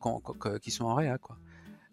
[0.60, 1.36] qui sont en réa quoi.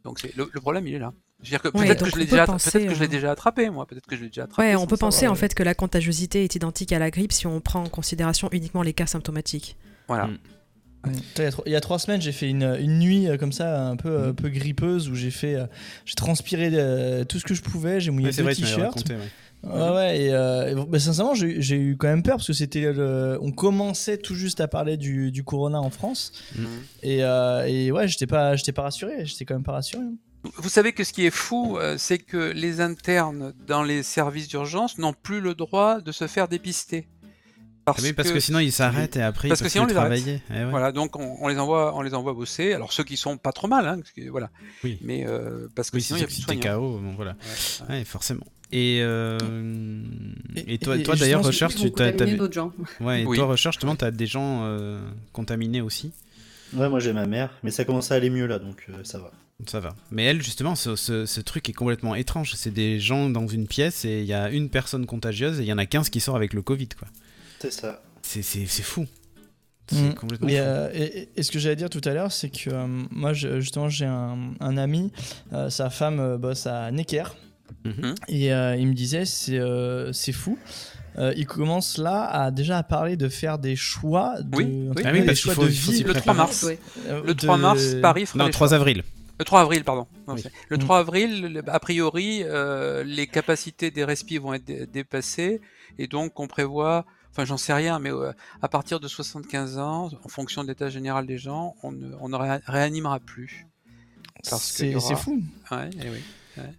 [0.04, 1.14] Donc le problème il est là.
[1.44, 3.00] Je veux dire que Ouais, peut-être que je l'ai peut déjà, penser, peut-être que je
[3.02, 4.70] l'ai euh, déjà attrapé moi, peut-être que je l'ai déjà attrapé.
[4.70, 5.34] Ouais, on peut penser savoir.
[5.34, 8.50] en fait que la contagiosité est identique à la grippe si on prend en considération
[8.52, 9.76] uniquement les cas symptomatiques.
[10.08, 10.28] Voilà.
[10.28, 10.38] Mm.
[11.06, 11.50] Ouais.
[11.66, 14.18] Il y a trois semaines, j'ai fait une, une nuit euh, comme ça, un peu,
[14.28, 14.30] Mm.
[14.30, 15.66] un peu grippeuse, où j'ai fait, euh,
[16.06, 19.04] j'ai transpiré euh, tout ce que je pouvais, j'ai mouillé m'avais t-shirts.
[19.64, 20.18] ouais.
[20.26, 23.38] Et, euh, et bah, sincèrement, j'ai eu quand même peur parce que c'était le.
[23.42, 26.32] On commençait tout juste à parler du, du corona en France.
[26.56, 26.66] Mm.
[27.04, 30.04] Et, euh, et ouais, j'étais pas, j'étais pas rassuré, j'étais quand même pas rassuré.
[30.04, 30.14] hein.
[30.58, 34.48] Vous savez que ce qui est fou, euh, c'est que les internes dans les services
[34.48, 37.08] d'urgence n'ont plus le droit de se faire dépister.
[37.86, 39.94] Ah oui, parce que, sinon ils s'arrêtent et après Parce ils que peuvent sinon, les
[39.94, 40.42] travailler.
[40.50, 40.66] Eh ouais.
[40.70, 42.72] Voilà, donc on, on les envoie, on les envoie bosser.
[42.74, 44.52] Alors ceux qui sont pas trop mal, hein, parce que, voilà.
[44.86, 44.98] Oui.
[45.02, 46.64] Mais euh, parce que Oui, sinon c'est il y a plus de.
[46.76, 47.32] KO, bon, voilà.
[47.32, 47.96] Ouais, ouais.
[48.00, 48.46] Ouais, forcément.
[48.72, 49.38] Et, euh,
[50.56, 52.72] et, Et- toi, et- toi d'ailleurs, Recherche, tu d'autres gens.
[53.02, 53.38] ouais, et Oui.
[53.38, 55.02] toi, Recherche, justement, tu as des gens euh,
[55.34, 56.12] contaminés aussi?
[56.74, 59.20] Ouais, moi j'ai ma mère, mais ça commence à aller mieux là, donc euh, ça
[59.20, 59.32] va.
[59.68, 59.96] Ça va.
[60.12, 62.54] Mais elle, justement, ce, ce- ce truc est complètement étrange.
[62.56, 65.68] C'est des gens dans une pièce et il y a une personne contagieuse et il
[65.68, 67.08] y en a 15 qui sortent avec le Covid, quoi.
[67.60, 68.02] C'est ça.
[68.22, 69.06] C'est c'est- c'est fou.
[69.92, 70.14] C'est Mm.
[70.14, 70.58] complètement Et, fou.
[70.62, 73.60] euh, et- et ce que j'allais dire tout à l'heure, c'est que euh, moi, je-
[73.60, 75.12] justement, j'ai un, un ami,
[75.52, 77.26] euh, sa femme euh, bosse à Necker,
[77.84, 78.16] Mhm.
[78.30, 80.58] et euh, il me disait, c'est euh, c'est fou.
[81.20, 84.64] Euh, il commence là à déjà à parler de faire des choix de, Oui,
[84.96, 85.04] oui.
[85.06, 86.02] Ah oui, des parce choix faut- de vie.
[86.04, 86.64] Le 3 mars.
[86.64, 86.80] Ouais.
[87.08, 88.78] euh, Le de- 3 mars, Paris fera Non, les 3 choix.
[88.78, 89.04] avril.
[89.40, 90.08] Le 3 avril, pardon.
[90.28, 90.42] Non, Oui.
[90.42, 90.80] c'est- Le Mm.
[90.82, 95.60] 3 avril, le- a priori, euh, les capacités des respi vont être dé- dépassées
[95.98, 98.32] et donc on prévoit, enfin j'en sais rien, mais euh,
[98.62, 102.30] à partir de 75 ans, en fonction de l'état général des gens, on ne, on
[102.30, 103.66] ne ré- réanimera plus.
[104.44, 105.42] C'est aura- fou.
[105.72, 106.24] Ouais, oui.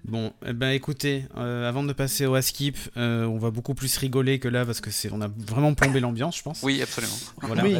[0.05, 3.97] Bon, eh ben écoutez, euh, avant de passer au skip, euh, on va beaucoup plus
[3.97, 6.61] rigoler que là parce que c'est on a vraiment plombé l'ambiance, je pense.
[6.62, 7.14] Oui, absolument.
[7.43, 7.64] Voilà.
[7.64, 7.77] Oui.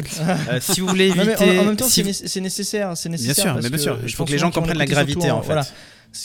[0.49, 2.27] Euh, si vous voulez Non, mais éviter, en, en même temps, si c'est vous- né-
[2.27, 3.43] c'est nécessaire, c'est bien nécessaire.
[3.45, 4.85] sûr, parce mais bien que sûr, il je faut pense que les gens comprennent la
[4.85, 5.45] gravité surtout en fait.
[5.47, 5.65] voilà,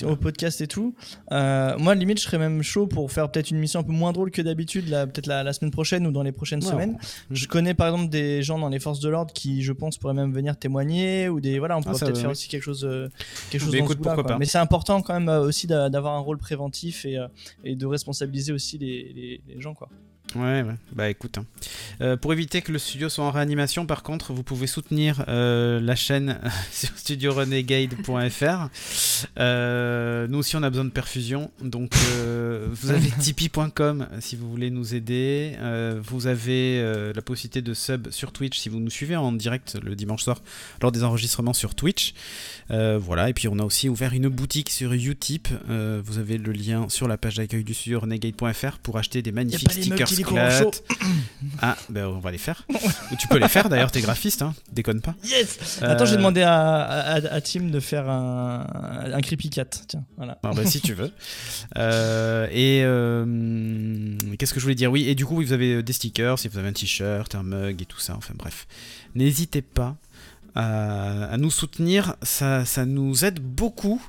[0.05, 0.95] au podcast et tout.
[1.33, 4.13] Euh, moi, limite, je serais même chaud pour faire peut-être une mission un peu moins
[4.13, 6.99] drôle que d'habitude, peut-être la, la semaine prochaine ou dans les prochaines Ouais, semaines.
[7.31, 10.15] Je connais par exemple des gens dans les forces de l'ordre qui, je pense, pourraient
[10.15, 12.85] même venir témoigner ou des voilà, on pourrait Ah, ça, peut-être faire aussi quelque chose,
[12.85, 13.09] euh,
[13.51, 14.39] quelque chose Mais dans écoute, ce pourquoi pas.
[14.39, 17.27] Mais c'est important quand même euh, aussi d'a- d'avoir un rôle préventif et, euh,
[17.65, 19.89] et de responsabiliser aussi les, les- les gens, quoi.
[20.37, 20.75] Ouais, ouais.
[20.93, 21.39] Bah écoute.
[21.39, 21.45] hein.
[22.01, 25.81] Euh, pour éviter que le studio soit en réanimation, par contre, vous pouvez soutenir euh,
[25.81, 26.39] la chaîne
[26.73, 28.69] sur studiorenegade.fr.
[29.39, 31.51] Euh, nous aussi, on a besoin de perfusion.
[31.63, 31.93] Donc,
[32.73, 35.57] vous avez tipeee.com si vous voulez nous aider.
[36.03, 36.83] Vous avez
[37.15, 40.43] la possibilité de sub sur Twitch si vous nous suivez en direct le dimanche soir
[40.81, 42.15] lors des enregistrements sur Twitch.
[42.69, 45.49] Voilà, et puis on a aussi ouvert une boutique sur Utip.
[45.69, 49.73] Vous avez le lien sur la page d'accueil du studio renegade.fr pour acheter des magnifiques
[49.73, 50.09] stickers
[51.63, 52.67] Ah, ben on va les faire.
[53.19, 55.15] Tu peux les faire d'ailleurs, t'es graphiste, hein, déconne pas.
[55.25, 58.67] Yes Euh, Attends, j'ai demandé à, à, à Tim de faire un,
[59.13, 59.65] un creepy cat.
[59.89, 60.39] Tiens, voilà.
[60.43, 61.11] Ah si tu veux.
[61.79, 64.91] Euh, et euh, qu'est-ce que je voulais dire?
[64.91, 67.83] Oui, et du coup, vous avez des stickers, si vous avez un t-shirt, un mug
[67.83, 68.67] et tout ça, enfin bref.
[69.15, 69.97] N'hésitez pas
[70.55, 74.01] à, à nous soutenir, ça, ça nous aide beaucoup.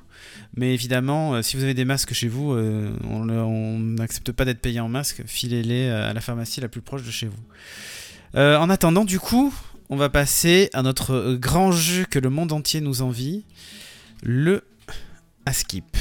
[0.56, 4.60] Mais évidemment, euh, si vous avez des masques chez vous, euh, on n'accepte pas d'être
[4.60, 7.44] payé en masque, filez-les euh, à la pharmacie la plus proche de chez vous.
[8.34, 9.54] En attendant, du coup,
[9.90, 13.44] on va passer à notre grand jeu que le monde entier nous envie,
[14.24, 14.64] le
[15.46, 15.98] Askip.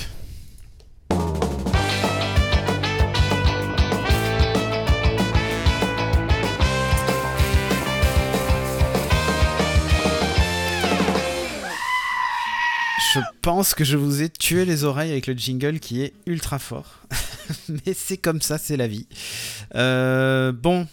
[13.15, 16.59] Je pense que je vous ai tué les oreilles avec le jingle qui est ultra
[16.59, 17.01] fort.
[17.69, 19.07] Mais c'est comme ça, c'est la vie.
[19.75, 20.87] Euh, bon,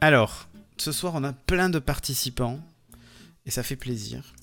[0.00, 2.60] alors, ce soir on a plein de participants
[3.46, 4.34] et ça fait plaisir.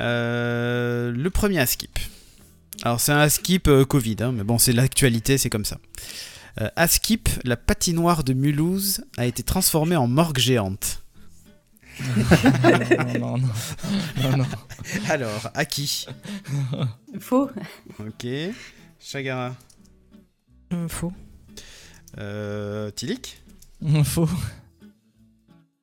[0.00, 1.98] Euh, le premier Askip.
[2.82, 5.78] Alors c'est un Askip euh, Covid, hein, mais bon c'est l'actualité, c'est comme ça.
[6.60, 11.02] Euh, Askip, la patinoire de Mulhouse a été transformée en morgue géante.
[13.18, 13.48] non, non, non.
[14.22, 14.46] non, non.
[15.08, 16.06] Alors, à qui?
[17.18, 17.50] Faux.
[17.98, 18.26] Ok.
[19.00, 19.56] Chagara.
[20.70, 21.12] Hum, faux.
[22.18, 23.40] Euh, Tilik?
[24.04, 24.28] Faux.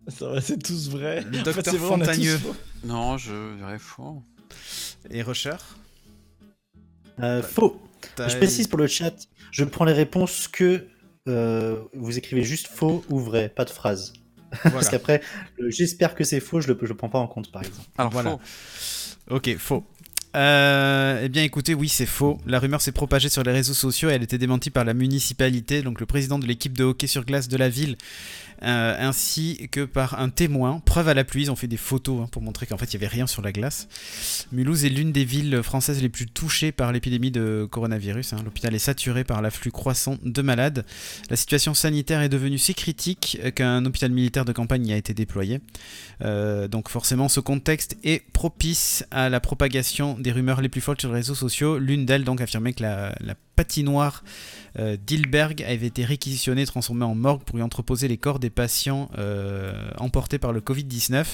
[0.08, 1.22] Ça va, c'est tous vrai.
[1.22, 2.40] Le En fait, docteur tous Fontagneux.
[2.84, 4.22] Non, je dirais faux.
[5.10, 5.56] et Rusher
[7.20, 7.82] Euh, faux.
[8.20, 9.14] Je précise pour le chat,
[9.52, 10.88] je prends les réponses que
[11.28, 14.14] euh, vous écrivez juste faux ou vrai, pas de phrase.
[14.64, 15.22] Parce qu'après,
[15.68, 17.88] j'espère que c'est faux, je le, je le prends pas en compte par exemple.
[17.98, 18.32] Alors Voilà.
[18.32, 18.40] faux.
[19.32, 19.84] Ok, faux.
[20.36, 22.40] Euh, eh bien écoutez, oui c'est faux.
[22.46, 25.82] La rumeur s'est propagée sur les réseaux sociaux et elle était démentie par la municipalité,
[25.82, 27.96] donc le président de l'équipe de hockey sur glace de la ville,
[28.64, 30.82] euh, ainsi que par un témoin.
[30.86, 32.98] Preuve à la pluie, ils ont fait des photos hein, pour montrer qu'en fait il
[32.98, 33.88] n'y avait rien sur la glace.
[34.52, 38.34] Mulhouse est l'une des villes françaises les plus touchées par l'épidémie de coronavirus.
[38.34, 38.38] hein.
[38.44, 40.86] L'hôpital est saturé par l'afflux croissant de malades.
[41.30, 45.14] La situation sanitaire est devenue si critique qu'un hôpital militaire de campagne y a été
[45.14, 45.62] déployé.
[46.24, 51.00] Euh, donc forcément, ce contexte est propice à la propagation des rumeurs les plus folles
[51.00, 51.78] sur les réseaux sociaux.
[51.78, 54.24] L'une d'elles donc affirmait que la patinoire
[54.78, 59.10] euh, d'Hilberg avait été réquisitionnée transformée en morgue pour y entreposer les corps des patients
[59.18, 61.26] euh, emportés par le Covid-19.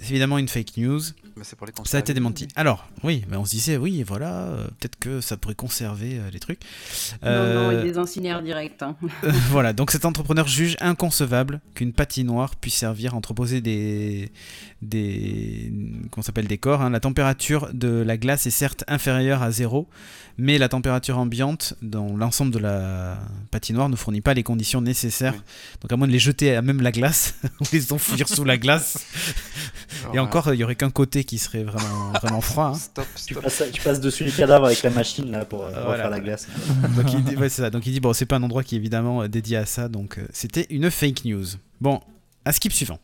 [0.00, 1.00] C'est évidemment une fake news.
[1.36, 2.46] Mais c'est pour les Ça a été démenti.
[2.56, 6.30] Alors, oui, mais on se disait, oui, voilà, euh, peut-être que ça pourrait conserver euh,
[6.30, 6.60] les trucs.
[7.22, 8.82] Non, Euh, non, il les incinère direct.
[8.82, 8.96] hein.
[9.24, 14.30] euh, voilà, donc cet entrepreneur juge inconcevable qu'une patinoire puisse servir à entreposer des.
[14.82, 15.72] des
[16.10, 16.82] qu'on s'appelle des corps.
[16.82, 16.90] hein.
[16.90, 19.88] La température de la glace est certes inférieure à zéro,
[20.36, 23.18] mais la température ambiante dans l'ensemble de la
[23.50, 25.34] patinoire ne fournit pas les conditions nécessaires.
[25.34, 25.40] Oui.
[25.82, 28.58] Donc à moins de les jeter à même la glace, ou les enfouir sous la
[28.58, 28.98] glace.
[30.14, 32.66] Et encore, il y aurait qu'un côté qui serait vraiment, vraiment froid.
[32.66, 32.74] hein.
[32.74, 33.42] Stop, Tu stop.
[33.42, 35.88] passes, tu passes dessus les cadavres avec la machine là pour euh, Voilà.
[35.90, 36.46] refaire la glace.
[36.96, 37.70] donc, il dit, ouais, c'est ça.
[37.70, 39.88] donc il dit bon, c'est pas un endroit qui est évidemment euh, dédié à ça,
[39.88, 41.46] donc euh, c'était une fake news.
[41.80, 42.00] Bon,
[42.44, 42.98] à skip suivant.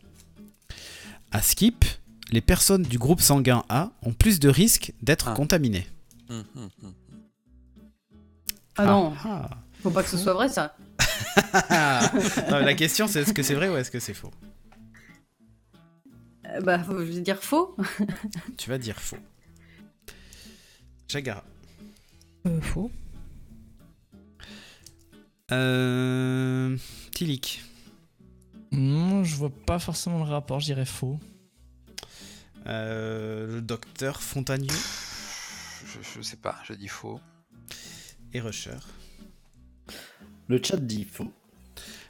[1.30, 1.84] À skip,
[2.30, 5.34] les personnes du groupe sanguin A ont plus de risques d'être Ah.
[5.34, 5.86] contaminées.
[6.30, 6.92] Hum, hum, hum.
[8.76, 9.48] Ah non, Ah.
[9.82, 10.74] faut pas que ce soit vrai ça.
[12.50, 14.30] Non, la question c'est est-ce que c'est vrai ou est-ce que c'est faux?
[16.48, 17.76] Euh, bah, faut, je vais dire faux.
[18.56, 19.18] Tu vas dire faux.
[21.08, 21.44] Chagara.
[22.46, 22.90] Euh, faux.
[25.50, 26.76] Euh...
[27.12, 27.62] Tilik.
[28.72, 31.18] Non, je vois pas forcément le rapport, je dirais faux.
[32.66, 37.18] Euh, le docteur Fontanier Je, je sais pas, je dis faux.
[38.34, 38.76] et Rusher.
[40.48, 41.32] Le chat dit faux.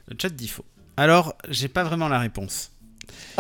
[0.09, 0.65] Le chat dit faux.
[0.97, 2.73] Alors, j'ai pas vraiment la réponse.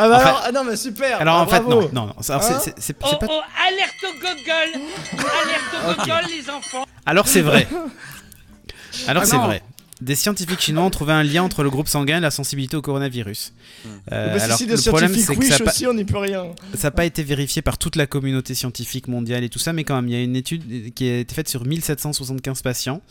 [0.00, 2.02] Ah bah alors, ah non mais super Alors ah, en fait, non, non, non.
[2.02, 6.50] Alors, c'est- Hein c'est- c'est- Oh, pas- oh, alerte au gogol Alerte au gogol, les
[6.50, 7.66] enfants Alors c'est vrai.
[9.08, 9.46] Alors Ah c'est non.
[9.46, 9.62] vrai.
[10.00, 12.82] Des scientifiques chinois ont trouvé un lien entre le groupe sanguin et la sensibilité au
[12.82, 13.52] coronavirus.
[13.84, 13.88] Hmm.
[14.12, 15.70] Euh, Bah, si, alors, si des le problème, scientifiques c'est que wish ça n'a pas,
[15.70, 16.46] aussi, on n'y peut rien.
[16.74, 19.84] ça a pas été vérifié par toute la communauté scientifique mondiale et tout ça, mais
[19.84, 23.02] quand même, il y a une étude qui a été faite sur 1775 patients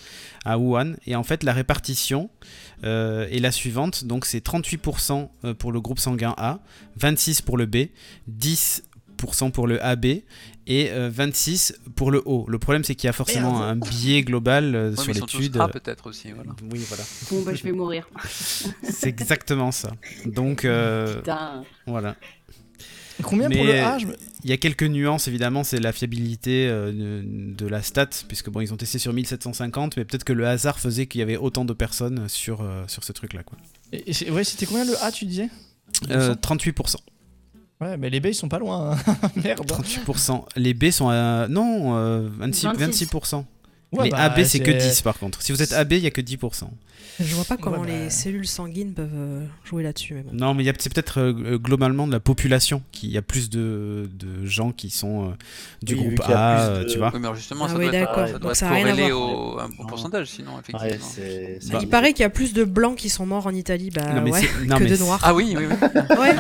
[0.46, 2.30] à Wuhan, et en fait, la répartition
[2.84, 4.06] euh, est la suivante.
[4.06, 5.28] Donc, c'est 38%
[5.58, 6.60] pour le groupe sanguin A,
[7.00, 7.88] 26% pour le B,
[8.32, 10.06] 10% pour le AB
[10.68, 12.46] et euh, 26% pour le O.
[12.48, 15.58] Le problème, c'est qu'il y a forcément un biais global euh, Ouais, sur l'étude.
[15.74, 16.32] Peut-être aussi.
[16.34, 16.52] Voilà.
[16.72, 17.04] Oui, voilà.
[17.32, 18.08] Bon, bah, je vais mourir.
[18.84, 19.94] C'est exactement ça.
[20.26, 21.64] Donc, euh, Putain.
[21.86, 22.16] voilà.
[23.24, 27.24] Combien pour le A me- Il y a quelques nuances, évidemment, c'est la fiabilité euh,
[27.26, 30.80] de, la stat, puisque bon, ils ont testé sur 1750, mais peut-être que le hasard
[30.80, 33.42] faisait qu'il y avait autant de personnes sur, euh, sur ce truc-là.
[33.42, 33.58] quoi.
[33.92, 35.50] Et- et c'est- Ouais, c'était combien le A, tu disais?
[36.12, 36.98] Euh, 38%.
[37.80, 38.92] Ouais, mais les B, ils sont pas loin.
[38.94, 39.14] hein.
[39.44, 39.66] Merde.
[39.70, 40.46] 38%.
[40.56, 41.48] Les B sont à...
[41.48, 43.10] Non, euh, 26, 26.
[43.94, 43.98] 26%.
[44.00, 45.42] Ouais, les bah, AB, c'est que 10 par contre.
[45.42, 46.70] Si vous êtes AB, il y a que 10%.
[47.20, 47.94] Je vois pas comment Ouais, bah.
[48.04, 50.14] les cellules sanguines peuvent euh, jouer là-dessus.
[50.14, 50.30] Mais bon.
[50.34, 54.46] Non, mais c'est peut-être euh, globalement de la population il y a plus de, de
[54.46, 55.34] gens qui sont euh,
[55.82, 57.12] du Oui, groupe a euh, de- tu vois.
[57.14, 58.28] Oui, mais justement, Ah ça oui, doit être, d'accord.
[58.28, 59.30] ça doit Donc être ça a rien à corrélé voir.
[59.56, 61.72] au un pourcentage, sinon, Ouais, effectivement.
[61.72, 64.14] Bah, il paraît qu'il y a plus de blancs qui sont morts en Italie bah,
[64.14, 65.20] Non, mais ouais, non, que mais de noirs.
[65.24, 66.02] ah oui, oui, oui.
[66.20, 66.36] Ouais,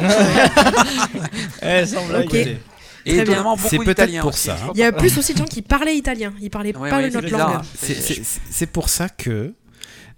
[1.81, 2.57] Eh, sans blague.
[3.07, 3.33] Et Très bien.
[3.35, 4.71] étonnamment, C'est peut-être pour aussi, ça, hein.
[4.75, 6.33] Il y a plus aussi de gens qui parlaient italien.
[6.41, 7.61] Ils parlaient Ouais, pas ouais, notre langue.
[7.75, 9.53] C'est- pour ça que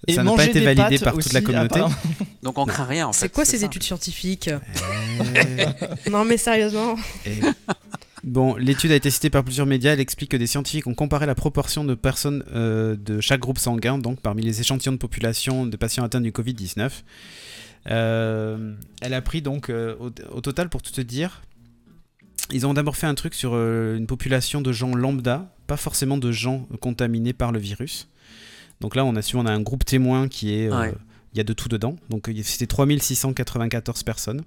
[0.07, 1.81] Et ça n'a pas été validé par toute la aussi, communauté.
[2.43, 3.19] Donc on craint rien en fait.
[3.19, 3.65] C'est quoi ces ça.
[3.67, 4.49] études scientifiques
[6.05, 6.95] Eh, Non mais sérieusement.
[7.25, 7.41] eh.
[8.23, 9.93] Bon, l'étude a été citée par plusieurs médias.
[9.93, 13.59] Elle explique que des scientifiques ont comparé la proportion de personnes euh, de chaque groupe
[13.59, 16.89] sanguin, donc parmi les échantillons de population de patients atteints du Covid-19.
[17.89, 21.41] Euh, elle a pris donc euh, au, au total, pour tout te dire,
[22.51, 26.17] ils ont d'abord fait un truc sur euh, une population de gens lambda, pas forcément
[26.17, 28.09] de gens contaminés par le virus.
[28.81, 30.93] Donc là, on a su, on a un groupe témoin qui est, euh, Ouais.
[31.33, 31.95] il y a de tout dedans.
[32.09, 34.43] Donc c'était 3694 personnes.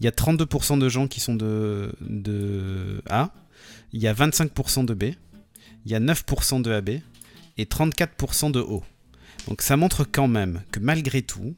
[0.00, 3.30] Il y a 32% de gens qui sont de, de A.
[3.92, 5.02] Il y a 25% de B.
[5.84, 6.88] Il y a 9% de AB.
[7.58, 8.82] Et 34% de O.
[9.48, 11.54] Donc ça montre quand même que malgré tout,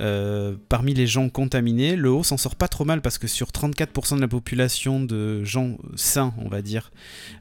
[0.00, 3.48] euh, parmi les gens contaminés, le haut s'en sort pas trop mal parce que sur
[3.48, 6.90] 34% de la population de gens sains, on va dire,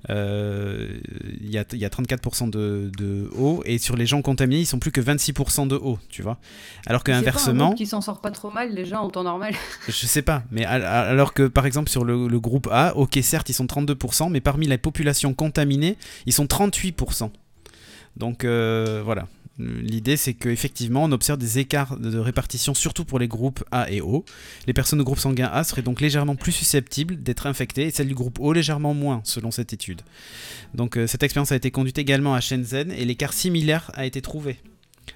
[0.09, 0.97] euh,
[1.41, 4.61] il y, a, il y a 34% de, de haut et sur les gens contaminés,
[4.61, 6.37] ils sont plus que 26% de haut, tu vois.
[6.85, 9.53] Alors que inversement, qui s'en sort pas trop mal déjà en temps normal.
[9.87, 13.17] je sais pas, mais al- alors que par exemple sur le, le groupe A, ok
[13.21, 17.29] certes ils sont 32%, mais parmi la population contaminée, ils sont 38%.
[18.17, 19.27] Donc euh, voilà.
[19.81, 24.01] L'idée c'est qu'effectivement on observe des écarts de répartition surtout pour les groupes A et
[24.01, 24.25] O.
[24.67, 28.07] Les personnes de groupe sanguin A seraient donc légèrement plus susceptibles d'être infectées et celles
[28.07, 30.01] du groupe O légèrement moins selon cette étude.
[30.73, 34.21] Donc euh, cette expérience a été conduite également à Shenzhen et l'écart similaire a été
[34.21, 34.57] trouvé.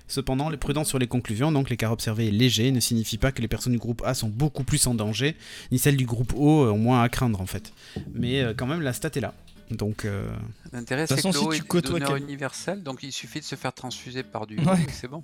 [0.07, 3.41] Cependant, les prudents sur les conclusions, donc l'écart observé est léger, ne signifie pas que
[3.41, 5.35] les personnes du groupe A sont beaucoup plus en danger,
[5.71, 7.73] ni celles du groupe O euh, ont moins à craindre en fait.
[8.13, 9.33] Mais euh, quand même, la stat est là.
[9.71, 10.27] Donc, euh,
[10.71, 13.01] L'intérêt, De toute c'est que façon, l'eau si est tu côtoies donneur quel- universel, donc
[13.03, 14.85] il suffit de se faire transfuser par du Ouais.
[14.91, 15.23] c'est bon.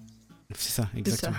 [0.56, 1.36] c'est ça, exactement.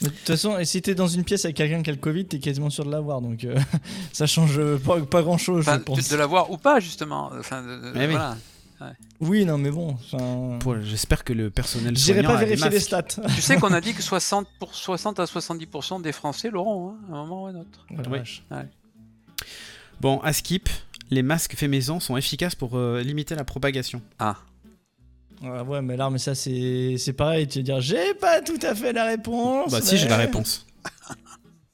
[0.00, 2.24] De toute façon, et si t'es dans une pièce avec quelqu'un qui a le Covid,
[2.26, 3.20] t'es quasiment sûr de l'avoir.
[3.20, 3.58] Donc euh,
[4.12, 6.08] ça change pas, pas grand chose, Enfin, je pense.
[6.08, 7.32] de l'avoir ou pas, justement.
[7.36, 8.36] Enfin, de- de-
[9.20, 9.44] oui.
[9.44, 9.96] non, mais bon.
[10.82, 13.02] J'espère que le personnel J'irai pas vérifier les stats.
[13.34, 16.96] tu sais qu'on a dit que 60, pour 60 à 70% des Français l'auront, hein,
[17.12, 17.84] à un moment ou à un autre.
[17.90, 18.18] Oh Oui.
[18.18, 18.44] vache.
[20.00, 20.68] Bon, à skip,
[21.10, 24.02] les masques faits maison sont efficaces pour euh, limiter la propagation.
[24.18, 24.36] Ah.
[25.42, 27.46] Ouais, ouais, mais là, mais ça, c'est c'est pareil.
[27.46, 29.70] Tu vas dire, j'ai pas tout à fait la réponse.
[29.70, 30.66] Bah si, j'ai la mais- réponse.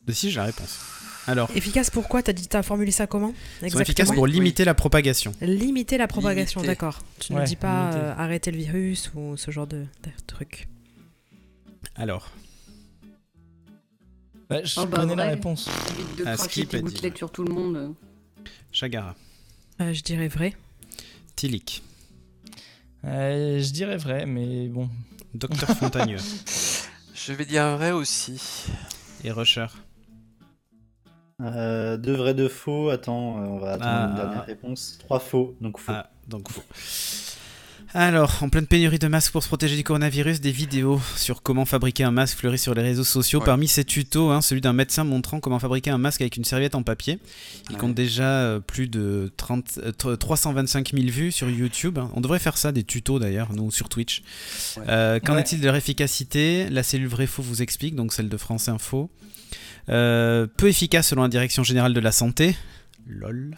[0.07, 0.78] bah si, j'ai la réponse.
[1.26, 3.32] Alors, Efficace pourquoi T'as dit, t'as formulé ça comment?
[3.62, 4.32] Ils sont efficaces pour oui.
[4.32, 5.32] limiter la propagation.
[5.41, 6.74] Limiter la propagation, Limiter.
[6.74, 7.01] d'accord.
[7.18, 10.68] Tu ne dis pas euh, arrêter le virus ou ce genre de, de truc.
[11.97, 12.30] Alors,
[14.51, 15.68] Ouais, je Oh, bah, connais la réponse.
[16.18, 17.95] De Ah, cracher tes gouttelettes sur tout le monde.
[18.70, 19.14] Chagara,
[19.81, 20.55] Euh, je dirais vrai.
[21.37, 21.83] Tilik,
[23.05, 24.89] Euh, je dirais vrai, mais bon.
[25.35, 26.18] Docteur Fontagneux
[27.14, 28.66] Je vais dire vrai aussi.
[29.25, 29.66] et Rusher.
[31.43, 32.91] Euh, deux vrais, deux faux.
[32.91, 34.97] Attends, euh, on va attendre Ah, une dernière réponse.
[35.01, 35.93] Trois faux, donc faux.
[35.93, 36.62] Ah, donc faux.
[37.97, 41.64] Alors, en pleine pénurie de masques pour se protéger du coronavirus, des vidéos sur comment
[41.64, 43.38] fabriquer un masque fleurissent sur les réseaux sociaux.
[43.38, 43.45] Ouais.
[43.47, 46.74] Parmi ces tutos, hein, celui d'un médecin montrant comment fabriquer un masque avec une serviette
[46.74, 47.20] en papier.
[47.70, 47.80] Il Ouais.
[47.80, 52.01] compte déjà euh, plus de 30, euh, tr- 325 000 vues sur YouTube.
[52.14, 54.22] On devrait faire ça, des tutos d'ailleurs, nous sur Twitch.
[54.76, 54.82] Ouais.
[54.88, 56.68] Euh, Qu'en est-il de leur efficacité?
[56.70, 59.09] La cellule vrai-faux vous explique, donc celle de France Info.
[59.88, 62.57] Euh, peu efficace selon la direction générale de la santé.
[63.07, 63.57] Lol.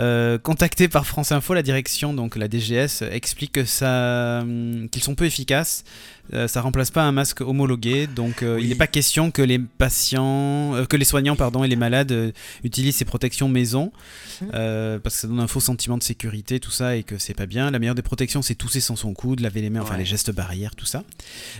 [0.00, 5.02] Euh, contacté par France Info, la direction, donc la DGS, explique que ça, hum, qu'ils
[5.02, 5.84] sont peu efficaces.
[6.32, 9.58] Euh, ça remplace pas un masque homologué, donc euh, il n'est pas question que les
[9.58, 12.32] patients, euh, que les soignants, pardon, et les malades euh,
[12.64, 13.92] utilisent ces protections maison,
[14.54, 17.34] euh, parce que ça donne un faux sentiment de sécurité, tout ça, et que c'est
[17.34, 17.70] pas bien.
[17.70, 20.32] La meilleure des protections, c'est tousser sans son coude, laver les mains, enfin les gestes
[20.32, 21.04] barrières, tout ça.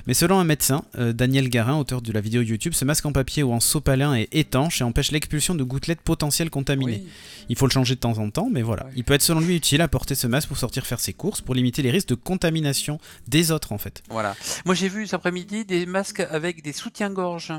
[0.07, 3.43] Mais selon un médecin, Daniel Garin, auteur de la vidéo YouTube, ce masque en papier
[3.43, 7.03] ou en sopalin est étanche et empêche l'expulsion de gouttelettes potentielles contaminées.
[7.05, 7.11] Oui.
[7.49, 8.87] Il faut le changer de temps en temps, mais voilà.
[8.87, 8.93] Ouais.
[8.97, 11.41] Il peut être selon lui utile à porter ce masque pour sortir faire ses courses,
[11.41, 12.99] pour limiter les risques de contamination
[13.29, 14.03] des autres en fait.
[14.11, 14.35] Voilà.
[14.65, 17.53] Moi j'ai vu cet après-midi des masques avec des soutiens-gorge.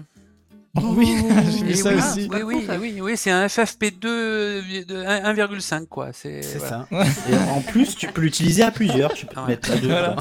[0.83, 1.17] Oui,
[1.57, 2.29] j'ai vu ça oui, aussi.
[2.31, 6.09] Oui, Pas oui, oui, oui, c'est un FFP2 euh, de 1 1,5 quoi.
[6.13, 6.87] C'est voilà.
[6.91, 7.05] ça.
[7.29, 9.13] Et en plus, tu peux l'utiliser à plusieurs.
[9.13, 9.47] Tu peux Ah ouais.
[9.49, 9.87] mettre à deux.
[9.87, 10.15] Voilà.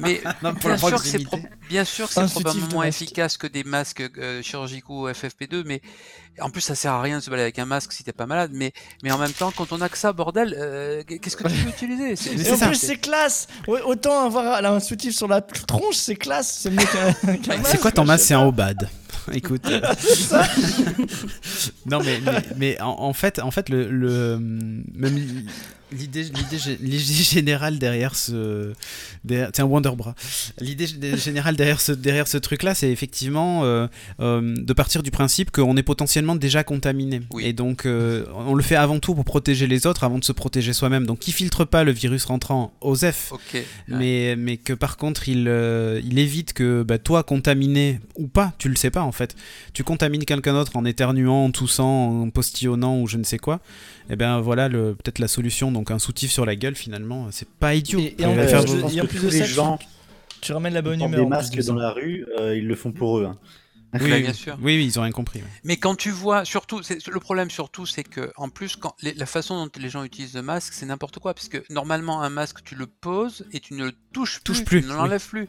[0.00, 1.38] Mais Non, pour bien, la sûr pro-
[1.68, 5.80] bien sûr c'est probablement moins efficace que des masques euh, chirurgicaux FFP2, mais
[6.40, 8.26] en plus ça sert à rien de se balader avec un masque si t'es pas
[8.26, 8.50] malade.
[8.54, 8.72] Mais,
[9.02, 11.68] mais en même temps, quand on a que ça, bordel, euh, qu'est-ce que tu peux
[11.70, 12.14] utiliser?
[12.46, 12.66] Et en ça.
[12.66, 13.46] plus, c'est classe.
[13.68, 16.58] Ouais, autant avoir un soutif sur la tronche, c'est classe.
[16.62, 16.76] C'est mieux
[17.24, 17.36] qu'un.
[17.36, 18.24] qu'un C'est masque, quoi ton masque?
[18.24, 18.42] C'est un.
[18.46, 18.88] Obad.
[19.32, 19.64] Écoute.
[21.86, 25.46] non mais, mais, mais en, en fait, en fait le, le même
[25.92, 28.72] l'idée l'idée gé- l'idée générale derrière ce
[29.24, 30.14] derrière- c'est un Wonderbra.
[30.60, 33.86] L'idée gé- générale derrière ce derrière ce truc là, c'est effectivement euh,
[34.20, 37.44] euh, de partir du principe qu'on est potentiellement déjà contaminé Oui.
[37.46, 40.32] et donc euh, on le fait avant tout pour protéger les autres avant de se
[40.32, 41.06] protéger soi-même.
[41.06, 43.62] Donc qui filtre pas le virus rentrant OSEF Ok.
[43.88, 45.46] mais, mais que par contre il,
[46.04, 49.34] il évite que bah, toi contaminé ou pas, tu le sais pas en fait,
[49.72, 53.60] tu contamines quelqu'un d'autre en éternuant, en toussant, en postillonnant ou je ne sais quoi,
[54.10, 57.48] et ben voilà le- peut-être la solution, donc un soutif sur la gueule finalement, c'est
[57.48, 57.98] pas idiot.
[58.00, 59.78] Et- et en plus, faire Euh, je- et en plus de ça, tu- gens
[60.40, 61.20] Tu ramènes la qui bonne humeur.
[61.20, 63.24] des masques dans la rue, euh, ils le font pour eux.
[63.26, 63.38] hein.
[63.94, 64.56] Oui, Ouais, oui, bien sûr.
[64.58, 65.40] oui, oui, ils ont rien compris.
[65.40, 65.48] ouais.
[65.64, 69.26] Mais quand tu vois, surtout, le problème surtout, c'est que en plus, quand les- la
[69.26, 72.74] façon dont les gens utilisent le masque, c'est n'importe quoi, puisque normalement un masque, tu
[72.74, 75.46] le poses et tu ne le touches plus, plus, tu ne l'enlèves plus.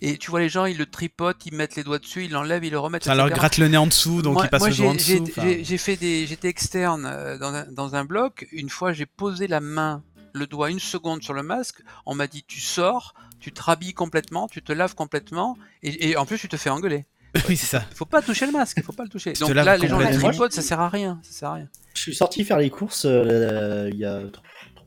[0.00, 2.64] Et tu vois les gens, ils le tripotent, ils mettent les doigts dessus, ils l'enlèvent,
[2.64, 3.04] ils le remettent.
[3.04, 4.94] Ça leur gratte le nez en dessous, donc moi, ils passent moi, le doigt en
[4.94, 5.26] dessous.
[5.62, 8.46] j'ai- fait des, j'étais externe euh, dans un, dans un bloc.
[8.52, 11.82] Une fois, j'ai posé la main, le doigt une seconde sur le masque.
[12.06, 16.16] On m'a dit, tu sors, tu te rhabilles complètement, tu te laves complètement, et, et
[16.16, 17.04] en plus, tu te fais engueuler.
[17.48, 17.84] Oui, c'est ça.
[17.90, 19.32] Il faut pas toucher le masque, faut pas le toucher.
[19.34, 20.28] Donc là, les gens complètement.
[20.28, 21.68] tripotent, ça sert à rien, ça sert à rien.
[21.94, 24.20] Je suis sorti faire les courses euh, il y a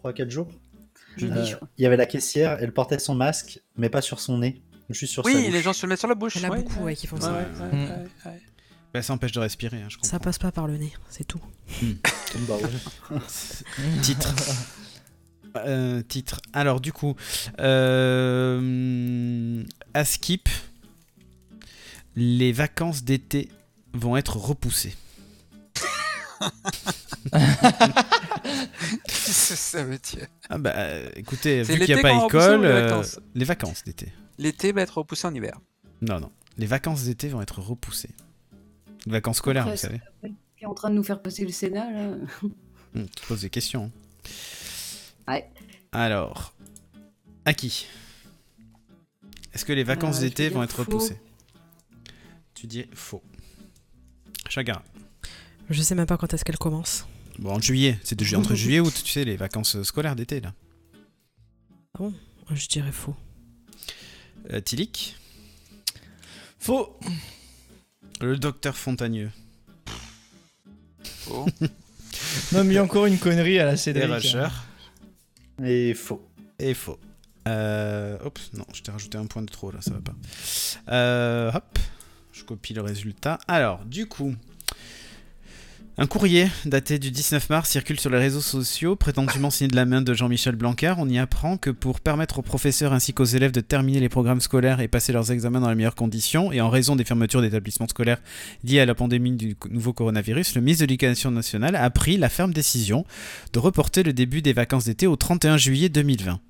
[0.03, 0.47] 3-4 jours.
[1.21, 4.39] Euh, je il y avait la caissière, elle portait son masque, mais pas sur son
[4.39, 5.53] nez, juste sur sa Oui, bouche.
[5.53, 6.35] les gens se le mettent sur la bouche.
[6.35, 6.85] Il y en a ouais, beaucoup ouais.
[6.85, 7.31] ouais, qui font Ouais, ça.
[7.31, 7.83] ouais, ouais, Mm.
[7.89, 8.41] ouais, ouais.
[8.93, 10.09] Bah, ça empêche de respirer, hein, je comprends.
[10.09, 11.41] Ça passe pas par le nez, c'est tout.
[11.81, 11.95] Ouais.
[14.01, 14.33] Titre.
[15.57, 16.41] Euh, titre.
[16.51, 17.15] Alors du coup,
[17.59, 20.49] euh, à Skip,
[22.15, 23.49] les vacances d'été
[23.93, 24.95] vont être repoussées.
[29.07, 30.23] C'est ça, métier.
[30.49, 33.19] Ah bah euh, écoutez, vu qu'il n'y a pas école, les euh, vacances?
[33.33, 34.11] les vacances d'été.
[34.37, 35.57] L'été va être repoussé en hiver.
[36.01, 36.31] Non, non.
[36.57, 38.11] Les vacances d'été vont être repoussées.
[39.05, 40.01] Les vacances scolaires, Après, vous savez.
[40.57, 42.15] Qui est en train de nous faire passer le Sénat, là.
[42.95, 43.91] Hum, tu poses des questions.
[45.27, 45.49] Ouais.
[45.91, 46.53] Alors,
[47.45, 47.87] à qui?
[49.53, 50.91] Est-ce que les vacances Euh, d'été dire vont être faux.
[50.91, 51.17] repoussées?
[52.55, 53.21] Tu dis faux.
[54.49, 54.81] Chagrin.
[55.69, 57.05] Je sais même pas quand est-ce qu'elle commence.
[57.39, 60.39] Bon, en juillet, c'est ju- entre juillet et août, tu sais, les vacances scolaires d'été,
[60.41, 60.53] là.
[62.51, 63.15] Je dirais faux.
[64.51, 65.15] Euh, Tilik,
[66.59, 66.97] Faux.
[68.21, 69.31] le docteur Fontagneux,
[71.03, 71.45] Faux.
[72.53, 74.05] Non, mais il y a encore une connerie à la Cédric.
[74.09, 74.47] Rusher,
[75.63, 76.25] Et faux.
[76.59, 76.99] et faux.
[77.47, 80.15] Euh, hop, non, je t'ai rajouté un point de trop là, ça va pas.
[80.89, 81.79] Euh, hop,
[82.35, 83.39] je copie le résultat.
[83.47, 84.35] Alors, du coup,
[85.97, 89.85] un courrier daté du 19 mars circule sur les réseaux sociaux, prétendument signé de la
[89.85, 90.95] main de Jean-Michel Blanquer.
[90.97, 94.41] On y apprend que pour permettre aux professeurs ainsi qu'aux élèves de terminer les programmes
[94.41, 97.87] scolaires et passer leurs examens dans les meilleures conditions, et en raison des fermetures d'établissements
[97.87, 98.21] scolaires
[98.65, 102.27] liées à la pandémie du nouveau coronavirus, le ministre de l'Éducation nationale a pris la
[102.27, 103.05] ferme décision
[103.53, 106.41] de reporter le début des vacances d'été au 31 juillet 2020.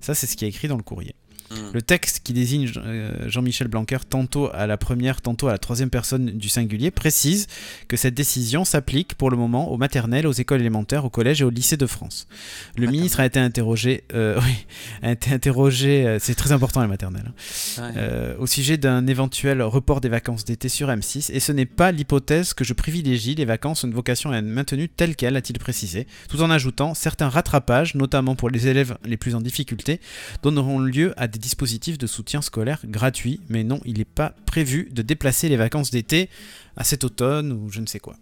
[0.00, 1.16] Ça, c'est ce qui est écrit dans le courrier.
[1.52, 1.72] Hmm.
[1.74, 5.90] Le texte qui désigne euh, Jean-Michel Blanquer tantôt à la première, tantôt à la troisième
[5.90, 7.46] personne du singulier précise
[7.88, 11.44] que cette décision s'applique pour le moment aux maternelles, aux écoles élémentaires, aux collèges et
[11.44, 12.26] aux lycées de France.
[12.30, 12.90] Le Maternelle.
[12.92, 14.66] ministre a été interrogé, euh, oui,
[15.02, 17.32] a été interrogé, euh, c'est très important les maternelles,
[17.78, 17.92] hein, Ouais.
[17.96, 21.92] euh, au sujet d'un éventuel report des vacances d'été sur M6 et ce n'est pas
[21.92, 25.58] l'hypothèse que je privilégie, les vacances ont une vocation à être maintenues telles quelles, a-t-il
[25.58, 30.00] précisé, tout en ajoutant certains rattrapages, notamment pour les élèves les plus en difficulté,
[30.42, 34.88] donneront lieu à des dispositifs de soutien scolaire gratuits, mais non, il n'est pas prévu
[34.90, 36.30] de déplacer les vacances d'été
[36.76, 38.16] à cet automne ou je ne sais quoi.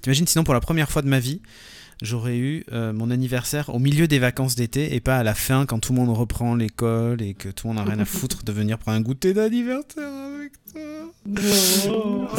[0.00, 1.42] T'imagines sinon pour la première fois de ma vie,
[2.00, 5.66] j'aurais eu euh, mon anniversaire au milieu des vacances d'été et pas à la fin
[5.66, 8.44] quand tout le monde reprend l'école et que tout le monde n'a rien à foutre
[8.44, 10.82] de venir prendre un goûter d'anniversaire avec toi.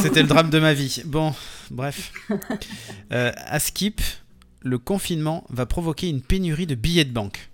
[0.01, 1.03] C'était le drame de ma vie.
[1.05, 1.34] Bon,
[1.70, 2.12] bref.
[3.12, 4.01] Euh, à Skip,
[4.62, 7.49] le confinement va provoquer une pénurie de billets de banque.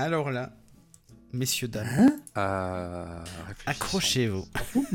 [0.00, 0.50] Alors là,
[1.32, 1.86] messieurs, dames,
[2.36, 3.66] Euh, réfléchissons.
[3.66, 4.46] accrochez-vous.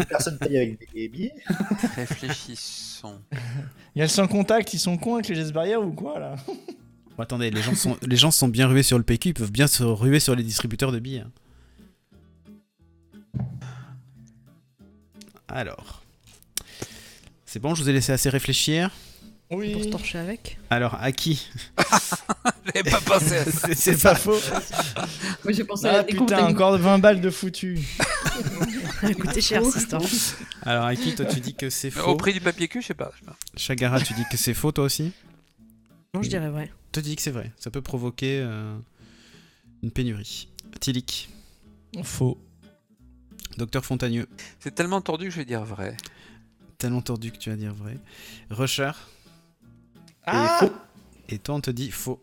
[0.10, 1.34] Personne paye avec des billets.
[1.96, 3.20] Réfléchissons.
[3.96, 6.20] Il y a le sans contact, ils sont cons avec les gestes barrières ou quoi
[6.20, 6.36] là
[7.18, 9.52] Bon, attendez, les gens, sont, les gens sont bien rués sur le PQ, ils peuvent
[9.52, 11.22] bien se ruer sur les distributeurs de billets.
[11.22, 11.32] hein.
[15.48, 16.02] Alors.
[17.46, 18.92] C'est bon, je vous ai laissé assez réfléchir.
[19.50, 20.58] Pour se torcher avec.
[20.70, 21.48] Alors, à qui
[22.74, 23.68] J'avais pas pensé à ça.
[23.76, 24.38] C'est pas faux.
[25.44, 27.80] Moi j'ai pensé à Ah la découpe putain, encore 20 balles de foutu.
[29.22, 30.02] Coûté cher histoire.
[30.64, 32.88] Alors, à qui toi tu dis que c'est faux Au prix du papier cul, je
[32.88, 33.12] sais pas.
[33.56, 35.12] Chagara, tu dis que c'est faux toi aussi
[36.14, 36.72] Non, je dirais vrai.
[36.92, 37.52] Toi, tu dis que c'est vrai.
[37.58, 38.76] Ça peut provoquer euh,
[39.84, 40.48] une pénurie.
[40.80, 41.30] Tilik,
[42.04, 42.38] Faux.
[43.58, 44.28] Docteur Fontagneux,
[44.60, 45.96] C'est tellement tordu que je vais dire vrai.
[46.78, 47.98] tellement tordu que tu vas dire vrai.
[48.50, 48.92] Rusher,
[50.26, 50.72] Ah faux.
[51.30, 52.20] et toi on te dit faux.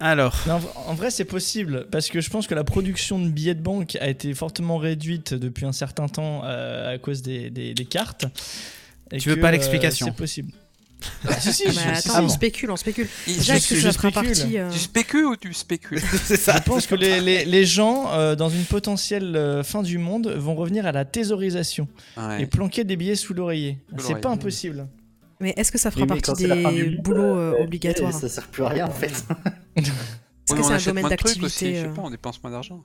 [0.00, 3.54] Alors, Non, en- vrai, c'est possible parce que je pense que la production de billets
[3.54, 7.72] de banque a été fortement réduite depuis un certain temps euh, à cause des, des-
[7.72, 8.24] des cartes.
[9.12, 10.52] Et Tu veux pas euh, l'explication C'est possible.
[11.28, 12.20] Ah, si, si, Mais je- si, attends, si.
[12.20, 13.08] on spécule, on spécule.
[13.26, 16.56] Déjà, je- partie euh, Tu spécules ou tu spécules c'est ça.
[16.58, 20.28] Je pense que les, les- les gens, euh, dans une potentielle euh, fin du monde,
[20.28, 22.42] vont revenir à la thésaurisation Ouais.
[22.42, 23.78] et planquer des billets sous l'oreiller.
[23.98, 24.86] C'est pas impossible.
[25.42, 28.46] Mais est-ce que ça fera mais partie du des boulots euh, euh, obligatoires Ça sert
[28.46, 29.26] plus à rien en fait.
[29.76, 32.84] Est-ce que mais c'est un domaine d'activité Je sais euh, pas, on dépense moins d'argent.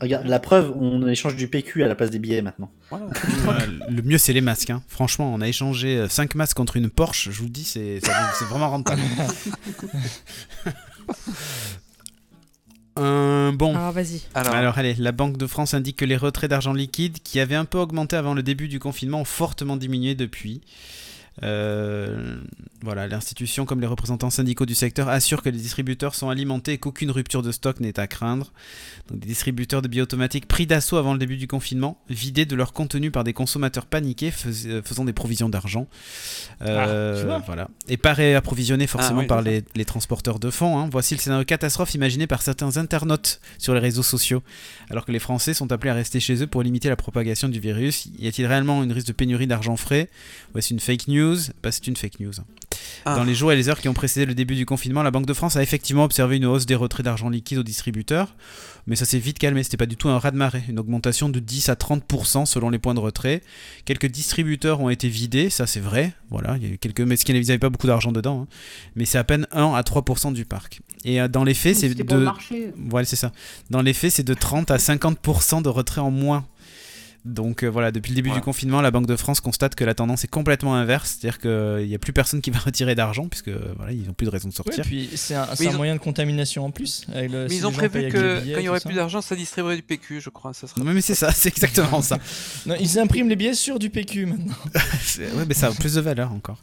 [0.00, 2.70] Regarde, la preuve, on échange du PQ à la place des billets maintenant.
[2.90, 3.06] Voilà.
[3.46, 4.70] Euh, le mieux c'est les masques.
[4.70, 4.82] hein.
[4.88, 7.30] Franchement, on a échangé 5 masques contre une Porsche.
[7.30, 8.00] Je vous le dis, c'est
[8.48, 9.02] vraiment rentable.
[12.98, 13.74] Euh, bon.
[13.76, 14.22] Alors vas-y.
[14.34, 17.54] Alors, Alors allez, la Banque de France indique que les retraits d'argent liquide, qui avaient
[17.54, 20.62] un peu augmenté avant le début du confinement, ont fortement diminué depuis.
[21.42, 22.36] Euh,
[22.82, 26.78] voilà, l'institution, comme les représentants syndicaux du secteur, assure que les distributeurs sont alimentés et
[26.78, 28.52] qu'aucune rupture de stock n'est à craindre.
[29.10, 32.56] Donc, des distributeurs de billets automatiques pris d'assaut avant le début du confinement, vidés de
[32.56, 35.86] leur contenu par des consommateurs paniqués fais- euh, faisant des provisions d'argent.
[36.62, 37.68] Euh, Ah, voilà.
[37.88, 40.78] Et pas réapprovisionnés forcément Ah oui, par les transporteurs de fonds.
[40.78, 40.88] hein.
[40.90, 44.42] Voici le scénario catastrophe imaginé par certains internautes sur les réseaux sociaux.
[44.90, 47.60] Alors que les Français sont appelés à rester chez eux pour limiter la propagation du
[47.60, 50.08] virus, y a-t-il réellement une risque de pénurie d'argent frais?
[50.52, 51.25] Voici une fake news.
[51.62, 52.32] Bah, c'est une fake news.
[53.04, 53.16] Ah.
[53.16, 55.26] Dans les jours et les heures qui ont précédé le début du confinement, la Banque
[55.26, 58.34] de France a effectivement observé une hausse des retraits d'argent liquide aux distributeurs,
[58.86, 59.62] mais ça s'est vite calmé.
[59.62, 62.94] C'était pas du tout un raz-de-marée, une augmentation de 10 à 30% selon les points
[62.94, 63.42] de retrait.
[63.84, 66.14] Quelques distributeurs ont été vidés, ça c'est vrai.
[66.30, 68.54] Voilà, il y a eu quelques, mais ce qui n'avait pas beaucoup d'argent dedans, hein.
[68.96, 70.80] mais c'est à peine 1 à 3% du parc.
[71.04, 72.04] Et euh, dans les faits, c'est de
[72.88, 73.32] voilà, c'est ça.
[73.70, 76.46] Dans les faits, c'est de 30 à 50% de retrait en moins.
[77.26, 78.36] Donc euh, voilà, depuis le début Ouais.
[78.36, 81.86] du confinement, la Banque de France constate que la tendance est complètement inverse, c'est-à-dire qu'il
[81.88, 84.30] n'y a plus personne qui va retirer d'argent, puisque euh, voilà, ils n'ont plus de
[84.30, 84.84] raison de Ouais, sortir.
[84.84, 87.04] puis c'est un, c'est Mais un ils ont- moyen de contamination en plus.
[87.12, 89.20] avec le- mais si ils ont prévu que billets, quand il y aurait plus d'argent,
[89.20, 90.54] ça distribuerait du PQ, je crois.
[90.54, 90.80] Ça serait...
[90.82, 92.18] Non, mais c'est ça, c'est exactement ça.
[92.66, 94.54] Non, ils impriment les billets sur du PQ maintenant.
[95.18, 96.62] Ouais, mais ça a plus de valeur encore.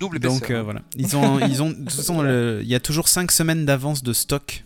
[0.00, 0.18] Double.
[0.18, 3.08] Donc euh, voilà, ils ont, ils ont, de toute façon, le- il y a toujours
[3.08, 4.64] 5 semaines d'avance de stock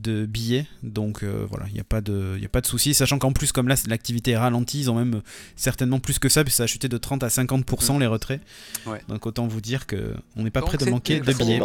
[0.00, 2.66] de billets, donc euh, voilà, il n'y a pas de, il y a pas de
[2.66, 5.20] souci, sachant qu'en plus comme là l'activité est ralentie, ils ont même euh,
[5.56, 8.40] certainement plus que ça, puis ça a chuté de 30 à 50% les retraits.
[8.86, 8.90] Mm.
[8.90, 9.02] Ouais.
[9.08, 11.60] Donc autant vous dire que on n'est pas Donc prêt de manquer de billets.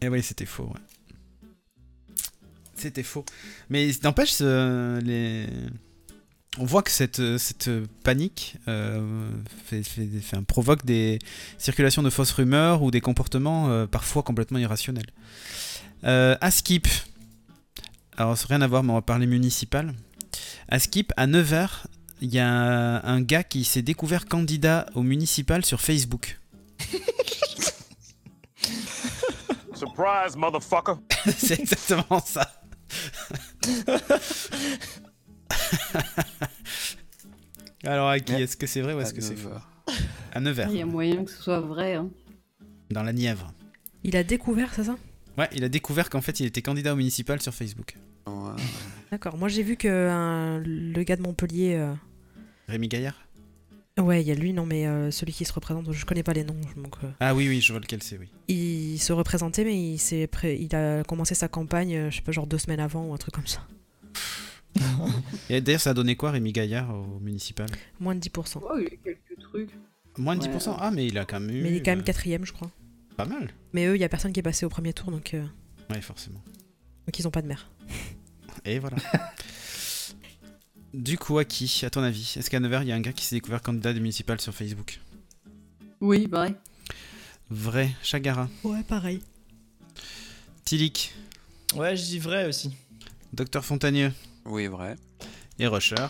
[0.00, 0.64] Et oui, c'était faux.
[0.64, 0.80] ouais.
[2.74, 3.24] C'était faux.
[3.70, 5.46] Mais n'empêche, euh, les...
[6.58, 7.70] on voit que cette, cette
[8.02, 9.28] panique euh,
[9.66, 11.20] fait, fait- fait- provoque des
[11.58, 15.06] circulations de fausses rumeurs ou des comportements euh, parfois complètement irrationnels.
[16.04, 16.88] Euh, à Skip,
[18.16, 19.94] alors c'est rien à voir, mais on va parler municipal.
[20.68, 21.68] À Skip, à 9h,
[22.20, 26.38] il y a un gars qui s'est découvert candidat au municipal sur Facebook.
[29.74, 30.94] Surprise, motherfucker.
[31.36, 32.52] c'est exactement ça.
[37.84, 38.32] Alors à qui.
[38.34, 39.68] Est-ce que c'est vrai ou est-ce que c'est 9 faux heures.
[40.32, 41.94] À 9h, Il y a moyen que ce soit vrai.
[41.94, 42.10] Hein.
[42.90, 43.52] dans la Nièvre.
[44.04, 44.96] Il a découvert, c'est ça?
[45.38, 47.96] Ouais, il a découvert qu'en fait il était candidat au municipal sur Facebook.
[48.26, 48.32] Ouais.
[49.10, 49.36] D'accord.
[49.36, 51.74] Moi, j'ai vu que un- le gars de Montpellier.
[51.76, 51.92] euh,
[52.68, 53.16] Rémi Gaillard?
[53.98, 56.32] Ouais, il y a lui, non, mais euh, celui qui se représente, je connais pas
[56.32, 56.56] les noms.
[56.76, 58.28] Donc, euh, Ah oui, oui, je vois lequel c'est, oui.
[58.48, 62.22] il se représentait, mais il, s'est pré- il a commencé sa campagne, euh, je sais
[62.22, 63.66] pas, genre deux semaines avant ou un truc comme ça.
[65.50, 67.66] Et d'ailleurs, ça a donné quoi Rémi Gaillard au municipal?
[68.00, 68.60] Moins de 10%.
[68.62, 69.70] Oh, il y a quelques trucs.
[70.16, 70.48] Moins de Ouais.
[70.48, 71.62] 10% Ah, mais il a quand même eu.
[71.62, 72.70] Mais il est quand même euh, quatrième, je crois.
[73.22, 73.50] Pas mal.
[73.72, 75.44] Mais eux, il y a personne qui est passé au premier tour, donc, euh,
[75.90, 76.42] Ouais, forcément.
[77.06, 77.70] donc ils ont pas de maire.
[78.64, 78.96] Et voilà.
[80.94, 83.12] du coup, à qui À ton avis Est-ce qu'à 9h, il y a un gars
[83.12, 85.00] qui s'est découvert candidat du municipal sur Facebook?
[86.00, 86.54] Oui, vrai.
[87.50, 88.48] Vrai, Chagara.
[88.64, 89.20] Ouais, pareil.
[90.64, 91.12] Tilik,
[91.76, 92.74] Ouais, je dis vrai aussi.
[93.32, 94.12] Docteur Fontanieux
[94.44, 94.96] Oui, vrai.
[95.58, 96.06] et Rusher.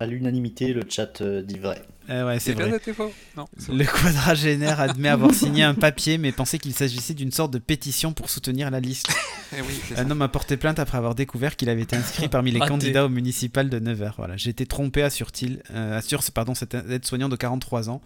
[0.00, 1.86] À l'unanimité, le chat euh, dit vrai.
[2.08, 2.78] Eh ouais, c'est bien, vrai.
[2.78, 3.12] c'était faux.
[3.36, 3.46] Non.
[3.56, 7.58] c'est Le quadragénaire admet avoir signé un papier, mais pensait qu'il s'agissait d'une sorte de
[7.58, 9.08] pétition pour soutenir la liste.
[9.54, 10.00] Eh oui, c'est ça.
[10.00, 12.70] Un homme a porté plainte après avoir découvert qu'il avait été inscrit parmi les Raté.
[12.70, 14.14] candidats au municipal de Nevers.
[14.16, 18.00] Voilà, j'ai été trompé, assure-t-il, euh, assure pardon, cet aide-soignant de 43 ans,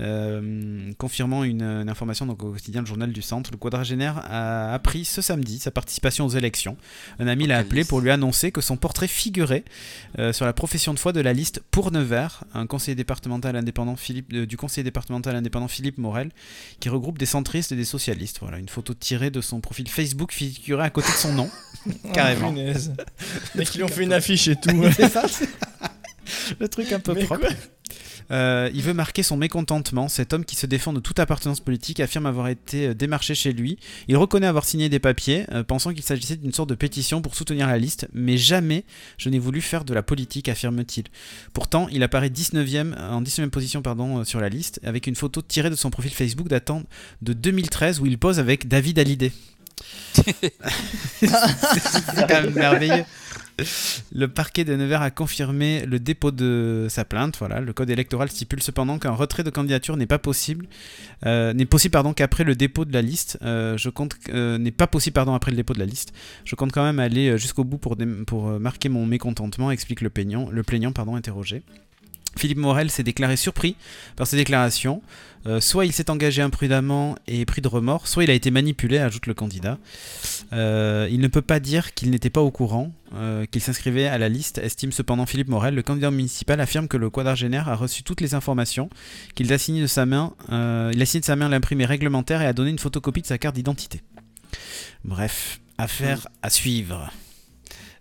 [0.00, 3.50] euh, confirmant une, une information donc, au quotidien le journal du centre.
[3.50, 6.76] Le quadragénaire a appris ce samedi sa participation aux élections.
[7.18, 9.64] Un ami l'a appelé pour lui annoncer que son portrait figurait
[10.18, 13.96] euh, sur la profession de foi de la liste pour Nevers, un conseiller départemental indépendant
[13.96, 16.30] Philippe, euh, du conseiller départemental indépendant Philippe Morel,
[16.80, 18.38] qui regroupe des centristes et des socialistes.
[18.40, 21.50] Voilà, une photo tirée de son profil Facebook figurait à côté de son nom.
[22.12, 22.54] Carrément.
[22.56, 24.84] Oh, ils lui ont fait une affiche et tout.
[24.96, 25.26] C'est ça,
[26.58, 27.46] le truc un peu Mais propre.
[28.30, 30.08] Euh, il veut marquer son mécontentement.
[30.08, 33.52] Cet homme qui se défend de toute appartenance politique affirme avoir été euh, démarché chez
[33.52, 33.78] lui.
[34.08, 37.34] Il reconnaît avoir signé des papiers, euh, pensant qu'il s'agissait d'une sorte de pétition pour
[37.34, 38.84] soutenir la liste, mais jamais
[39.18, 41.04] je n'ai voulu faire de la politique, affirme-t-il.
[41.52, 45.70] Pourtant, il apparaît 19e, en 19e position pardon, sur la liste, avec une photo tirée
[45.70, 46.82] de son profil Facebook datant
[47.22, 49.32] de 2013 où il pose avec David Hallyday.
[51.20, 53.04] C'est quand même merveilleux.
[54.12, 57.36] Le parquet de Nevers a confirmé le dépôt de sa plainte.
[57.38, 60.66] Voilà, le code électoral stipule cependant qu'un retrait de candidature n'est pas possible,
[61.24, 63.38] euh, n'est possible qu'après le dépôt de la liste.
[63.42, 66.12] Euh, je compte euh, pas possible pardon le dépôt de la liste.
[66.44, 67.96] Je compte quand même aller jusqu'au bout pour
[68.60, 71.62] marquer mon mécontentement, explique le plaignant, le plaignant pardon interrogé.
[72.36, 73.76] Philippe Morel s'est déclaré surpris
[74.16, 75.02] par ces déclarations.
[75.46, 78.98] Euh, soit il s'est engagé imprudemment et pris de remords, soit il a été manipulé,
[78.98, 79.78] ajoute le candidat.
[80.52, 84.18] Euh, il ne peut pas dire qu'il n'était pas au courant, euh, qu'il s'inscrivait à
[84.18, 85.74] la liste, estime cependant Philippe Morel.
[85.76, 88.90] Le candidat municipal affirme que le quadragénaire a reçu toutes les informations,
[89.36, 92.46] qu'il a signé de sa main, il a signé de sa main l'imprimé réglementaire et
[92.46, 94.00] a donné une photocopie de sa carte d'identité.
[95.04, 97.12] Bref, affaire à suivre.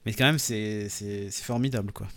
[0.05, 0.89] Mais quand même, c'est
[1.31, 2.07] formidable, quoi.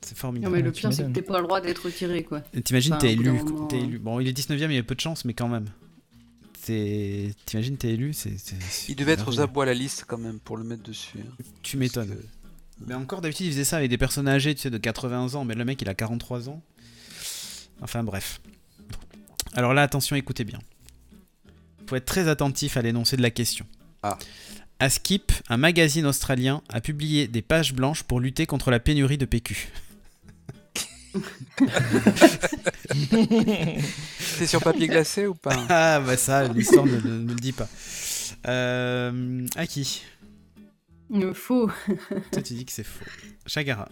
[0.00, 0.56] C'est Non, formidable.
[0.56, 2.40] mais le pire, c'est que t'es pas le droit d'être retiré, quoi.
[2.40, 3.30] T'imagines, Enfin, t'es élu,
[3.68, 3.80] t'es euh.
[3.80, 3.98] élu.
[3.98, 5.66] Bon, il est 19ème, il y a peu de chance, mais quand même.
[7.46, 8.34] T'imagines, t'es élu, c'est.
[8.88, 11.18] Il devait être aux abois à la liste quand même pour le mettre dessus.
[11.18, 11.42] hein.
[11.62, 12.16] Tu m'étonnes.
[12.86, 15.44] Mais encore d'habitude, il faisait ça avec des personnes âgées, tu sais, de 80 ans,
[15.44, 16.62] mais le mec, il a 43 ans.
[17.80, 18.40] Enfin, bref.
[19.54, 20.58] Alors là, attention, écoutez bien.
[21.88, 23.66] Faut être très attentif à l'énoncé de la question.
[24.02, 24.18] Ah.
[24.78, 29.18] À Skip, un magazine australien a publié des pages blanches pour lutter contre la pénurie
[29.18, 29.68] de PQ.
[34.18, 37.52] C'est sur papier glacé ou pas Ah, bah ça, l'histoire ne, ne- ne le dit
[37.52, 37.68] pas.
[38.46, 40.02] Euh, à qui?
[41.10, 41.70] Il faut.
[42.32, 43.04] Toi, tu dis que c'est faux.
[43.46, 43.88] Chagara,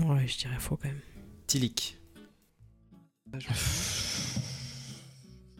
[0.00, 1.00] Ouais, je dirais faux quand même.
[1.46, 1.96] Tilik,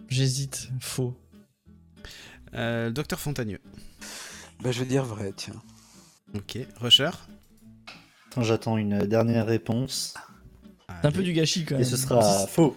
[0.09, 0.68] J'hésite.
[0.80, 1.14] Faux.
[2.55, 3.60] euh, Docteur Fontagneux.
[4.62, 5.60] Bah je vais dire vrai, tiens.
[6.35, 6.59] Ok.
[6.80, 7.10] Rusher?
[8.30, 10.14] Attends, J'attends une dernière réponse.
[11.01, 11.82] C'est un peu du gâchis quand même.
[11.82, 12.77] Et ce sera faux.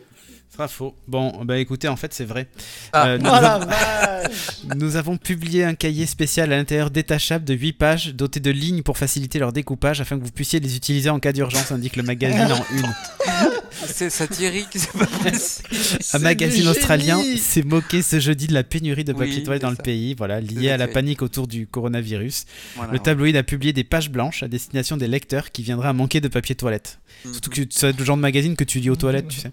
[0.52, 0.94] Ce sera faux.
[1.08, 2.46] Bon, bah écoutez, en fait, c'est vrai.
[2.92, 3.08] Ah.
[3.08, 4.32] Euh, nous, Oh la avons, vache
[4.76, 8.82] nous avons publié un cahier spécial à l'intérieur détachable de 8 pages, doté de lignes
[8.82, 12.04] pour faciliter leur découpage afin que vous puissiez les utiliser en cas d'urgence, indique le
[12.04, 12.84] magazine en une.
[13.88, 15.70] C'est satirique, c'est pas possible.
[16.14, 19.72] Un magazine australien s'est moqué ce jeudi de la pénurie de Oui, papier toilette dans
[19.72, 20.94] le pays, voilà, liée à la fait.
[20.94, 22.46] panique autour du coronavirus.
[22.76, 25.94] Voilà, le tabloïd a publié des pages blanches à destination des lecteurs qui viendraient à
[25.94, 27.00] manquer de papier toilette.
[27.26, 27.32] Mhm.
[27.32, 29.52] Surtout que c'est le genre de magazine que tu lis aux toilettes, tu sais.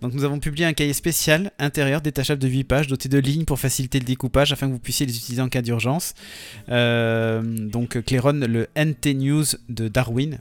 [0.00, 3.44] Donc nous avons publié un cahier spécial intérieur détachable de 8 pages doté de lignes
[3.44, 6.14] pour faciliter le découpage afin que vous puissiez les utiliser en cas d'urgence.
[6.68, 10.40] Euh, donc claironne le NT News de Darwin.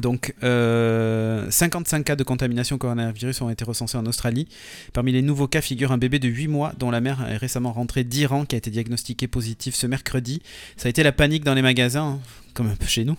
[0.00, 4.48] Donc euh, 55 cas de contamination coronavirus ont été recensés en Australie.
[4.92, 7.72] Parmi les nouveaux cas figure un bébé de 8 mois dont la mère est récemment
[7.72, 10.42] rentrée d'Iran qui a été diagnostiqué positif ce mercredi.
[10.76, 12.20] Ça a été la panique dans les magasins, hein,
[12.54, 13.16] comme un peu chez nous.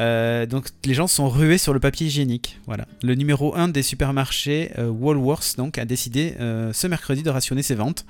[0.00, 2.58] Euh, donc les gens sont rués sur le papier hygiénique.
[2.66, 2.86] Voilà.
[3.02, 7.62] Le numéro 1 des supermarchés, euh, Woolworths, donc, a décidé euh, ce mercredi de rationner
[7.62, 8.04] ses ventes.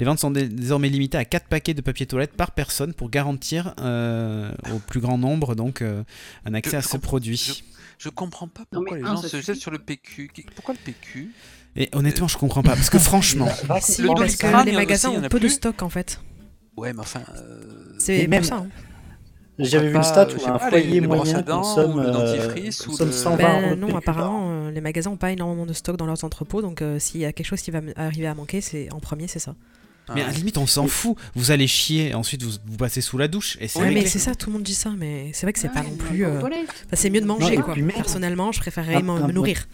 [0.00, 3.10] Les ventes sont dé- désormais limitées à 4 paquets de papier toilette par personne pour
[3.10, 6.02] garantir euh, au plus grand nombre donc, euh,
[6.44, 7.62] un accès Je- à je ce produit.
[7.98, 9.42] Je comprends pas pourquoi les gens se suffit.
[9.44, 10.30] jettent sur le PQ.
[10.54, 11.30] Pourquoi le PQ
[11.76, 12.76] Et honnêtement, je comprends pas.
[12.76, 13.48] Parce que franchement,
[13.82, 16.20] Si, Le parce que les magasins aussi, ont peu de stock en fait.
[16.76, 17.22] Ouais, mais enfin.
[17.36, 18.56] euh, C'est même- ça.
[18.58, 18.68] hein.
[19.58, 22.00] J'avais vu une pas, stat euh, où un pas, foyer moyen à dents consomme, ou
[22.00, 25.32] le euh, dentifrice ou consomme le- 120 Ben non, apparemment, euh, les magasins n'ont pas
[25.32, 27.80] énormément de stock dans leurs entrepôts, donc euh, s'il y a quelque chose qui va
[27.96, 29.54] arriver à manquer, c'est en premier, c'est ça.
[30.14, 31.16] mais à la limite, on s'en fout.
[31.34, 33.58] Vous allez chier, ensuite vous, vous passez sous la douche.
[33.60, 35.58] Et c'est Ouais, mais c'est ça, tout le monde dit ça, mais c'est vrai que
[35.58, 36.24] c'est pas Ouais, non on plus.
[36.24, 37.74] euh, enfin, c'est mieux de manger, et quoi.
[37.94, 39.66] Personnellement, je préférerais me nourrir.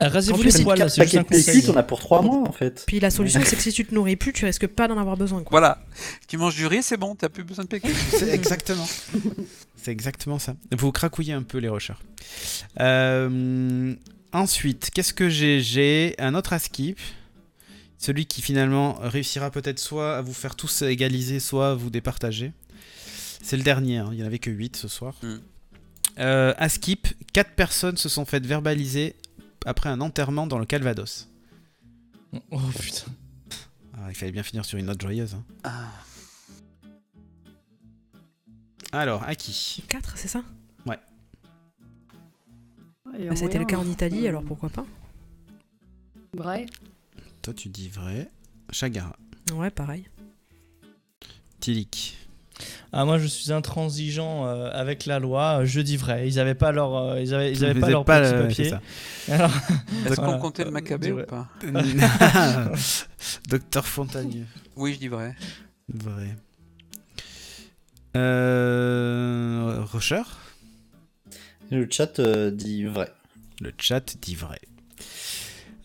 [0.00, 1.62] Rasez-vous En les poils, c'est juste un conseil.
[1.62, 2.84] t'en as pour 3 mois en fait.
[2.86, 5.16] Puis la solution, c'est que si tu te nourris plus, tu risques pas d'en avoir
[5.16, 5.50] besoin, quoi.
[5.50, 5.84] Voilà.
[6.26, 7.88] Tu manges du riz, c'est bon, t'as plus besoin de PQ.
[8.10, 8.86] C'est exactement.
[9.76, 10.56] C'est exactement ça.
[10.76, 11.94] Vous cracouillez un peu les rushers.
[12.80, 13.94] Euh,
[14.32, 15.60] ensuite, qu'est-ce que j'ai?
[15.60, 16.98] J'ai un autre à skip.
[17.98, 22.52] Celui qui finalement réussira peut-être soit à vous faire tous égaliser, soit à vous départager.
[23.42, 24.08] C'est le dernier, hein.
[24.12, 25.14] il n'y en avait que 8 ce soir.
[25.22, 25.34] Mm.
[26.18, 29.16] Euh, à skip, 4 personnes se sont faites verbaliser
[29.64, 31.28] après un enterrement dans le Calvados.
[32.50, 33.10] Oh putain.
[33.96, 35.34] Ah, il fallait bien finir sur une note joyeuse.
[35.34, 35.44] hein.
[35.62, 35.92] Ah.
[38.92, 39.82] Alors, à qui?
[39.88, 40.42] 4, c'est ça?
[40.86, 40.96] Bah,
[43.36, 43.86] Ça a été le cas en.
[43.86, 44.84] Italie, alors pourquoi pas?
[46.36, 46.66] Vrai?
[47.42, 48.28] Toi, tu dis vrai.
[48.70, 49.16] Chagara.
[49.52, 50.08] Ouais, pareil.
[51.60, 52.16] Tilik.
[52.92, 55.60] Ah moi je suis intransigeant euh, avec la loi.
[55.60, 56.28] euh, Je dis vrai.
[56.28, 58.66] Ils avaient pas leur, euh, ils avaient, ils avaient pas leur pas, petit euh, papier.
[60.06, 60.32] Est-ce Voilà.
[60.32, 61.48] qu'on comptait le Maccabée ou pas
[63.48, 64.46] Docteur Fontagneux.
[64.76, 65.34] Oui, je dis vrai.
[65.92, 66.36] Vrai.
[68.16, 69.80] Euh...
[69.92, 70.22] Rusher
[71.70, 73.10] Le chat euh, dit vrai.
[73.60, 74.60] Le chat dit vrai.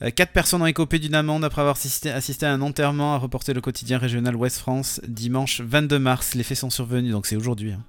[0.01, 3.53] Euh, Quatre personnes ont écopé d'une amende après avoir assisté, à un enterrement, a reporté
[3.53, 6.35] le quotidien régional Ouest France dimanche 22 mars.
[6.35, 7.73] Les faits sont survenus, donc c'est aujourd'hui.
[7.73, 7.83] hein.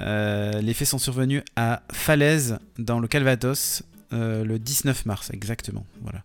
[0.00, 5.84] Euh, les faits sont survenus à Falaise, dans le Calvados, euh, le 19 mars, exactement.
[6.02, 6.22] Voilà.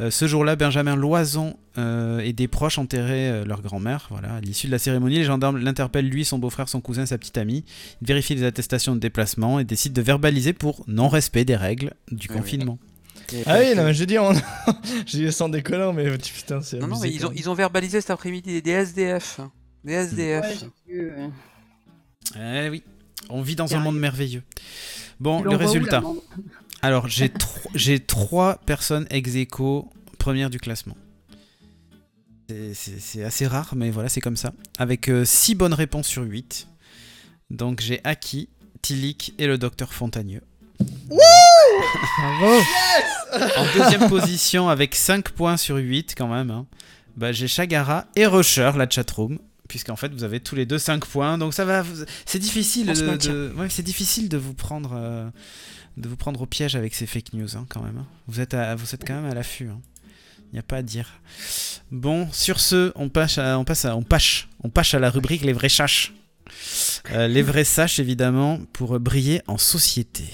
[0.00, 1.56] Euh, ce jour-là, Benjamin Loison
[2.22, 4.08] et des proches enterraient leur grand-mère.
[4.10, 4.34] Voilà.
[4.34, 7.38] À l'issue de la cérémonie, les gendarmes l'interpellent, lui, son beau-frère, son cousin, sa petite
[7.38, 7.64] amie.
[8.02, 12.28] Ils vérifient les attestations de déplacement et décident de verbaliser pour non-respect des règles du
[12.28, 12.40] Oui, oui.
[13.46, 14.32] Ah oui non mais je dis, on...
[14.34, 16.78] je dis sans déconnant mais putain c'est.
[16.78, 17.38] Non, non, mais ils ont, même.
[17.38, 19.40] ils ont verbalisé cet après-midi des- SDF.
[19.84, 20.62] Des SDF.
[20.88, 20.94] Ouais,
[22.36, 22.82] euh, Eh oui,
[23.28, 24.42] on vit dans un monde merveilleux.
[25.20, 26.02] Bon, le résultat.
[26.82, 29.88] Alors, j'ai tro- j'ai trois personnes ex aequo
[30.18, 30.96] première du classement.
[32.74, 34.52] C'est- assez rare, mais voilà, c'est comme ça.
[34.78, 36.66] Avec 6 bonnes réponses sur 8.
[37.50, 38.48] Donc, j'ai Aki,
[38.82, 40.42] Tilik et le docteur Fontagneux.
[42.18, 42.60] Bravo
[43.56, 46.66] En deuxième position, avec 5 points sur 8 quand même, hein,
[47.16, 49.38] bah, j'ai Chagara et Rusher, la chatroom.
[49.68, 51.38] Puisqu'en fait, vous avez tous les deux 5 points.
[51.38, 51.82] Donc, ça va.
[51.82, 53.32] vous- C'est difficile, de, maintient.
[53.32, 54.92] de- ouais, c'est difficile de vous prendre.
[54.96, 55.28] euh,
[55.96, 57.98] de vous prendre au piège avec ces fake news hein, quand même.
[57.98, 58.06] hein.
[58.26, 59.68] Vous, êtes à- vous êtes quand même à l'affût.
[59.68, 59.80] hein.
[60.52, 61.20] Il n'y a pas à dire.
[61.92, 65.08] Bon, sur ce, on passe à, on passe à, on passe, on passe à la
[65.10, 66.12] rubrique les vrais saches.
[67.12, 70.24] Euh, les vrais saches évidemment pour briller en société.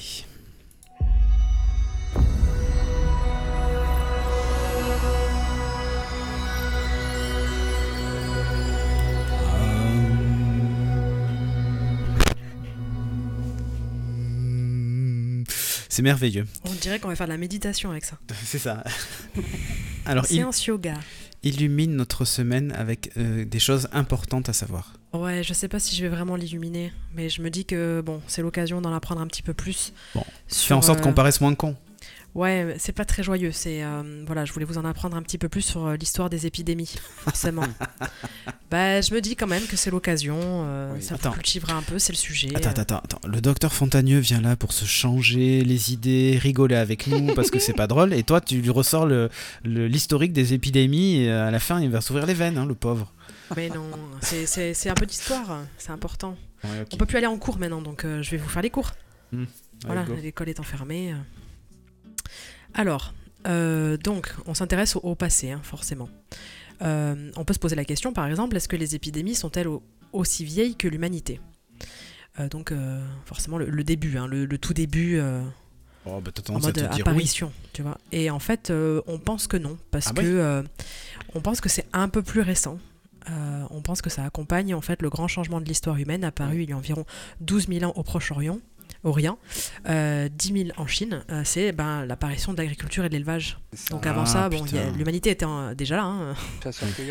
[15.97, 16.47] C'est merveilleux.
[16.66, 18.18] On dirait qu'on va faire de la méditation avec ça.
[18.44, 18.85] C'est ça.
[20.05, 20.93] Alors, il Séance yoga.
[21.43, 24.93] illumine notre semaine avec euh, des choses importantes à savoir.
[25.14, 28.20] Ouais, je sais pas si je vais vraiment l'illuminer, mais je me dis que bon,
[28.27, 29.94] c'est l'occasion d'en apprendre un petit peu plus.
[30.14, 31.74] Bon, sur, Fais en sorte euh, qu'on paraisse moins con.
[32.36, 33.50] Ouais, c'est pas très joyeux.
[33.50, 36.28] C'est euh, voilà, je voulais vous en apprendre un petit peu plus sur euh, l'histoire
[36.28, 37.62] des épidémies, forcément.
[38.70, 40.36] bah, je me dis quand même que c'est l'occasion.
[40.38, 41.02] euh, Oui.
[41.02, 41.30] Ça Attends.
[41.30, 42.50] vous cultivera un peu, c'est le sujet.
[42.54, 42.82] Attends, euh.
[42.82, 43.20] attends, attends.
[43.26, 47.58] Le docteur Fontagneux vient là pour se changer les idées, rigoler avec nous parce que
[47.58, 48.12] c'est pas drôle.
[48.12, 49.30] Et toi, tu lui ressors le-
[49.64, 52.66] le- l'historique des épidémies et euh, à la fin, il va s'ouvrir les veines, hein,
[52.66, 53.14] le pauvre.
[53.56, 53.86] Mais non,
[54.20, 56.36] c'est- un peu d'histoire, c'est important.
[56.64, 56.88] Ouais, ok.
[56.92, 58.92] On peut plus aller en cours maintenant, donc je vais vous faire les cours.
[59.32, 59.46] Allez,
[59.86, 61.14] Voilà, l'école étant fermée.
[62.77, 63.12] Alors,
[63.48, 66.09] euh, donc, on s'intéresse au, au passé, hein, forcément.
[66.82, 69.82] Euh, on peut se poser la question, par exemple, est-ce que les épidémies sont-elles au-
[70.12, 71.40] aussi vieilles que l'humanité?
[72.39, 72.73] Euh, Donc,
[73.24, 75.20] forcément, le, le début, hein, le, le tout début
[76.09, 77.01] Oh, bah, en mode oui.
[77.01, 77.98] apparition, tu vois.
[78.12, 78.73] Et en fait,
[79.09, 80.69] on pense que non, parce Ah que oui
[81.35, 82.78] on pense que c'est un peu plus récent.
[83.28, 86.62] Euh, on pense que ça accompagne en fait le grand changement de l'histoire humaine apparu
[86.62, 87.05] il y a environ
[87.40, 88.61] 12 000 ans au Proche-Orient,
[89.05, 89.39] Orient,
[89.89, 91.23] euh, 10 000 en Chine.
[91.31, 93.59] Euh, c'est ben, l'apparition de l'agriculture et de l'élevage.
[93.90, 94.97] Donc avant Ah, ça, bon, il y a- putain.
[94.98, 96.35] l'humanité était en- déjà là, hein,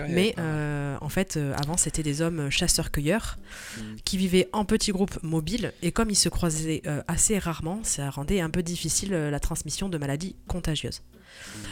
[0.10, 3.38] mais euh, en fait, euh, avant c'était des hommes chasseurs-cueilleurs
[3.78, 3.82] Mm.
[4.04, 8.10] qui vivaient en petits groupes mobiles et comme ils se croisaient euh, assez rarement, ça
[8.10, 11.02] rendait un peu difficile euh, la transmission de maladies contagieuses.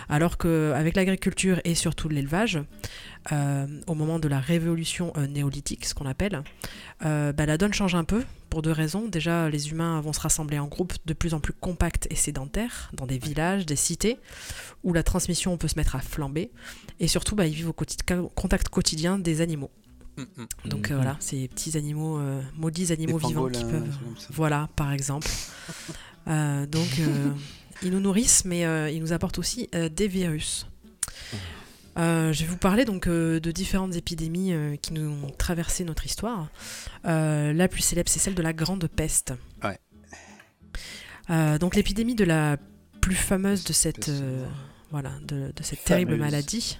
[0.09, 2.59] Alors qu'avec l'agriculture et surtout l'élevage,
[3.31, 6.43] euh, au moment de la révolution euh, néolithique, ce qu'on appelle,
[7.05, 9.07] euh, bah, la donne change un peu pour deux raisons.
[9.07, 12.91] Déjà, les humains vont se rassembler en groupes de plus en plus compacts et sédentaires,
[12.93, 14.19] dans des villages, des cités,
[14.83, 16.51] où la transmission peut se mettre à flamber.
[16.99, 19.71] Et surtout, bah, ils vivent au contact quotidien des animaux.
[20.17, 20.69] Mm, mm.
[20.69, 23.97] Donc euh, voilà, ces petits animaux, euh, maudits animaux Des vivants qui peuvent...
[24.29, 25.27] Voilà, par exemple.
[26.25, 27.31] Euh, donc, euh,
[27.83, 30.67] ils nous nourrissent, mais euh, ils nous apportent aussi euh, des virus.
[31.97, 36.49] Euh, je vais vous parler donc de différentes épidémies qui nous ont traversé notre histoire.
[37.03, 39.33] La plus célèbre, c'est celle de la Grande Peste.
[39.63, 39.77] Ouais.
[41.59, 42.57] Donc l'épidémie de la
[42.99, 44.11] plus fameuse de cette,
[44.89, 46.79] voilà, de, de cette terrible maladie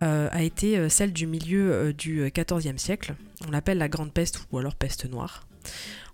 [0.00, 3.14] a été celle du milieu du XIVe siècle.
[3.46, 5.47] On l'appelle la Grande Peste ou alors Peste Noire.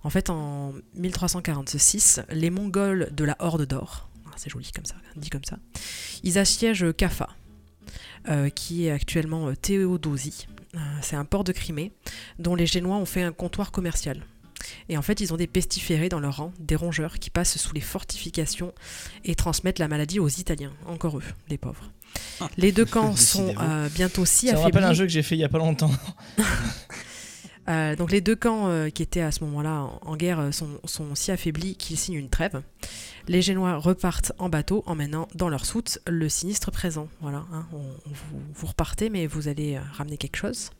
[0.02, 4.97] En fait, en 1346, les Mongols de la Horde d'Or, ah, c'est joli comme ça,
[5.16, 5.59] dit comme ça,
[6.22, 7.28] ils assiègent Kaffa,
[8.28, 10.47] euh, qui est actuellement euh, Théodosie.
[10.74, 11.93] Euh, c'est un port de Crimée
[12.39, 14.22] dont les Génois ont fait un comptoir commercial.
[14.89, 17.74] Et en fait, ils ont des pestiférés dans leur rang, des rongeurs qui passent sous
[17.74, 18.72] les fortifications
[19.24, 21.90] et transmettent la maladie aux Italiens, encore eux, les pauvres.
[22.56, 24.98] Les deux camps sont euh, bientôt si Ça me rappelle un affaiblis.
[24.98, 25.90] jeu que j'ai fait il y a pas longtemps.
[27.68, 30.52] Euh, donc les deux camps euh, qui étaient à ce moment-là en, en guerre euh,
[30.52, 32.62] sont, sont si affaiblis qu'ils signent une trêve.
[33.26, 37.08] Les Génois repartent en bateau, emmenant dans leur soute le sinistre présent.
[37.22, 40.70] Voilà, hein, on- on vous, vous repartez, mais vous allez ramener quelque chose.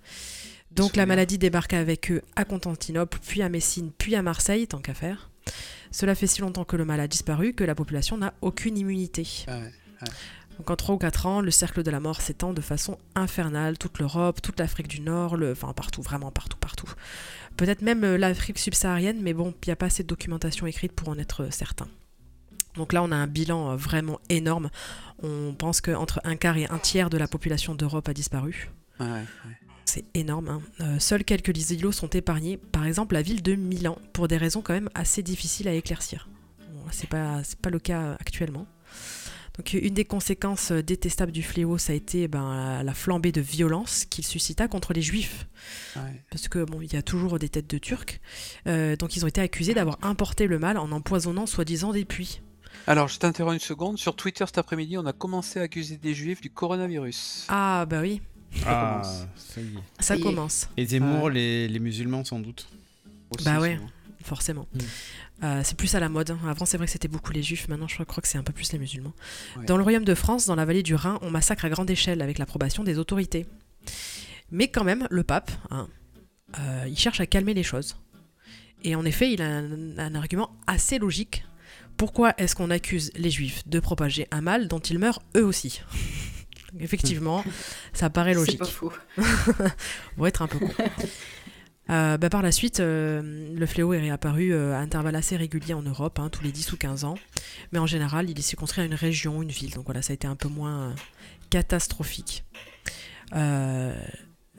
[0.73, 4.81] Donc la maladie débarqua avec eux à Constantinople, puis à Messine, puis à Marseille, tant
[4.81, 5.31] qu'à faire.
[5.91, 9.27] Cela fait si longtemps que le mal a disparu que la population n'a aucune immunité.
[9.47, 9.73] Ah ouais.
[10.59, 13.77] Donc en 3 ou 4 ans, le cercle de la mort s'étend de façon infernale,
[13.77, 15.53] toute l'Europe, toute l'Afrique du Nord, le...
[15.53, 16.91] enfin partout, vraiment partout, partout.
[17.57, 20.93] Peut-être même euh, l'Afrique subsaharienne, mais bon, il n'y a pas assez de documentation écrite
[20.93, 21.89] pour en être euh, certain.
[22.77, 24.71] Donc là, on a un bilan euh, vraiment énorme.
[25.23, 28.71] On pense qu'entre un quart et un tiers de la population d'Europe a disparu.
[29.01, 29.25] Ouais, ouais.
[29.85, 30.49] C'est énorme.
[30.49, 30.63] hein.
[30.81, 32.57] Euh, seuls quelques îlots sont épargnés.
[32.57, 36.29] Par exemple, la ville de Milan, pour des raisons quand même assez difficiles à éclaircir.
[36.73, 38.67] Bon, c'est pas, pas le cas actuellement.
[39.57, 43.31] Donc, une des conséquences euh, détestables du fléau, ça a été ben, la, la flambée
[43.31, 45.47] de violence qu'il suscita contre les juifs.
[45.97, 46.23] Ouais.
[46.31, 48.21] Parce que bon, il y a toujours des têtes de Turcs.
[48.67, 52.41] Euh, donc, ils ont été accusés d'avoir importé le mal en empoisonnant soi-disant des puits.
[52.89, 53.97] Alors, je t'interromps une seconde.
[53.99, 57.47] Sur Twitter cet après-midi, on a commencé à accuser des juifs du coronavirus.
[57.49, 58.21] Ah, bah oui,
[58.67, 59.27] Ah, commence.
[59.37, 59.69] ça y est.
[59.77, 60.23] ça Ça y est.
[60.23, 60.69] commence.
[60.77, 61.33] Et Zemmour, Ouais.
[61.35, 62.67] les, les musulmans sans doute.
[63.31, 63.77] Aussi, Bah ouais.
[63.77, 63.89] souvent.
[64.25, 64.67] forcément.
[64.75, 64.79] Mm.
[65.43, 66.31] Euh, c'est plus à la mode.
[66.31, 66.39] hein.
[66.49, 67.69] Avant, c'est vrai que c'était beaucoup les juifs.
[67.69, 69.13] Maintenant, je crois que c'est un peu plus les musulmans.
[69.57, 69.67] Ouais.
[69.67, 72.23] Dans le royaume de France, dans la vallée du Rhin, on massacre à grande échelle
[72.23, 73.47] avec l'approbation des autorités.
[74.51, 75.89] Mais quand même, le pape, hein,
[76.59, 77.97] euh, il cherche à calmer les choses.
[78.85, 81.45] Et en effet, il a un, un argument assez logique.
[81.97, 85.81] Pourquoi est-ce qu'on accuse les juifs de propager un mal dont ils meurent eux aussi?
[86.81, 87.45] Effectivement,
[87.93, 88.93] ça paraît C'est logique pas faux.
[90.19, 90.71] on va être un peu con.
[91.91, 95.75] Euh, bah, par la suite, euh, le fléau est réapparu euh, à intervalles assez réguliers
[95.75, 97.17] en Europe, hein, tous les 10 ou 15 ans.
[97.73, 99.73] Mais en général, il est circonscrit à une région, une ville.
[99.75, 100.95] Donc voilà, ça a été un peu moins
[101.51, 102.45] catastrophique.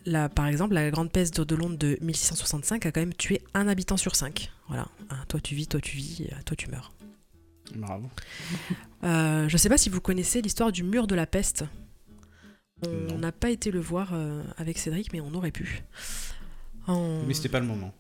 [0.08, 3.68] Là, par exemple, la grande peste de Londres de 1665 a quand même tué un
[3.68, 4.52] habitant sur cinq.
[4.68, 6.94] Voilà, Hein, toi tu vis, toi tu vis, toi tu meurs.
[7.76, 8.08] Bravo.
[9.02, 11.66] Je sais pas si vous connaissez l'histoire du mur de la peste.
[12.84, 14.14] On n'a pas été le voir
[14.58, 15.84] avec Cédric, mais on aurait pu.
[16.88, 17.94] En- Mais c'était pas le moment.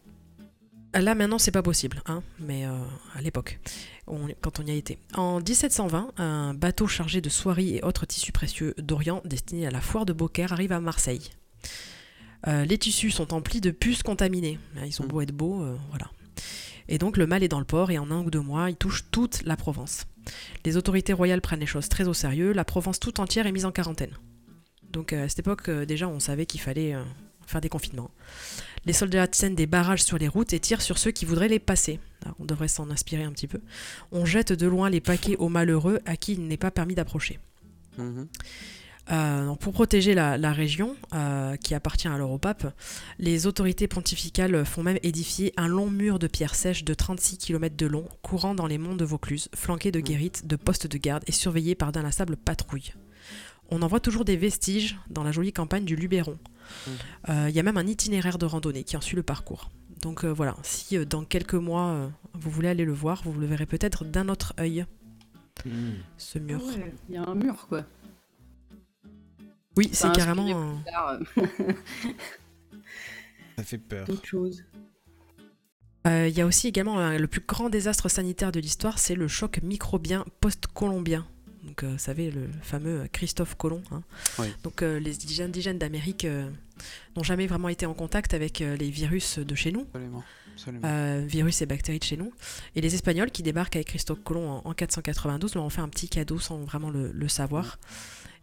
[0.94, 2.72] Là maintenant c'est pas possible, hein, mais euh,
[3.16, 3.60] à l'époque,
[4.06, 4.98] quand on y a été.
[5.16, 9.82] En 1720, un bateau chargé de soieries et autres tissus précieux d'Orient destiné à la
[9.82, 11.32] foire de Beaucaire arrive à Marseille.
[12.48, 14.58] Euh, les tissus sont emplis de puces contaminées.
[14.78, 16.10] Hein, Ils ont beau être beaux, euh, voilà.
[16.88, 18.78] Et donc le mal est dans le port et en un ou deux mois, il
[18.78, 20.06] touche toute la Provence.
[20.64, 22.54] Les autorités royales prennent les choses très au sérieux.
[22.54, 24.14] La Provence tout entière est mise en quarantaine.
[24.92, 26.96] Donc à cette époque, déjà, on savait qu'il fallait
[27.48, 28.12] faire des confinements.
[28.86, 31.60] Les soldats tiennent des barrages sur les routes et tirent sur ceux qui voudraient les
[31.60, 32.00] passer.
[32.24, 33.60] Alors, on devrait s'en inspirer un petit peu.
[34.12, 37.40] On jette de loin les paquets aux malheureux à qui il n'est pas permis d'approcher.
[37.98, 38.28] Mhm.
[39.12, 42.74] Euh, pour protéger la, la région, euh, qui appartient alors au pape,
[43.20, 47.76] les autorités pontificales font même édifier un long mur de pierres sèches de 36 km
[47.76, 51.24] de long, courant dans les monts de Vaucluse, flanqué de guérites, de postes de garde
[51.28, 52.94] et surveillé par d'inlassables patrouilles.
[53.70, 56.38] On en voit toujours des vestiges dans la jolie campagne du Luberon.
[57.30, 59.70] Euh, Il y a même un itinéraire de randonnée qui en suit le parcours.
[60.02, 63.40] Donc euh, voilà, si euh, dans quelques mois euh, vous voulez aller le voir, vous
[63.40, 64.86] le verrez peut-être d'un autre œil,
[65.66, 65.94] Hmm.
[66.18, 66.62] ce mur.
[66.64, 67.86] Ouais, Il y a un mur, quoi.
[69.78, 70.78] Oui, c'est Enfin, carrément.
[70.86, 71.20] tard,
[73.58, 74.06] Ça fait peur.
[76.08, 79.16] Euh, Il y a aussi également euh, le plus grand désastre sanitaire de l'histoire, c'est
[79.16, 81.26] le choc microbien post-colombien.
[81.66, 83.82] Donc, euh, vous savez, le fameux Christophe Colomb.
[83.92, 84.04] hein.
[84.40, 84.48] Oui.
[84.64, 86.50] Donc, euh, les indigènes d'Amérique euh,
[87.16, 90.24] n'ont jamais vraiment été en contact avec les virus de chez nous, Absolument.
[90.54, 90.88] absolument.
[90.88, 92.32] euh, virus et bactéries de chez nous.
[92.76, 95.90] Et les Espagnols qui débarquent avec Christophe Colomb en, en 492 leur ont fait un
[95.90, 97.80] petit cadeau sans vraiment le, le savoir.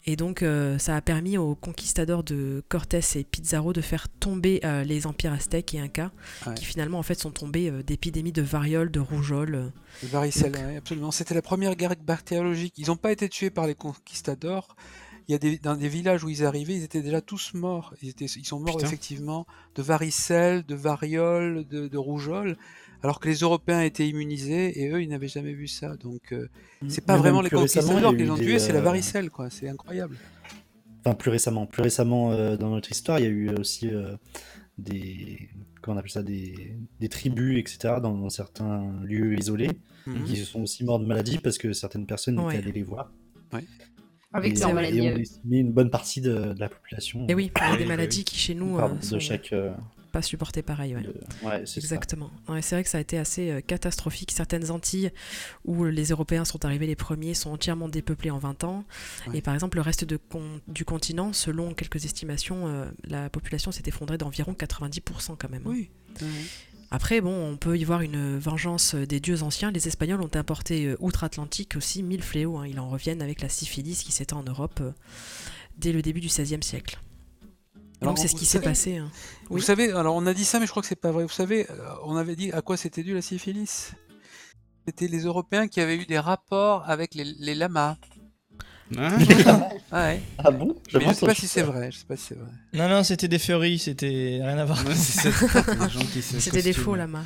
[0.04, 4.60] Et donc, euh, ça a permis aux conquistadors de Cortés et Pizarro de faire tomber
[4.64, 6.10] euh, les empires aztèques et incas,
[6.46, 6.54] Ouais.
[6.54, 9.54] qui finalement en fait sont tombés euh, d'épidémies de variole, de rougeole.
[9.54, 9.68] euh.
[10.02, 11.10] Le varicelle, Donc- ouais, absolument.
[11.12, 12.74] C'était la première guerre bactériologique.
[12.78, 14.74] Ils n'ont pas été tués par les conquistadors.
[15.28, 17.94] Il y a des, dans des villages où ils arrivaient, ils étaient déjà tous morts.
[18.02, 18.88] Ils, étaient, ils sont morts Putain.
[18.88, 19.46] effectivement
[19.76, 22.56] de varicelle, de variole, de, de rougeole,
[23.02, 25.96] alors que les Européens étaient immunisés et eux, ils n'avaient jamais vu ça.
[25.96, 26.48] Donc, euh,
[26.88, 29.50] c'est pas Mais vraiment les conquistadors qui les ont tués, c'est la euh, varicelle, quoi.
[29.50, 30.16] C'est incroyable.
[31.04, 31.66] Enfin, plus récemment.
[31.66, 34.14] Plus récemment, euh, dans notre histoire, il y a eu aussi euh,
[34.78, 35.48] des.
[35.80, 39.70] Comment on appelle ça des, des tribus, etc., dans, dans certains lieux isolés,
[40.06, 40.24] Mhm.
[40.24, 42.54] qui se sont aussi morts de maladie parce que certaines personnes Ouais.
[42.54, 43.12] étaient allées les voir.
[44.32, 44.98] Avec et, maladie.
[44.98, 47.26] et on estimait une bonne partie de, de la population.
[47.28, 49.52] Et oui, il y a des maladies qui chez nous Pardon, euh, de sont chaque.
[50.12, 50.94] Euh, pas supportées pareil.
[50.96, 51.02] ouais.
[51.66, 51.80] ça.
[51.80, 52.30] Exactement.
[52.48, 54.30] Ouais, c'est vrai que ça a été assez euh, catastrophique.
[54.32, 55.10] Certaines Antilles
[55.64, 58.84] où les Européens sont arrivés les premiers sont entièrement dépeuplées en 20 ans.
[59.28, 59.38] Ouais.
[59.38, 63.72] Et par exemple, le reste de con- du continent, selon quelques estimations, euh, la population
[63.72, 65.62] s'est effondrée d'environ 90% quand même.
[65.66, 65.70] hein.
[65.70, 65.90] Oui.
[66.94, 69.70] Après, bon, on peut y voir une vengeance des dieux anciens.
[69.70, 72.58] Les Espagnols ont importé euh, outre-Atlantique aussi mille fléaux.
[72.58, 72.66] hein.
[72.66, 74.90] Ils en reviennent avec la syphilis qui s'étend en Europe euh,
[75.78, 76.98] dès le début du XVIe siècle.
[78.02, 78.96] Alors, Donc c'est ce qui s'est passé.
[78.98, 79.10] hein.
[79.48, 79.62] Vous Oui.
[79.62, 81.22] savez, alors on a dit ça, mais je crois que c'est pas vrai.
[81.22, 81.74] Vous savez, euh,
[82.04, 83.92] on avait dit à quoi c'était dû la syphilis?
[84.86, 87.96] C'était les Européens qui avaient eu des rapports avec les, les lamas.
[88.98, 89.16] Ah,
[89.92, 90.20] Ouais.
[90.38, 90.76] Ah bon?
[90.88, 91.90] Je sais pas si c'est vrai.
[91.92, 92.50] Je sais pas si c'est vrai.
[92.74, 94.84] Non, non, c'était des feuilles, c'était rien à voir.
[94.84, 94.94] ouais,
[96.40, 97.22] C'était des faux là-bas.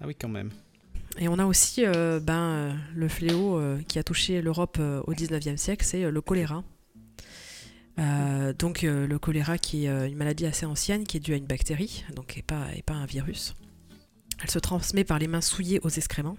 [0.00, 0.50] Ah oui, quand même.
[1.18, 5.00] Et on a aussi euh, ben, euh, le fléau euh, qui a touché l'Europe euh,
[5.06, 6.64] au 19e siècle, c'est euh, le choléra.
[7.98, 11.34] Euh, donc euh, le choléra qui est euh, une maladie assez ancienne qui est due
[11.34, 13.54] à une bactérie, donc et pas, et pas un virus.
[14.42, 16.36] Elle se transmet par les mains souillées aux excréments.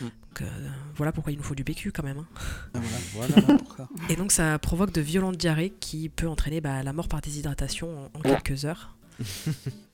[0.00, 0.04] Hmm.
[0.04, 0.48] Donc,
[0.96, 2.18] voilà pourquoi il nous faut du PQ quand même.
[2.18, 2.26] hein.
[2.74, 2.78] Ah,
[3.12, 3.34] voilà,
[3.76, 3.88] voilà.
[4.08, 8.10] Et donc ça provoque de violentes diarrhées qui peut entraîner bah, la mort par déshydratation
[8.14, 8.96] en, en quelques heures.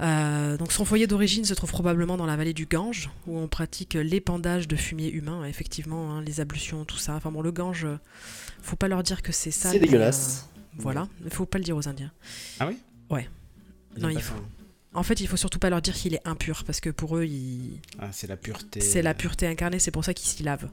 [0.00, 3.48] Euh, donc son foyer d'origine se trouve probablement dans la vallée du Gange, où on
[3.48, 7.14] pratique l'épandage de fumier humain, effectivement, hein, les ablutions, tout ça.
[7.16, 7.98] Enfin bon, le Gange, euh,
[8.62, 9.70] faut pas leur dire que c'est ça.
[9.70, 10.48] C'est dégueulasse.
[10.78, 12.10] voilà, il faut pas le dire aux Indiens.
[12.60, 12.78] Ah oui?
[13.10, 13.28] Ouais.
[13.98, 14.34] Non, il faut-.
[14.94, 17.24] En fait, il faut surtout pas leur dire qu'il est impur, parce que pour eux,
[17.24, 18.80] il- Ah, c'est la pureté.
[18.80, 20.68] c'est la pureté incarnée, c'est pour ça qu'ils s'y lavent.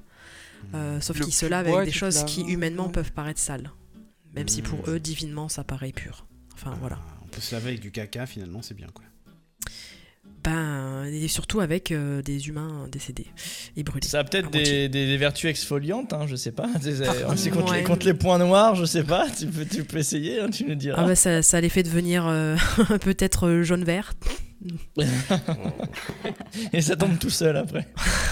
[0.73, 2.91] Euh, sauf qu'ils se lavent avec des choses laves, qui humainement ouais.
[2.93, 3.71] peuvent paraître sales.
[4.33, 4.91] Même si pour Mmh.
[4.91, 6.25] eux, divinement, ça paraît pur.
[6.53, 6.99] Enfin Ah, voilà.
[7.23, 9.03] On peut se laver avec du caca, finalement, c'est bien quoi.
[10.49, 13.27] Ben, et surtout avec euh, des humains décédés
[13.75, 14.07] et brûlés.
[14.07, 16.67] Ça a peut-être des, des- des vertus exfoliantes, hein, je sais pas.
[16.81, 16.95] C'est
[17.35, 17.83] c'est contre, les, ouais.
[17.83, 19.27] contre les points noirs, je sais pas.
[19.37, 21.01] Tu peux, tu peux essayer, hein, tu nous diras.
[21.03, 22.55] Ah bah ça, ça les fait devenir euh,
[23.01, 24.13] peut-être euh, jaune-vert.
[26.73, 27.87] Et ça tombe tout seul après.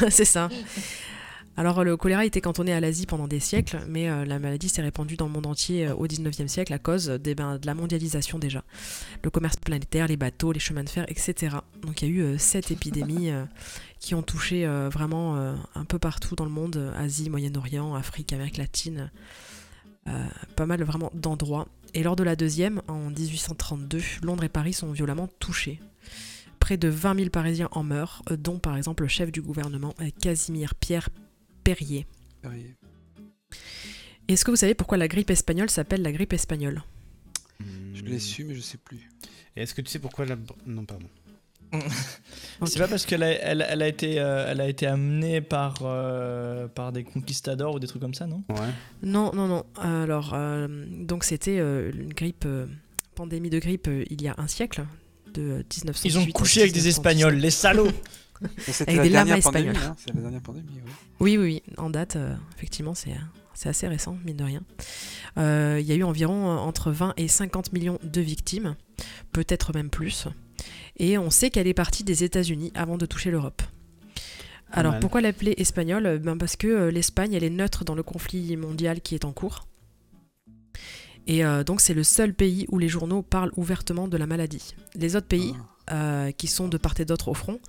[0.10, 0.50] c'est ça.
[1.58, 4.82] Alors le choléra était cantonné à l'Asie pendant des siècles, mais euh, la maladie s'est
[4.82, 7.74] répandue dans le monde entier euh, au 19e siècle à cause des, ben, de la
[7.74, 8.66] mondialisation déjà.
[9.24, 11.58] Le commerce planétaire, les bateaux, les chemins de fer, etc.
[11.82, 13.32] Donc il y a eu euh, sept épidémies
[14.02, 15.36] qui ont touché vraiment
[15.74, 19.10] un peu partout dans le monde, Asie, Moyen-Orient, Afrique, Amérique latine,
[20.56, 21.68] pas mal vraiment d'endroits.
[21.96, 25.80] Et lors de la deuxième, en 1832, Londres et Paris sont violemment touchés.
[26.60, 30.76] Près de 20 000 Parisiens en meurent, dont par exemple le chef du gouvernement, Casimir
[30.76, 31.10] Pierre
[31.66, 32.06] Perrier.
[32.44, 32.76] Perrier.
[34.28, 36.84] Est-ce que vous savez pourquoi la grippe espagnole s'appelle la grippe espagnole?
[37.94, 39.10] Je l'ai su, mais je sais plus.
[39.56, 40.36] Et est-ce que tu sais pourquoi la.
[40.68, 41.08] Non, pardon.
[42.66, 45.80] C'est pas parce qu'elle a, elle, elle a été, euh, elle a été amenée par,
[45.82, 48.44] euh, par des conquistadors ou des trucs comme ça, non?
[48.50, 48.70] Ouais.
[49.02, 49.66] Non, non, non.
[49.78, 52.68] Alors, euh, donc c'était euh, une grippe, euh,
[53.16, 54.86] pandémie de grippe euh, il y a un siècle,
[55.34, 56.10] de 1918.
[56.10, 56.92] Ils ont couché avec des 1917.
[56.92, 57.92] Espagnols, les salauds
[58.58, 59.92] C'était Avec la des lamas dernière pandémie, espagnols.
[59.92, 60.92] hein, c'est la dernière pandémie, oui.
[61.20, 61.74] Oui, oui, oui.
[61.78, 63.16] En date, euh, effectivement, c'est
[63.54, 64.62] c'est assez récent, mine de rien.
[65.38, 68.76] Euh, Il y a eu environ euh, entre 20 et 50 millions de victimes,
[69.32, 70.28] peut-être même plus.
[70.98, 73.62] Et on sait qu'elle est partie des États-Unis avant de toucher l'Europe.
[74.72, 75.00] Alors mal.
[75.02, 76.20] pourquoi l'appeler espagnole?
[76.20, 79.32] Ben Parce que euh, l'Espagne, elle est neutre dans le conflit mondial qui est en
[79.32, 79.68] cours.
[81.28, 84.76] Et euh, donc c'est le seul pays où les journaux parlent ouvertement de la maladie.
[84.96, 85.54] Les autres pays,
[85.92, 87.60] euh, qui sont de part et d'autre au front,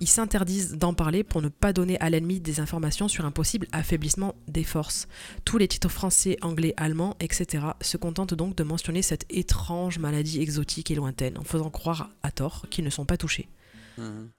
[0.00, 3.66] ils s'interdisent d'en parler pour ne pas donner à l'ennemi des informations sur un possible
[3.72, 5.08] affaiblissement des forces.
[5.44, 7.64] Tous les titres français, anglais, allemands, etc.
[7.80, 12.30] se contentent donc de mentionner cette étrange maladie exotique et lointaine, en faisant croire à
[12.30, 13.48] tort qu'ils ne sont pas touchés.
[13.98, 14.30] Mhm.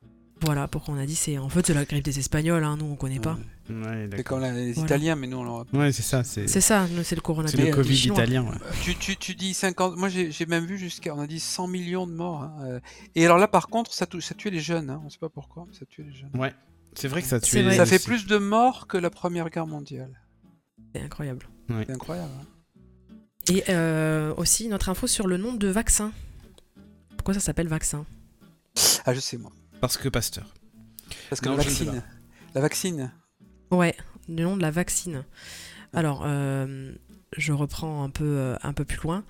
[0.44, 2.86] Voilà pourquoi on a dit c'est en fait c'est la grippe des Espagnols, hein, nous
[2.86, 3.38] on connaît pas.
[3.70, 4.08] Ouais.
[4.12, 4.40] C'est d'accord.
[4.40, 4.86] comme les Voilà.
[4.88, 6.24] Italiens, mais nous on l'aura Ouais, c'est ça.
[6.24, 7.60] C'est C'est ça, c'est le c'est coronavirus.
[7.60, 8.44] le Mais, Covid italien.
[8.44, 8.58] ouais.
[8.84, 11.68] Tu, tu, tu dis 50, moi j'ai j'ai même vu jusqu'à, on a dit 100
[11.68, 12.42] millions de morts.
[12.42, 12.80] hein, euh.
[13.16, 15.66] Et alors là par contre, ça, ça tuait les jeunes, hein, on sait pas pourquoi,
[15.68, 16.32] mais ça tuait les jeunes.
[16.34, 16.54] Ouais.
[16.96, 17.62] C'est vrai que ça C'est tue.
[17.64, 17.78] vrai.
[17.78, 20.20] Ça fait plus de morts que la Première Guerre mondiale.
[20.96, 21.48] C'est incroyable.
[21.70, 22.32] C'est incroyable.
[22.42, 22.46] hein.
[23.50, 26.12] Et euh, aussi notre info sur le nom de vaccin.
[27.16, 28.06] Pourquoi ça s'appelle vaccin?
[29.06, 29.52] Ah, je sais moi.
[29.82, 30.46] Parce que Pasteur.
[31.30, 32.04] Parce que Non, la vaccine.
[32.56, 33.12] La vaccine.
[33.72, 33.96] Ouais,
[34.30, 35.24] le nom de la vaccine.
[35.94, 36.94] Alors, euh,
[37.36, 39.24] je reprends un peu, euh, un peu plus loin.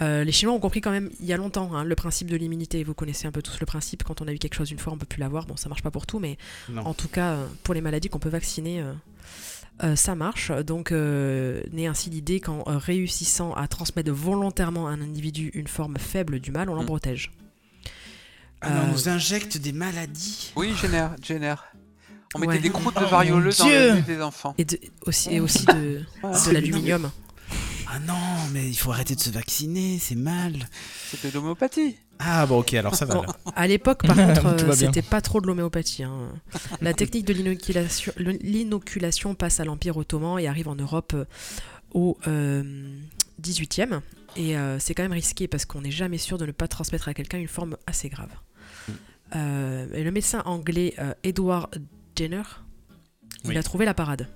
[0.00, 2.36] Euh, les Chinois ont compris quand même il y a longtemps hein, le principe de
[2.36, 2.82] l'immunité.
[2.84, 4.02] Vous connaissez un peu tous le principe.
[4.04, 5.46] Quand on a eu quelque chose une fois, on peut plus l'avoir.
[5.46, 6.36] Bon, ça marche pas pour tout, mais
[6.68, 6.82] Non.
[6.86, 8.92] en tout cas, pour les maladies qu'on peut vacciner, euh,
[9.84, 10.50] euh, ça marche.
[10.50, 15.68] Donc, euh, naît ainsi l'idée qu'en euh, réussissant à transmettre volontairement à un individu une
[15.68, 16.86] forme faible du mal, on l'en Mm.
[16.86, 17.32] protège.
[18.62, 20.52] Alors, Euh, on nous injecte des maladies.
[20.56, 21.64] Oui, génère, génère.
[22.34, 22.58] On mettait Ouais.
[22.60, 23.92] des croûtes de Oh, varioleux mon dans le Dieu.
[23.94, 24.54] nez des enfants.
[24.56, 27.10] Et, de- aussi, et aussi de, de l'aluminium.
[27.88, 28.14] Ah non,
[28.52, 30.54] mais il faut arrêter de se vacciner, c'est mal.
[31.10, 31.96] C'était de l'homéopathie.
[32.18, 33.14] Ah bon, ok, alors ça va.
[33.16, 33.36] Bon, là.
[33.54, 34.74] À l'époque, par contre, Tout euh, va bien.
[34.74, 36.04] c'était pas trop de l'homéopathie.
[36.04, 36.32] hein.
[36.80, 41.24] La technique de l'inoculation- le- l'inoculation passe à l'Empire ottoman et arrive en Europe euh,
[41.92, 42.62] au euh,
[43.42, 44.00] 18e.
[44.36, 47.08] Et euh, c'est quand même risqué parce qu'on n'est jamais sûr de ne pas transmettre
[47.08, 48.30] à quelqu'un une forme assez grave.
[49.34, 51.74] Euh, et le médecin anglais euh, Edward
[52.16, 52.42] Jenner,
[53.44, 53.56] il Oui.
[53.56, 54.28] a trouvé la parade.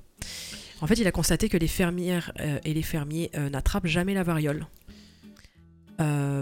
[0.80, 4.22] En fait, il a constaté que les fermières euh, et les fermiers n'attrapent jamais la
[4.22, 4.66] variole.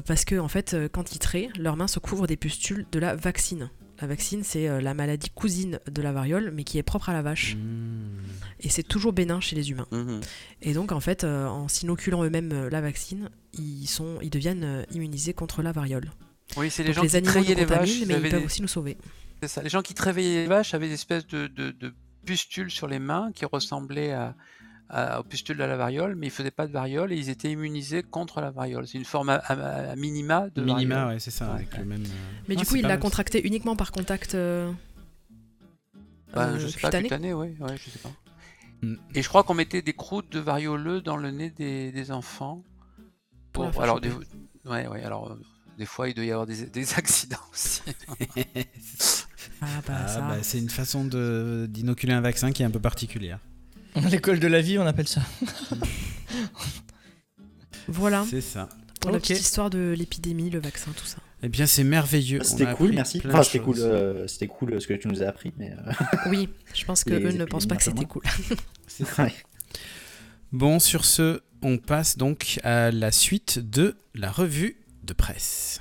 [0.07, 3.15] Parce que en fait, quand ils traient, leurs mains se couvrent des pustules de la
[3.15, 3.71] vaccine.
[4.01, 7.23] La vaccine, c'est la maladie cousine de la variole, mais qui est propre à la
[7.23, 7.55] vache.
[7.55, 8.19] Mmh.
[8.61, 9.87] Et c'est toujours bénin chez les humains.
[9.93, 10.21] Mhm.
[10.63, 15.63] Et donc, en fait, en s'inoculant eux-mêmes la vaccine, ils, sont, ils deviennent immunisés contre
[15.63, 16.11] la variole.
[16.57, 17.89] Oui, c'est les Donc, gens les qui nous les vaches.
[18.07, 18.97] mais ils peuvent des- aussi nous sauver.
[19.43, 19.63] C'est ça.
[19.63, 21.93] Les gens qui travaillaient les vaches avaient des espèces de, de, de
[22.25, 24.35] pustules sur les mains qui ressemblaient à,
[24.89, 27.51] à- aux pustules de la variole, mais ils faisaient pas de variole et ils étaient
[27.51, 28.87] immunisés contre la variole.
[28.87, 31.15] C'est une forme à, à- à minima de Minima, variole.
[31.15, 31.55] ouais, c'est ça, Ouais.
[31.57, 32.03] avec le même.
[32.03, 32.09] euh,
[32.49, 34.71] Mais ah, du coup, il l'a contracté uniquement par contact euh,
[36.33, 37.03] Bah, euh, je sais pas, cutané.
[37.09, 38.11] cutané, oui, ouais, je sais pas.
[38.83, 38.95] Mm.
[39.15, 42.63] Et je crois qu'on mettait des croûtes de varioleux dans le nez des, des enfants.
[43.53, 44.11] Pour alors, des,
[44.65, 45.41] ouais, ouais, alors, euh,
[45.79, 47.83] des fois, il doit y avoir des, des accidents aussi.
[49.61, 50.21] Ah bah Ah, ça.
[50.21, 53.39] bah, c'est une façon de- d'inoculer un vaccin qui est un peu particulière.
[54.11, 55.23] L'école de la vie, on appelle ça.
[57.89, 58.69] Voilà, C'est ça.
[59.01, 61.19] pour la petite histoire de l'épidémie, le vaccin, tout ça.
[61.43, 62.39] Eh bien, c'est merveilleux.
[62.41, 63.21] Ah, C'était cool, merci.
[63.27, 65.73] Enfin, de c'était cool, euh, c'était cool euh, ce que tu nous as appris, mais
[65.73, 65.93] euh,
[66.31, 68.23] Oui, je pense que Les eux ne pensent pas que c'était cool.
[68.87, 69.25] C'est ça.
[69.25, 69.35] ouais.
[70.53, 75.81] Bon, sur ce, on passe donc à la suite de la revue de presse.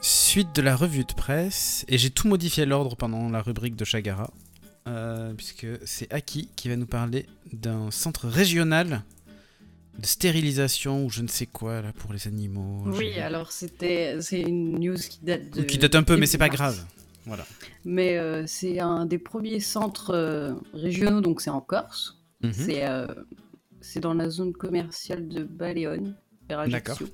[0.00, 3.84] Suite de la revue de presse, et j'ai tout modifié l'ordre pendant la rubrique de
[3.84, 4.30] Chagara,
[4.86, 9.02] euh, puisque c'est Aki qui va nous parler d'un centre régional
[9.98, 12.84] de stérilisation ou je ne sais quoi là pour les animaux.
[12.86, 15.62] Oui, alors c'était c'est une news qui date de.
[15.62, 16.84] qui date un peu, mais c'est pas grave.
[17.28, 17.44] Voilà.
[17.84, 22.18] Mais euh, c'est un des premiers centres euh, régionaux, donc c'est en Corse.
[22.42, 22.52] Mhm.
[22.52, 23.06] C'est euh,
[23.80, 26.16] c'est dans la zone commerciale de Baleone,
[26.48, 26.58] vers.
[26.60, 27.06] Ajaccio.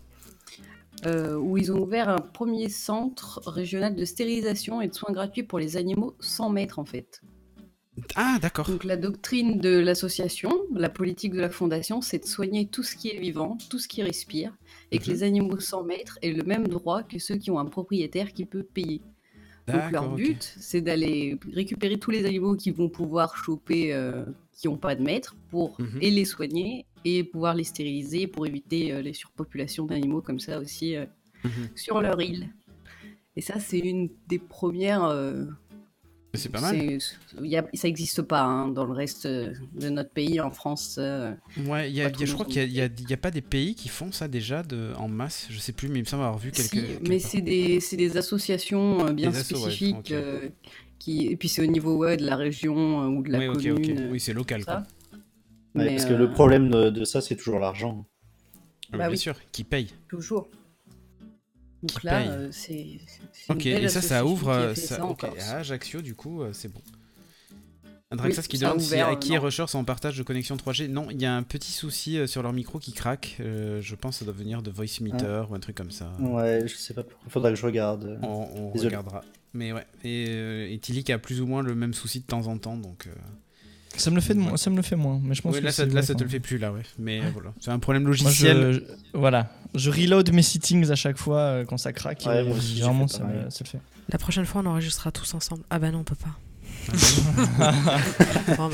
[1.38, 5.58] où ils ont ouvert un premier centre régional de stérilisation et de soins gratuits pour
[5.58, 7.20] les animaux sans maître en fait.
[8.16, 8.68] Ah, d'accord.
[8.68, 12.96] Donc la doctrine de l'association, la politique de la fondation, c'est de soigner tout ce
[12.96, 14.56] qui est vivant, tout ce qui respire,
[14.90, 15.10] et que Mhm.
[15.12, 18.46] les animaux sans maître aient le même droit que ceux qui ont un propriétaire qui
[18.46, 19.00] peut payer.
[19.66, 24.68] Donc leur but, c'est d'aller récupérer tous les animaux qui vont pouvoir choper, euh, qui
[24.68, 25.98] n'ont pas de maître, pour Mhm.
[26.02, 30.58] et les soigner et pouvoir les stériliser pour éviter euh, les surpopulations d'animaux comme ça
[30.58, 31.06] aussi euh,
[31.44, 31.68] Mhm.
[31.74, 32.48] sur leur île.
[33.36, 35.04] Et ça, c'est une des premières.
[36.34, 36.76] C'est pas mal.
[37.42, 40.96] y a- ça n'existe pas hein, dans le reste euh, de notre pays, en France.
[40.98, 41.32] euh,
[41.66, 43.12] Ouais, y a, y a- je crois qu'il y a, il y a- il y
[43.12, 45.46] a pas des pays qui font ça déjà de, en masse?
[45.50, 46.70] Je sais plus, mais il me semble avoir vu quelques.
[46.70, 50.10] si, mais c'est des, associations euh, bien Des assos, ouais, spécifiques.
[50.12, 50.48] euh,
[50.98, 53.46] qui, et puis c'est au niveau ouais, de la région euh, ou de la Oui,
[53.46, 53.72] ok, commune.
[53.74, 53.98] ok.
[53.98, 54.76] euh, Oui, c'est local, quoi.
[54.76, 54.82] Ouais,
[55.74, 58.06] Mais, parce que le problème de, de ça, c'est toujours l'argent.
[58.92, 59.18] Ah, Bah bien oui.
[59.18, 59.90] sûr, qui paye.
[60.08, 60.48] Toujours.
[61.84, 62.98] Donc là, euh, c'est.
[63.48, 64.48] Ok, belle et ça, ça ouvre.
[64.48, 64.98] euh, ça.
[65.48, 66.80] À Ajaccio, du coup, euh, c'est bon.
[68.10, 69.42] Andraxas Oui, qui demande si ouvert, qui est non.
[69.42, 70.88] Rusher sont en partage de connexion 3G.
[70.88, 73.36] Non, il y a un petit souci sur leur micro qui craque.
[73.40, 76.12] Euh, je pense que ça doit venir de Voice Meter ou un truc comme ça.
[76.20, 77.28] Ouais, je sais pas pourquoi.
[77.28, 78.18] Faudra que je regarde.
[78.22, 79.22] On, regardera.
[79.52, 79.86] Mais ouais.
[80.04, 82.58] Et, euh, et Tilly qui a plus ou moins le même souci de temps en
[82.58, 82.76] temps.
[82.76, 83.10] Donc, euh,
[83.96, 84.46] Ça me le fait, de Ouais.
[84.48, 85.20] moins, ça me le fait moins.
[85.22, 86.82] Mais je pense ouais, que là, ça, là, ça te le fait plus, là, ouais.
[86.98, 87.52] Mais euh, voilà.
[87.60, 88.72] C'est un problème Moi, logiciel.
[88.72, 88.82] je, je-
[89.18, 92.22] voilà, je reload mes settings à chaque fois euh, quand ça craque.
[92.26, 93.44] Ouais, et moi aussi, j'ai généralement, fait ça, pareil.
[93.44, 93.80] me- ça le fait.
[94.10, 95.62] La prochaine fois, on enregistrera tous ensemble.
[95.70, 96.36] Ah bah non, on peut pas.
[96.92, 96.94] Mais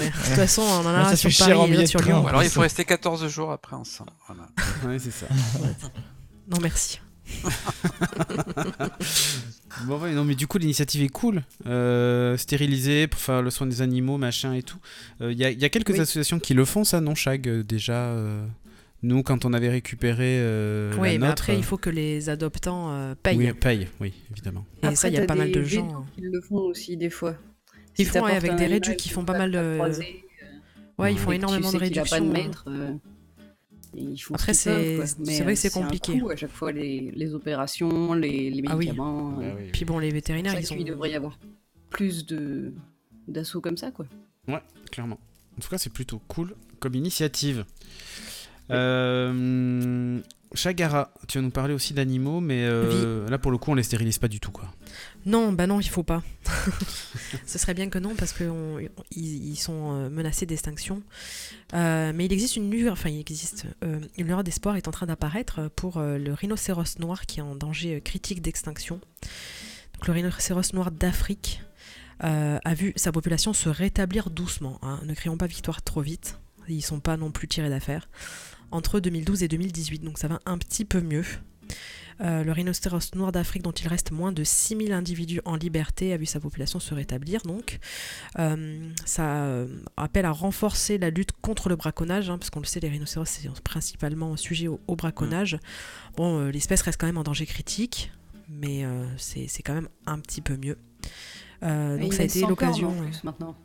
[0.07, 2.27] de toute façon, on en a Ouais, un ça sur Paris en et sur Lyon.
[2.27, 4.11] Alors il faut rester 14 jours après ensemble.
[4.27, 4.49] Voilà.
[4.87, 5.27] ouais, c'est ça.
[6.51, 7.01] Non, merci.
[9.87, 11.43] Bon, ouais, non, mais du coup, l'initiative est cool.
[11.67, 14.79] Euh, stériliser pour faire le soin des animaux, machin et tout.
[15.21, 16.01] Il y, a, y a quelques Oui.
[16.01, 18.45] associations qui le font, ça, non, Chag euh, Déjà, euh,
[19.03, 21.91] nous, quand on avait récupéré euh, oui, la mais nôtre, après, euh, il faut que
[21.91, 23.37] les adoptants euh, payent.
[23.39, 24.65] Oui, paye, oui, évidemment.
[24.83, 25.87] Et Après, ça, il y a pas mal de gens.
[25.87, 27.35] vétos qui le font aussi des fois.
[27.99, 29.75] Ils Si font, avec des réducs qui font pas mal de.
[29.77, 30.25] croiser,
[30.99, 32.05] Ouais, ils font énormément de réductions.
[32.05, 32.33] pas de hein.
[32.33, 32.93] maître, euh,
[33.95, 36.19] ils font Après, c'est- vrai que euh, c'est un compliqué.
[36.21, 38.87] coût à chaque fois les, les opérations, les, les Ah oui.
[38.87, 39.39] médicaments.
[39.41, 40.77] Euh, oui, Puis bon, les vétérinaires, ils ça ont.
[40.77, 41.39] qu'il devrait y avoir
[41.91, 42.73] plus de
[43.29, 44.07] d'assauts comme ça, quoi.
[44.49, 45.19] Ouais, clairement.
[45.57, 47.65] En tout cas, c'est plutôt cool comme initiative.
[48.71, 50.21] Euh,
[50.55, 53.83] Chagara, tu vas nous parler aussi d'animaux, mais euh, là, pour le coup, on les
[53.83, 54.69] stérilise pas du tout, quoi.
[55.27, 56.23] Non, bah non, il faut pas.
[57.47, 61.03] Ce serait bien que non, parce qu'ils ils sont euh, menacés d'extinction.
[61.75, 64.91] Euh, mais il existe une lueur, enfin, il existe euh, une lueur d'espoir est en
[64.91, 69.01] train d'apparaître pour le rhinocéros noir qui est en danger critique d'extinction.
[69.95, 71.63] Donc, le rhinocéros noir d'Afrique
[72.21, 74.79] a vu sa population se rétablir doucement.
[74.83, 75.01] hein.
[75.05, 76.39] Ne crions pas victoire trop vite.
[76.69, 78.09] Ils sont pas non plus tirés d'affaire.
[78.71, 81.25] Entre 2012 et 2018, donc ça va un petit peu mieux.
[82.23, 86.17] Euh, le rhinocéros noir d'Afrique, dont il reste moins de 6000 individus en liberté, a
[86.17, 87.43] vu sa population se rétablir.
[87.43, 87.79] Donc,
[88.39, 89.67] Euh, ça euh,
[89.97, 93.25] appelle à renforcer la lutte contre le braconnage, hein, parce qu'on le sait, les rhinocéros,
[93.27, 95.59] c'est principalement sujet au, au braconnage.
[96.17, 98.13] Bon, euh, l'espèce reste quand même en danger critique,
[98.49, 100.77] mais euh, c'est c'est quand même un petit peu mieux.
[101.63, 102.95] Euh, donc, ça a été l'occasion.
[103.25, 103.57] maintenant.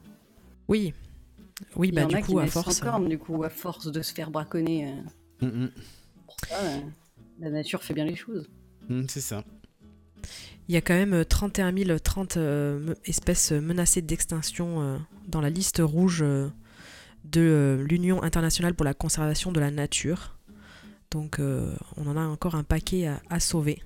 [0.67, 0.93] Oui.
[1.75, 2.79] Oui, bah du coup, à force.
[2.81, 4.87] cornes, du coup, à force de se faire braconner.
[4.87, 5.71] euh, Mm, mm.
[6.25, 6.79] pour ça, euh,
[7.39, 8.49] la nature fait bien les choses.
[8.89, 9.43] Mm, c'est ça.
[10.67, 14.97] Il y a quand même euh, 31 030 euh, espèces euh, menacées d'extinction euh,
[15.27, 16.49] dans la liste rouge euh,
[17.23, 20.37] de euh, l'Union internationale pour la conservation de la nature.
[21.11, 23.83] Donc euh, on en a encore un paquet à, à sauver.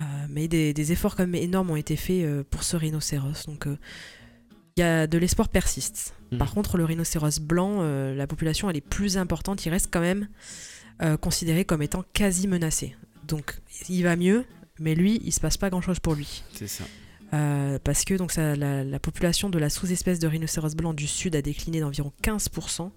[0.00, 3.46] Euh, mais des, des efforts quand même énormes ont été faits euh, pour ce rhinocéros.
[3.46, 3.76] Donc euh,
[4.76, 6.14] il y a de l'espoir persiste.
[6.30, 6.38] Mhm.
[6.38, 9.66] Par contre, le rhinocéros blanc, euh, la population elle est plus importante.
[9.66, 10.28] Il reste quand même
[11.02, 12.96] euh, considéré comme étant quasi menacé.
[13.26, 14.44] Donc il va mieux,
[14.78, 16.42] mais lui, il se passe pas grand chose pour lui.
[16.54, 16.84] C'est ça.
[17.34, 21.06] Euh, parce que donc, ça, la, la population de la sous-espèce de rhinocéros blanc du
[21.06, 22.90] sud a décliné d'environ 15%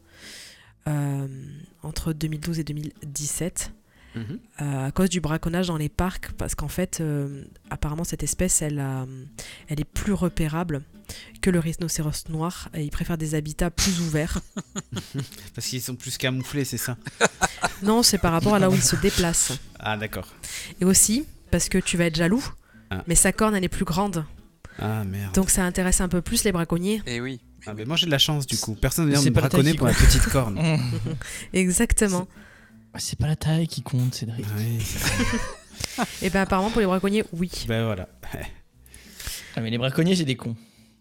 [0.87, 1.27] euh,
[1.83, 3.73] entre 2012 et 2017
[4.17, 8.61] Euh, à cause du braconnage dans les parcs, parce qu'en fait, euh, apparemment, cette espèce,
[8.61, 9.05] elle, a-
[9.69, 10.81] elle est plus repérable
[11.41, 14.39] que le rhinocéros noir, et il préfère des habitats plus ouverts.
[15.55, 16.97] Parce qu'ils sont plus camouflés, c'est ça?
[17.83, 19.53] non, c'est par rapport à là où il se déplace.
[19.79, 20.27] Ah, d'accord.
[20.81, 22.43] Et aussi, parce que tu vas être jaloux,
[22.89, 23.03] Ah.
[23.07, 24.25] mais sa corne, elle est plus grande.
[24.79, 25.33] Ah, merde.
[25.35, 27.01] Donc ça intéresse un peu plus les braconniers.
[27.05, 27.39] Et oui.
[27.65, 28.73] Ah, mais moi, j'ai de la chance, du coup.
[28.75, 30.57] Personne ne vient me braconner pour la petite corne.
[31.53, 32.27] Exactement.
[32.97, 34.45] C'est pas la taille qui compte, Cédric.
[34.57, 34.79] oui.
[36.21, 37.49] Et ben apparemment pour les braconniers, oui.
[37.67, 38.07] Ben voilà.
[39.55, 40.55] Ah, mais les braconniers, c'est des cons.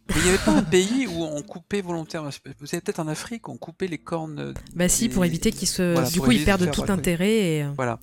[0.09, 2.31] Mais il n'y avait pas un pays où on coupait volontairement.
[2.59, 4.55] Vous savez peut-être en Afrique, on coupait les cornes.
[4.75, 5.93] Bah si, pour éviter qu'ils se.
[5.93, 7.99] Voilà, du coup, ils perdent tout intérêt et, euh, Voilà.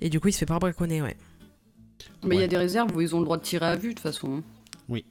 [0.00, 1.16] et du coup, il se fait pas braconner, ouais.
[2.24, 3.90] Mais il y a des réserves où ils ont le droit de tirer à vue
[3.90, 4.42] de toute façon.
[4.88, 5.04] Oui.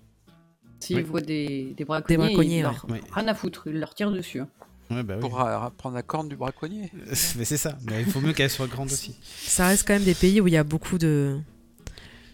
[0.82, 1.04] S'ils Oui.
[1.04, 2.86] voient des, des braconniers, braconniers, ils leur...
[2.90, 3.02] Ouais.
[3.12, 4.42] rien à foutre, ils leur tirent dessus.
[4.42, 4.50] hein.
[4.90, 5.20] Ouais, bah oui.
[5.22, 6.92] Pour euh, prendre la corne du braconnier.
[7.36, 7.78] Mais c'est ça.
[7.90, 9.16] Mais il faut mieux qu'elle soit grande aussi.
[9.46, 11.38] Ça reste quand même des pays où il y a beaucoup de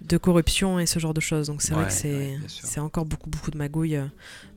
[0.02, 1.48] de corruption et ce genre de choses.
[1.48, 3.96] Donc c'est vrai Ouais, que c'est ouais, encore beaucoup beaucoup de magouilles.
[3.96, 4.06] euh,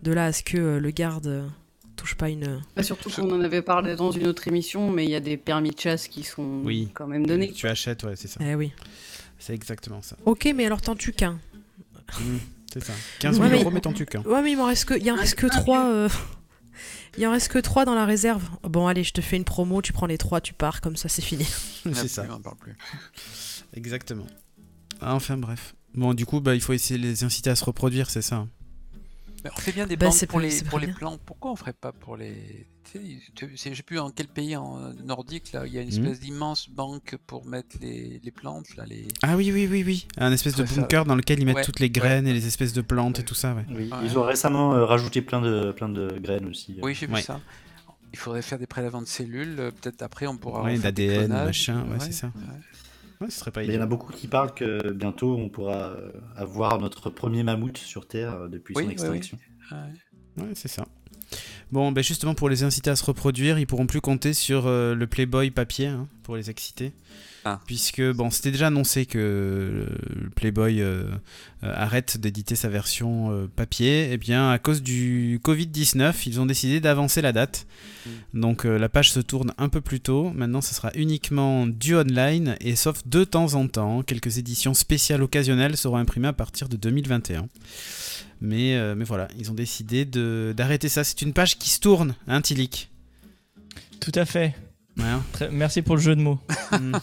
[0.02, 1.48] De là à ce que euh, le garde
[1.94, 2.60] touche pas une.
[2.74, 5.36] Bah, surtout qu'on en avait parlé dans une autre émission, mais il y a des
[5.36, 6.90] permis de chasse qui sont Oui.
[6.94, 7.52] quand même donnés.
[7.52, 8.40] Tu achètes, ouais, c'est ça.
[8.42, 8.72] Eh oui.
[9.38, 10.16] C'est exactement ça.
[10.26, 11.38] Ok, mais alors t'en tues qu'un.
[12.20, 12.36] Mm,
[12.72, 12.92] c'est ça.
[13.20, 14.22] 15 Ouais, 000 mais- euros, mais t'en tues qu'un.
[14.22, 15.84] Ouais, mais il m'en reste que, il en reste que trois.
[15.86, 16.08] euh,
[17.18, 18.42] Il en reste que trois dans la réserve.
[18.62, 21.08] Bon, allez, je te fais une promo, tu prends les trois, tu pars, comme ça,
[21.08, 21.44] c'est fini.
[21.92, 22.26] c'est ça.
[22.28, 22.76] On en parle plus.
[23.74, 24.26] Exactement.
[25.00, 25.74] Ah, Enfin bref.
[25.94, 28.46] Bon, du coup, bah, il faut essayer de les inciter à se reproduire, c'est ça.
[29.46, 30.94] Mais on fait bien des Bah, bandes pour les, pour les bien.
[30.96, 31.18] plants.
[31.24, 32.66] Pourquoi on ferait pas pour les.
[32.90, 33.04] Tu sais,
[33.34, 35.88] tu- c'est- je sais plus en quel pays en nordique là, il y a une
[35.88, 36.04] Mhm.
[36.06, 39.06] espèce d'immense banque pour mettre les, les plantes là, les.
[39.22, 40.06] Ah oui, oui, oui, oui.
[40.18, 42.30] Un espèce de bunker dans lequel ils mettent Ouais, toutes les graines ouais.
[42.32, 43.64] et les espèces de plantes et tout ça, ouais.
[43.70, 43.98] Oui, Ouais.
[44.04, 46.78] Ils ont récemment euh, rajouté plein de, plein de graines aussi.
[46.82, 47.22] Oui, j'ai vu Ouais.
[47.22, 47.40] ça.
[48.12, 49.56] Il faudrait faire des prélèvements de cellules.
[49.58, 50.68] euh, Peut-être après on pourra.
[50.70, 52.32] Des d'ADN, machin, ouais, ouais, c'est ça.
[53.20, 53.26] Ouais.
[53.26, 55.48] Ouais, ce serait pas Mais il y en a beaucoup qui parlent que bientôt on
[55.48, 59.38] pourra euh, avoir notre premier mammouth sur Terre euh, depuis Oui, son oui, extinction.
[59.70, 60.44] Ouais.
[60.44, 60.86] Ouais, c'est ça.
[61.72, 64.94] Bon, ben justement, pour les inciter à se reproduire, ils pourront plus compter sur euh,
[64.94, 66.92] le Playboy papier hein, pour les exciter.
[67.48, 67.60] Ah.
[67.64, 69.86] Puisque, bon, c'était déjà annoncé que euh,
[70.20, 71.04] le Playboy euh,
[71.62, 74.10] euh, arrête d'éditer sa version euh, papier.
[74.12, 77.68] Et bien, à cause du Covid-19, ils ont décidé d'avancer la date.
[78.34, 80.32] Donc, euh, la page se tourne un peu plus tôt.
[80.34, 82.56] Maintenant, ce sera uniquement du online.
[82.60, 86.76] Et sauf de temps en temps, quelques éditions spéciales occasionnelles seront imprimées à partir de
[86.76, 87.46] 2021.
[88.40, 91.04] Mais, euh, mais voilà, ils ont décidé de- d'arrêter ça.
[91.04, 92.90] C'est une page qui se tourne, hein, Tilik
[94.00, 94.52] Tout à fait.
[94.98, 95.22] Ouais, hein.
[95.32, 96.38] Très- merci pour le jeu de mots.
[96.72, 96.96] Mm.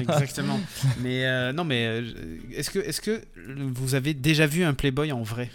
[0.00, 0.58] Exactement.
[1.00, 2.02] Mais euh, non, mais euh,
[2.52, 3.22] est-ce que, est que
[3.72, 5.50] vous avez déjà vu un Playboy en vrai?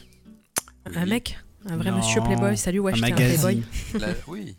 [0.95, 1.37] Un mec?
[1.69, 1.97] Un vrai Non.
[1.97, 2.55] monsieur Playboy?
[2.57, 3.37] Salut, ouais, Un.
[3.37, 3.63] Playboy.
[4.27, 4.55] Oui.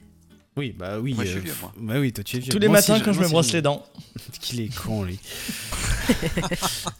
[0.56, 1.14] Oui, bah oui.
[1.14, 1.72] Moi, je suis euh, vieux, moi.
[1.78, 2.52] Bah oui, toi tu es vieux.
[2.52, 3.86] Tous les Moi aussi, matins quand je me brosse les dents.
[4.40, 5.18] Qu'il est con, lui.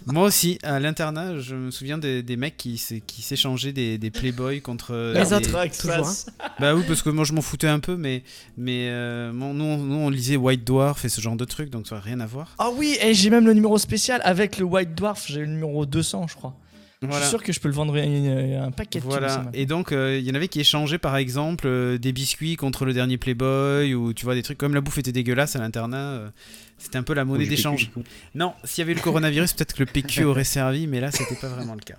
[0.07, 3.99] Moi aussi, à l'internat, je me souviens des, des mecs qui, s'é- qui s'échangeaient des,
[3.99, 4.93] des Playboy contre.
[4.95, 6.07] euh, Les des- autres, toujours.
[6.09, 6.15] hein.
[6.61, 8.23] Bah oui, parce que moi je m'en foutais un peu, mais,
[8.57, 11.71] mais euh, bon, nous, on- nous on lisait White Dwarf et ce genre de trucs,
[11.71, 12.55] donc ça n'a rien à voir.
[12.59, 15.25] Ah oui, et j'ai même le numéro spécial avec le White Dwarf.
[15.27, 16.55] J'ai le numéro 200, je crois.
[17.03, 19.47] Je suis sûr que je peux le vendre un, un paquet de Voilà.
[19.55, 22.85] Et donc, euh, il y en avait qui échangeaient par exemple euh, des biscuits contre
[22.85, 25.97] le dernier Playboy ou tu vois des trucs comme la bouffe était dégueulasse à l'internat.
[25.97, 26.29] euh,
[26.77, 27.91] c'était un peu la monnaie d'échange.
[28.35, 31.11] Non, s'il y avait eu le coronavirus, peut-être que le PQ aurait servi, mais là,
[31.11, 31.97] c'était pas vraiment le cas.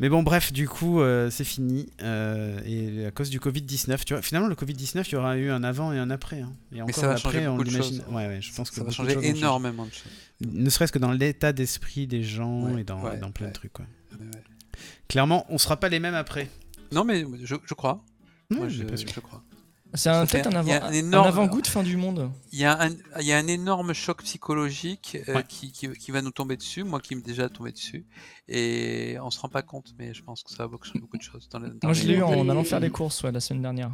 [0.00, 1.88] Mais bon, bref, du coup, euh, c'est fini.
[2.02, 5.50] euh, et à cause du Covid-19, tu vois, finalement, le Covid-19, il y aura eu
[5.50, 6.40] un avant et un après.
[6.40, 6.52] hein.
[6.74, 7.98] Et encore ça va après, on l'imagine.
[7.98, 8.02] choses.
[8.10, 9.28] Ouais, ouais, je pense que Ça va choses vont changer.
[9.28, 10.12] énormément de choses.
[10.46, 13.52] Ne serait-ce que dans l'état d'esprit des gens Ouais, et dans, ouais, dans plein ouais.
[13.52, 13.72] de trucs.
[13.72, 13.86] Quoi.
[14.12, 14.42] Ouais, ouais.
[15.08, 16.48] Clairement, on sera pas les mêmes après.
[16.92, 18.04] Non, mais je, je crois.
[18.50, 19.08] Ouais, Moi, j'ai je, pas sûr.
[19.14, 19.42] je crois.
[19.96, 22.28] C'est un- fait peut-être un, avant, avant-goût de fin du monde.
[22.50, 22.90] Il y, a un,
[23.20, 25.44] il y a un énorme choc psychologique euh, Ouais.
[25.46, 28.04] qui, qui, qui va nous tomber dessus, moi qui m'est déjà tombé dessus,
[28.48, 31.22] et on se rend pas compte, mais je pense que ça va beaucoup, beaucoup de
[31.22, 31.48] choses.
[31.48, 33.62] Dans le, dans Moi, je l'ai eu en allant faire les courses ouais, la semaine
[33.62, 33.92] dernière.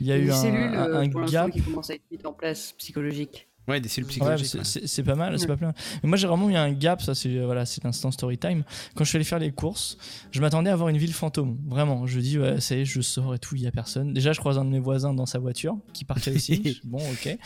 [0.00, 0.44] Il y a eu Une un,
[0.88, 1.50] euh, un gap.
[1.50, 3.47] qui commence à être mise en place psychologique.
[3.68, 4.46] Ouais, des cellules psychologiques.
[4.64, 4.86] c'est- ouais.
[4.86, 5.74] c'est pas mal, c'est pas plein.
[6.02, 8.64] Mais moi j'ai vraiment eu un gap, ça c'est voilà, c'est l'instant story time.
[8.94, 9.98] Quand je suis allé faire les courses,
[10.30, 12.06] je m'attendais à avoir une ville fantôme, vraiment.
[12.06, 14.12] Je dis ouais, ça y est, je sors et tout, il y a personne.
[14.14, 16.80] Déjà je croise un de mes voisins dans sa voiture qui partait aussi.
[16.84, 17.36] Bon, OK.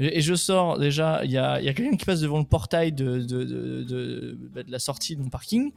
[0.00, 2.44] Et je sors déjà, il y a, il y a quelqu'un qui passe devant le
[2.44, 5.70] portail de, de, de, de- bah, de la sortie de mon parking.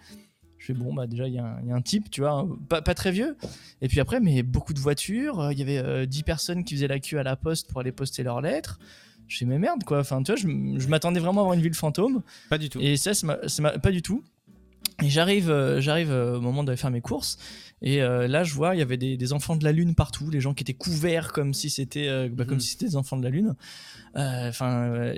[0.58, 2.22] Je fais bon, bah déjà il y, a un- il y a un type, tu
[2.22, 3.38] vois, pas, pas très vieux.
[3.82, 5.40] Et puis après, mais beaucoup de voitures.
[5.42, 7.82] euh, Il y avait euh, 10 personnes qui faisaient la queue à la poste pour
[7.82, 8.80] aller poster leurs lettres.
[9.28, 10.00] Je fais mais merde quoi.
[10.00, 12.22] Enfin, tu vois, je, m'attendais vraiment à avoir une ville fantôme.
[12.50, 12.80] Pas du tout.
[12.82, 13.28] Et ça, c'est
[13.82, 14.24] pas du tout.
[15.04, 17.38] Et j'arrive, euh, j'arrive euh, au moment d'aller faire mes courses.
[17.82, 20.30] Et euh, là, je vois, il y avait des, des enfants de la lune partout,
[20.30, 22.60] les gens qui étaient couverts comme si c'était, euh, bah, comme Mhm.
[22.62, 23.56] si c'était des enfants de la lune.
[24.16, 25.12] Euh, Enfin,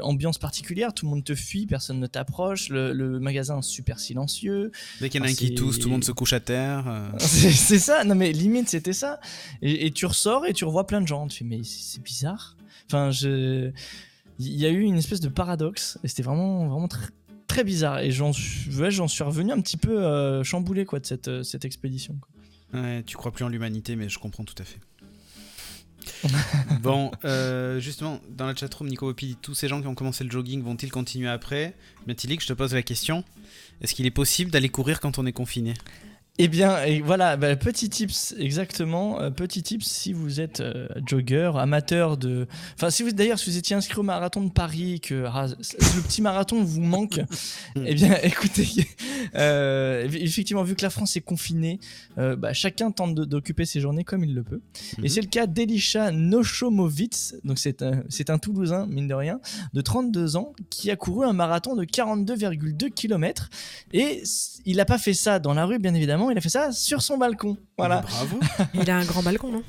[0.00, 2.70] ambiance particulière, tout le monde te fuit, personne ne t'approche.
[2.70, 4.72] Le, le magasin super silencieux.
[5.00, 7.12] Dès qu'il y en a un qui tousse, tout le monde se couche à terre.
[7.18, 9.20] C'est ça, non mais limite c'était ça.
[9.60, 11.26] Et, et tu ressors et tu revois plein de gens.
[11.26, 12.56] Tu fais mais c'est bizarre.
[12.86, 13.72] Enfin, il
[14.38, 17.98] y a eu une espèce de paradoxe et c'était vraiment vraiment très, bizarre.
[17.98, 21.42] Et j'en suis, ouais, suis revenu un petit peu euh, chamboulé quoi de cette euh,
[21.42, 22.16] cette expédition.
[23.04, 24.78] tu crois plus en l'humanité, mais je comprends tout à fait.
[26.80, 30.30] bon, euh, justement, dans la chatroom, Nico Popi tous ces gens qui ont commencé le
[30.30, 31.74] jogging vont-ils continuer après?
[32.06, 33.24] Matilik, je te pose la question
[33.80, 35.74] est-ce qu'il est possible d'aller courir quand on est confiné?
[36.40, 39.20] Eh bien, et voilà, bah, petit tips, exactement.
[39.20, 42.46] euh, petit tips si vous êtes euh, jogger, amateur de.
[42.76, 46.00] Enfin, si vous d'ailleurs, si vous étiez inscrit au marathon de Paris, que ah, le
[46.02, 47.20] petit marathon vous manque,
[47.84, 48.68] eh bien, écoutez,
[49.34, 51.80] euh, effectivement, vu que la France est confinée,
[52.16, 54.60] bah, chacun tente d'occuper ses journées comme il le peut.
[54.98, 55.08] Et Mhm.
[55.08, 59.40] c'est le cas d'Elisha Noshomovitz, donc c'est un, un Toulousain, mine de rien,
[59.72, 63.50] de 32 ans, qui a couru un marathon de 42,2 km.
[63.92, 64.22] Et
[64.64, 67.02] il n'a pas fait ça dans la rue, bien évidemment, il a fait ça sur
[67.02, 67.56] son balcon.
[67.76, 68.00] Voilà.
[68.02, 68.38] Bravo.
[68.74, 69.62] Il a un grand balcon, non?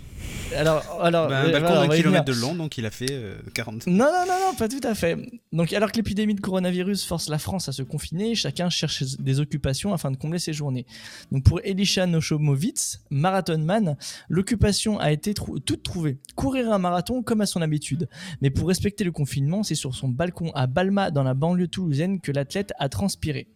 [0.56, 2.92] Alors, alors Bah, euh, un balcon voilà, on d'un kilomètre de long, donc il a
[2.92, 3.86] fait euh, 40.
[3.86, 5.16] Non, non, non, non, pas tout à fait.
[5.54, 9.40] Donc, alors que l'épidémie de coronavirus force la France à se confiner, chacun cherche des
[9.40, 10.88] occupations afin de combler ses journées.
[11.32, 13.96] Donc, pour Elisha Noshomovitz, marathonman,
[14.28, 16.18] l'occupation a été trou- toute trouvée.
[16.36, 18.10] Courir un marathon comme à son habitude.
[18.42, 22.22] Mais pour respecter le confinement, c'est sur son balcon à Balma, dans la banlieue toulousaine,
[22.22, 23.48] que l'athlète a transpiré.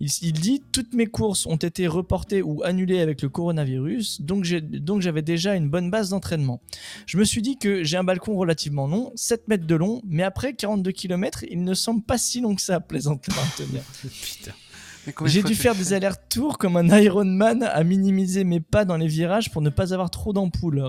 [0.00, 5.22] Il, dit toutes mes courses ont été reportées ou annulées avec le coronavirus, donc j'avais
[5.22, 6.60] déjà une bonne base d'entraînement.
[7.06, 10.22] Je me suis dit que j'ai un balcon relativement long, 7 mètres de long, mais
[10.22, 13.34] après 42 km, il ne semble pas si long que ça, plaisante le.
[14.22, 14.52] Putain.
[15.26, 19.50] J'ai dû faire des allers-retours comme un Ironman à minimiser mes pas dans les virages
[19.50, 20.80] pour ne pas avoir trop d'ampoules,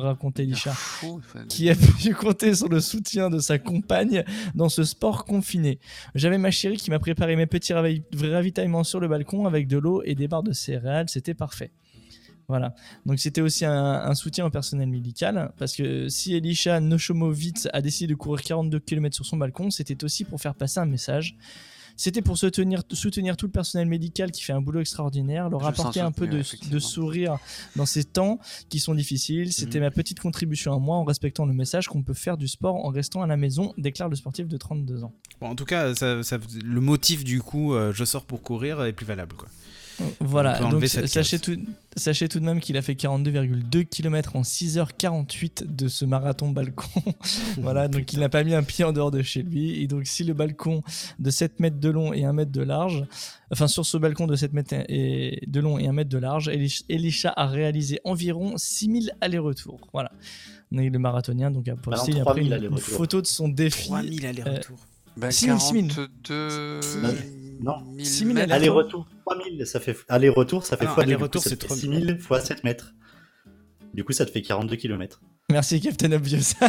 [0.74, 4.24] Fou, enfin, qui a pu compter sur le soutien de sa compagne
[4.56, 5.80] dans ce sport confiné.
[6.16, 9.78] J'avais ma chérie qui m'a préparé mes petits ravi- ravitaillements sur le balcon avec de
[9.78, 11.72] l'eau et des barres de céréales, c'était parfait.
[12.50, 12.74] Voilà.
[13.06, 17.82] Donc c'était aussi un, un soutien au personnel médical parce que si Elisha Noshomovitz a
[17.82, 21.36] décidé de courir 42 km sur son balcon, c'était aussi pour faire passer un message.
[22.00, 26.00] C'était pour soutenir, soutenir tout le personnel médical qui fait un boulot extraordinaire, leur apporter
[26.00, 26.44] un peu de,
[26.80, 27.38] sourire
[27.76, 29.52] dans ces temps qui sont difficiles.
[29.52, 29.86] C'était Mhm.
[29.86, 32.90] ma petite contribution à moi en respectant le message qu'on peut faire du sport en
[32.90, 35.14] restant à la maison, déclare le sportif de 32 ans.
[35.42, 38.84] Bon, en tout cas, ça, ça- le motif du coup, euh, je sors pour courir,
[38.84, 39.36] est plus valable.
[39.36, 39.48] Quoi.
[40.20, 41.58] Voilà, donc sachez tout,
[41.96, 47.02] sachez tout de même qu'il a fait 42,2 km en 6h48 de ce marathon balcon.
[47.58, 49.82] voilà, donc il n'a pas mis un pied en dehors de chez lui.
[49.82, 50.84] Et donc si le balcon
[51.20, 53.06] de 7 mètres de long et 1 mètre de large,
[53.52, 56.48] enfin sur ce balcon de 7 mètres et de long et 1 mètre de large,
[56.50, 59.88] Elish- Elisha a réalisé environ 6000 allers-retours.
[59.94, 60.12] Voilà.
[60.72, 63.88] Donc, le marathonien donc a posté 3000 après une, photo de son défi.
[63.88, 64.80] 3000 allers-retours.
[65.16, 67.37] bah, 6000, 6000.
[67.64, 67.94] 42 Non.
[67.96, 68.54] 000 6000 mètres.
[68.54, 71.82] Aller-retour, 3000, ça fait aller-retour, ça fait Ah non, fois coup, ça c'est fait 3000.
[72.02, 72.94] 6000 fois 7 mètres.
[73.94, 75.22] Du coup, ça te fait 42 km.
[75.50, 76.54] Merci Captain Obvious.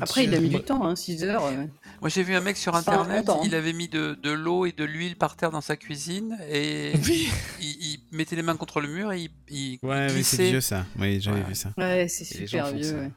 [0.00, 1.44] Après, il a mis du temps, hein, 6 heures.
[1.46, 1.64] euh.
[2.00, 3.40] Moi j'ai vu un mec sur internet, hein.
[3.44, 6.92] il avait mis de, de l'eau et de l'huile par terre dans sa cuisine et
[7.06, 7.28] oui.
[7.60, 10.60] il, il mettait les mains contre le mur et il, il Ouais, oui, c'est vieux
[10.60, 10.86] ça.
[10.96, 11.46] Oui, j'avais Ouais.
[11.48, 11.70] vu ça.
[11.76, 12.94] Ouais, c'est super vieux.
[12.94, 13.10] ouais.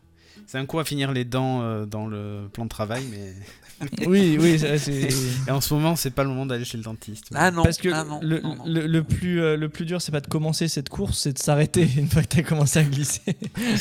[0.47, 3.33] C'est un coup à finir les dents euh, dans le plan de travail, mais
[4.07, 7.29] oui, oui, ça, et en ce moment, c'est pas le moment d'aller chez le dentiste.
[7.33, 8.65] Ah non, Parce que ah non, le, non, non.
[8.65, 11.39] le- le plus, euh, le plus dur, c'est pas de commencer cette course, c'est de
[11.39, 13.21] s'arrêter une fois que t'as commencé à glisser.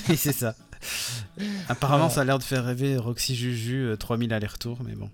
[0.09, 0.55] Oui, c'est ça.
[1.69, 5.11] Apparemment, ça a l'air de faire rêver Roxy Juju, euh, 3000 allers-retours, mais bon.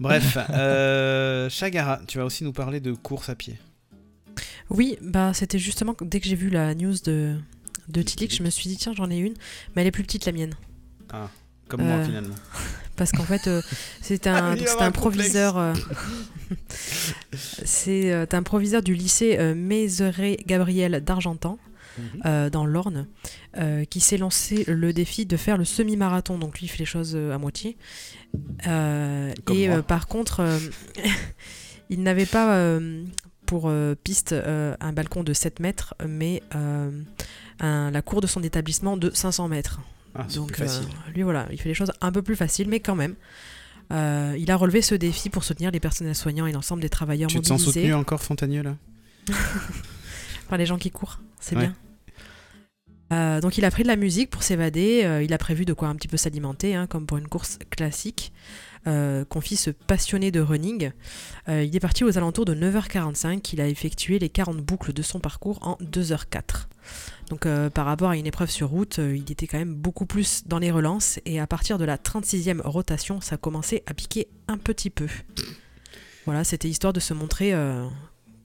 [0.00, 3.58] Bref, euh, Chagara, tu vas aussi nous parler de course à pied.
[4.70, 7.36] Oui, bah c'était justement dès que j'ai vu la news de,
[7.88, 9.32] de Tilly que je me suis dit tiens j'en ai une,
[9.74, 10.54] mais elle est plus petite la mienne.
[11.68, 12.34] Comme moi, Euh, finalement.
[12.98, 13.62] Parce qu'en fait, euh,
[14.02, 15.56] c'est un, c'est proviseur.
[15.56, 15.72] euh,
[17.32, 21.58] c'est euh, un proviseur du lycée Mézeray Gabriel d'Argentan,
[21.98, 22.22] Mhm.
[22.26, 23.08] euh, dans l'Orne,
[23.56, 26.38] euh, qui s'est lancé le défi de faire le semi-marathon.
[26.38, 27.76] Donc lui, il fait les choses à moitié.
[28.68, 30.46] Euh, et par contre,
[31.90, 32.78] il n'avait pas
[33.46, 33.72] pour
[34.04, 39.48] piste un balcon de 7 mètres, mais un- la cour de son établissement de 500
[39.48, 39.80] mètres.
[40.14, 40.66] Ah, Donc euh,
[41.14, 43.14] lui voilà, il fait les choses un peu plus faciles, mais quand même.
[43.90, 47.30] Euh, il a relevé ce défi pour soutenir les personnels soignants et l'ensemble des travailleurs
[47.30, 48.76] tu te sens mobilisés soutenu encore, Fontagneux, là?
[50.48, 51.20] Par les gens qui courent.
[51.40, 51.62] C'est Ouais.
[51.62, 51.74] bien.
[53.12, 55.72] Euh, donc il a pris de la musique pour s'évader, euh, il a prévu de
[55.72, 58.32] quoi un petit peu s'alimenter, hein, comme pour une course classique.
[58.86, 60.92] Euh, confie ce passionné de running.
[61.48, 65.02] Euh, il est parti aux alentours de 9h45, il a effectué les 40 boucles de
[65.02, 66.68] son parcours en 2h04.
[67.28, 70.58] Donc par rapport à une épreuve sur route, il était quand même beaucoup plus dans
[70.58, 74.88] les relances et à partir de la 36e rotation, ça commençait à piquer un petit
[74.88, 75.08] peu.
[76.24, 77.52] Voilà, c'était histoire de se montrer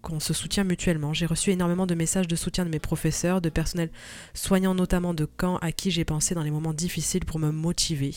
[0.03, 1.13] qu'on se soutient mutuellement.
[1.13, 3.89] J'ai reçu énormément de messages de soutien de mes professeurs, de personnel
[4.35, 8.13] soignant notamment de camp à qui j'ai pensé dans les moments difficiles pour me motiver.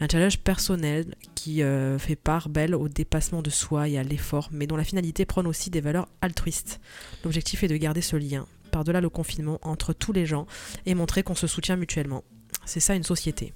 [0.00, 4.48] Un challenge personnel qui euh, fait part belle au dépassement de soi et à l'effort,
[4.52, 6.80] mais dont la finalité prône aussi des valeurs altruistes.
[7.24, 10.46] L'objectif est de garder ce lien, par-delà le confinement, entre tous les gens
[10.86, 12.24] et montrer qu'on se soutient mutuellement.
[12.64, 13.52] C'est ça une société.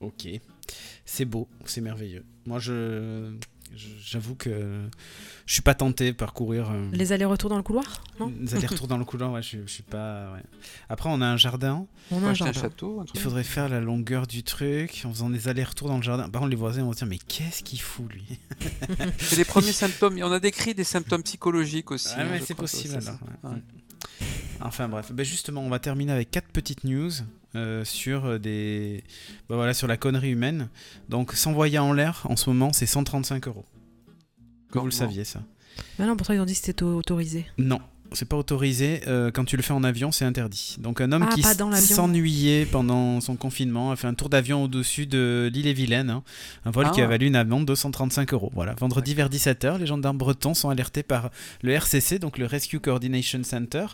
[0.00, 0.28] Ok.
[1.04, 2.24] C'est beau, c'est merveilleux.
[2.46, 3.36] Moi, je.
[4.00, 4.80] J'avoue que
[5.46, 6.70] je suis pas tenté par courir.
[6.70, 9.72] euh, Les allers-retours dans le couloir Non les allers-retours dans le couloir, ouais, je, je
[9.72, 10.32] suis pas.
[10.32, 10.42] ouais.
[10.88, 11.86] Après, on a un jardin.
[12.10, 12.60] On a un acheter un jardin.
[12.60, 13.20] château, un Il truc.
[13.20, 16.28] faudrait faire la longueur du truc en faisant des allers-retours dans le jardin.
[16.28, 18.24] Par contre, les voisins vont se dire Mais qu'est-ce qu'il fout, lui
[19.18, 20.18] C'est les premiers symptômes.
[20.22, 22.14] On a décrit des symptômes psychologiques aussi.
[22.16, 23.18] Ah, hein, c'est possible alors.
[23.42, 23.58] Ouais.
[24.60, 27.10] Enfin bref, Ben, justement, on va terminer avec quatre petites news
[27.56, 29.02] euh, sur euh, des,
[29.48, 30.68] ben, voilà, sur la connerie humaine.
[31.08, 33.64] Donc, s'envoyer en l'air en ce moment, c'est 135 euros.
[34.70, 35.40] Que vous le saviez ça
[35.98, 37.46] Mais non, pourtant ils ont dit que c'était autorisé.
[37.58, 37.80] Non,
[38.12, 39.00] c'est pas autorisé.
[39.06, 40.76] euh, quand tu le fais en avion, c'est interdit.
[40.78, 41.42] Donc un homme Ah, qui
[41.80, 46.10] s'ennuyait pendant son confinement a fait un tour d'avion au-dessus de l'île-et-Vilaine.
[46.10, 46.22] hein.
[46.64, 47.04] un vol qui Ah.
[47.04, 48.50] a valu une amende de 135 euros.
[48.54, 48.74] Voilà.
[48.78, 51.30] Vendredi vers 17h, les gendarmes bretons sont alertés par
[51.62, 53.86] le RCC, donc le Rescue Coordination Center,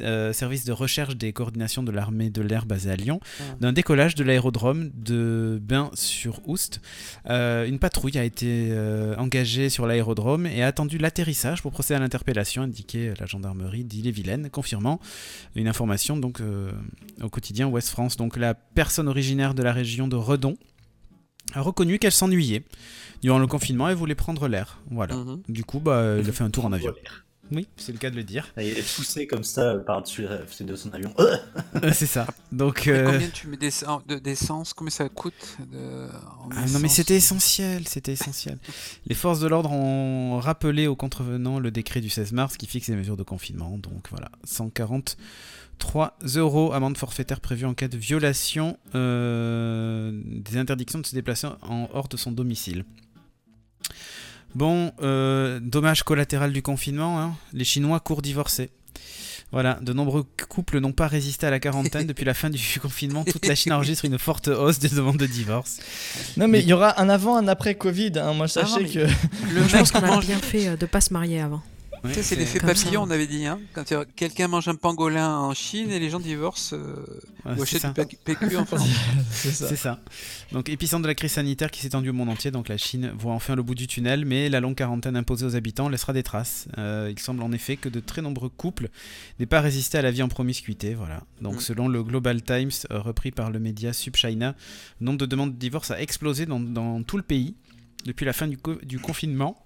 [0.00, 3.42] euh, service de recherche des coordinations de l'armée de l'air basé à Lyon, Ah.
[3.60, 6.80] d'un décollage de l'aérodrome de Bain-sur-Oust.
[7.28, 8.72] Euh, une patrouille a été
[9.18, 14.50] engagée sur l'aérodrome et a attendu l'atterrissage pour procéder à l'interpellation, indiquait la gendarmerie d'Ille-et-Vilaine,
[14.50, 15.00] confirmant
[15.54, 16.70] une information donc euh,
[17.22, 18.16] au quotidien Ouest France.
[18.16, 20.56] Donc la personne originaire de la région de Redon
[21.54, 22.64] a reconnu qu'elle s'ennuyait
[23.22, 24.80] durant le confinement et voulait prendre l'air.
[24.90, 25.16] Voilà.
[25.16, 25.42] Mhm.
[25.48, 26.92] Du coup, bah, il a fait un tour en avion.
[27.52, 28.52] Oui, c'est le cas de le dire.
[28.56, 31.12] Il est poussé comme ça par-dessus la fenêtre de son avion.
[31.18, 31.36] Euh
[31.82, 32.26] Euh, c'est ça.
[32.52, 34.72] Donc, euh, Combien tu mets d'essen- de- d'essence?
[34.74, 36.06] Combien ça coûte de...
[36.08, 38.58] en Ah non mais c'était essentiel, c'était essentiel.
[39.06, 42.88] Les forces de l'ordre ont rappelé aux contrevenants le décret du 16 mars qui fixe
[42.88, 43.78] les mesures de confinement.
[43.78, 51.06] Donc voilà, 143 euros amende forfaitaire prévue en cas de violation euh, des interdictions de
[51.06, 52.84] se déplacer en hors de son domicile.
[54.54, 58.70] Bon, euh, dommage collatéral du confinement, hein, les Chinois courent divorcer.
[59.52, 63.24] Voilà, de nombreux couples n'ont pas résisté à la quarantaine depuis la fin du confinement.
[63.24, 65.78] Toute la Chine enregistre une forte hausse des demandes de divorce.
[66.36, 68.12] Non, mais il y aura un avant, un après Covid.
[68.16, 68.32] hein.
[68.34, 68.98] Moi, Ah non, sachez mais- que.
[68.98, 69.08] Le
[69.54, 71.62] Je mec pense qu'on a bien fait euh, de pas se marier avant.
[72.12, 72.66] C'est l'effet ça.
[72.66, 73.46] papillon, on avait dit.
[73.46, 73.84] Hein Quand
[74.16, 76.94] quelqu'un mange un pangolin en Chine et les gens divorcent euh,
[77.44, 78.04] Ouais, ou c'est achètent ça.
[78.04, 78.86] du PQ en France.
[79.30, 79.68] C'est ça.
[79.68, 80.00] C'est ça.
[80.52, 83.12] Donc, épicentre de la crise sanitaire qui s'est étendue au monde entier, donc la Chine
[83.18, 86.22] voit enfin le bout du tunnel, mais la longue quarantaine imposée aux habitants laissera des
[86.22, 86.68] traces.
[86.78, 88.88] Euh, il semble en effet que de très nombreux couples
[89.38, 90.94] n'aient pas résisté à la vie en promiscuité.
[90.94, 91.22] Voilà.
[91.40, 91.60] Donc, Mm.
[91.60, 94.54] selon le Global Times, euh, repris par le média SubChina,
[95.00, 97.54] le nombre de demandes de divorce a explosé dans, dans tout le pays
[98.04, 99.62] depuis la fin du, co- du confinement.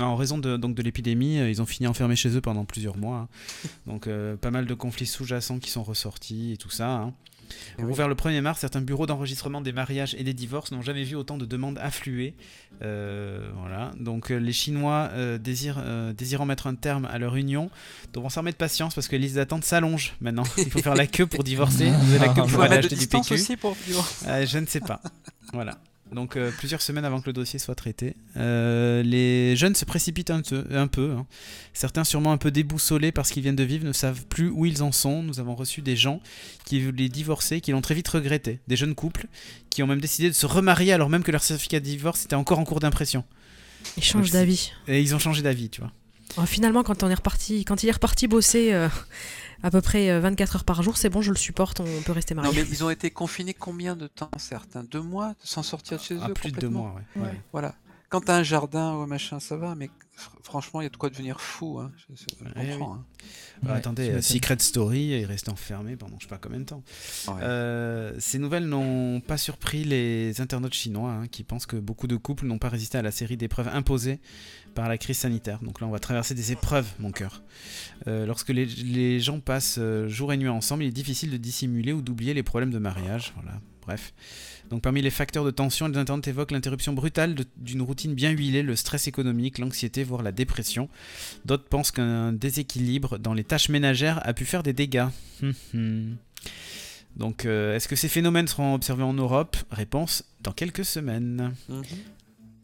[0.00, 2.96] En raison de, donc de l'épidémie, euh, ils ont fini enfermés chez eux pendant plusieurs
[2.96, 3.16] mois.
[3.16, 3.28] hein.
[3.86, 6.88] Donc euh, pas mal de conflits sous-jacents qui sont ressortis et tout ça.
[6.88, 7.12] hein.
[7.78, 7.92] Eh oui.
[7.92, 11.16] Ouvert le 1er mars, certains bureaux d'enregistrement des mariages et des divorces n'ont jamais vu
[11.16, 12.34] autant de demandes affluer.
[12.82, 13.90] Euh, voilà.
[13.98, 17.70] Donc les Chinois euh, désirent, euh, désirant mettre un terme à leur union
[18.12, 20.44] devront s'armer de patience parce que les listes d'attente s'allongent maintenant.
[20.58, 23.34] Il faut faire la queue pour divorcer, la queue pour aller acheter du PQ.
[23.34, 25.00] aussi pour je ne sais pas.
[25.54, 25.78] Voilà.
[26.12, 28.16] Donc euh, plusieurs semaines avant que le dossier soit traité.
[28.36, 30.64] Euh, les jeunes se précipitent un peu.
[30.70, 31.26] Un peu hein.
[31.74, 34.82] Certains sûrement un peu déboussolés parce qu'ils viennent de vivre ne savent plus où ils
[34.82, 35.22] en sont.
[35.22, 36.20] Nous avons reçu des gens
[36.64, 38.60] qui voulaient divorcer, qui l'ont très vite regretté.
[38.68, 39.26] Des jeunes couples
[39.70, 42.36] qui ont même décidé de se remarier alors même que leur certificat de divorce était
[42.36, 43.24] encore en cours d'impression.
[43.96, 44.72] Ils changent d'avis.
[44.86, 45.92] Et ils ont changé d'avis, tu vois.
[46.36, 48.88] Oh, finalement, quand on est reparti, quand il est reparti bosser euh,
[49.62, 52.12] à peu près euh, 24 heures par jour, c'est bon, je le supporte, on peut
[52.12, 52.62] rester Non, marié.
[52.62, 56.18] mais ils ont été confinés combien de temps, certains Deux mois sans sortir de chez
[56.20, 57.22] Ah, eux plus de deux mois, ouais.
[57.22, 57.40] Ouais.
[57.52, 57.74] Voilà.
[58.10, 59.86] Quand t'as un jardin ou un machin, ça va, mais
[60.18, 61.78] fr- franchement, il y a de quoi devenir fou.
[61.78, 61.92] Hein.
[62.08, 62.94] Je, je- Ouais, comprends.
[62.94, 63.04] hein.
[63.62, 64.22] Bah, Ouais, attendez, euh.
[64.22, 66.82] Secret Story est resté enfermé pendant je sais pas combien de temps.
[67.26, 67.32] hein.
[67.34, 67.40] Ouais.
[67.42, 72.16] Euh, ces nouvelles n'ont pas surpris les internautes chinois hein, qui pensent que beaucoup de
[72.16, 74.20] couples n'ont pas résisté à la série d'épreuves imposées
[74.78, 75.58] par la crise sanitaire.
[75.60, 77.42] Donc là, on va traverser des épreuves, mon cœur.
[78.06, 81.92] Euh, lorsque les, gens passent euh, jour et nuit ensemble, il est difficile de dissimuler
[81.92, 83.32] ou d'oublier les problèmes de mariage.
[83.34, 84.14] Voilà, bref.
[84.70, 88.62] Donc parmi les facteurs de tension, les internautes évoquent l'interruption brutale d'une routine bien huilée,
[88.62, 90.88] le stress économique, l'anxiété, voire la dépression.
[91.44, 95.08] D'autres pensent qu'un déséquilibre dans les tâches ménagères a pu faire des dégâts.
[95.42, 96.16] Hum, hum.
[97.16, 99.56] Donc, euh, est-ce que ces phénomènes seront observés en Europe?
[99.72, 101.52] Réponse dans quelques semaines.
[101.68, 101.82] Mhm.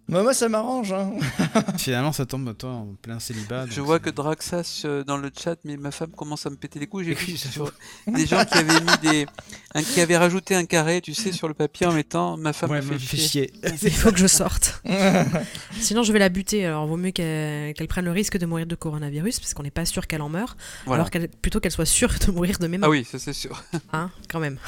[0.06, 0.92] Bah, moi, ça m'arrange.
[0.92, 1.12] Hein.
[1.78, 3.64] Finalement, ça tombe toi en plein célibat.
[3.70, 6.78] Je vois que Draxas euh, dans le chat, mais ma femme commence à me péter
[6.78, 7.06] les couilles.
[7.06, 7.72] J'ai vu sur
[8.06, 9.26] des gens qui avaient mis des,
[9.74, 12.70] un- qui avaient rajouté un carré, tu sais, sur le papier en mettant ma femme
[12.70, 13.52] Ouais, me fait fait chier.
[13.82, 14.82] Il faut que je sorte.
[15.80, 16.66] Sinon, je vais la buter.
[16.66, 19.86] Alors, vaut mieux qu'elle prenne le risque de mourir de coronavirus, parce qu'on n'est pas
[19.86, 20.56] sûr qu'elle en meure.
[20.84, 21.00] Voilà.
[21.02, 22.86] Alors qu'elle, plutôt qu'elle soit sûre de mourir de mes mains.
[22.86, 23.64] Ah oui, ça c'est sûr.
[23.94, 24.58] Hein, quand même.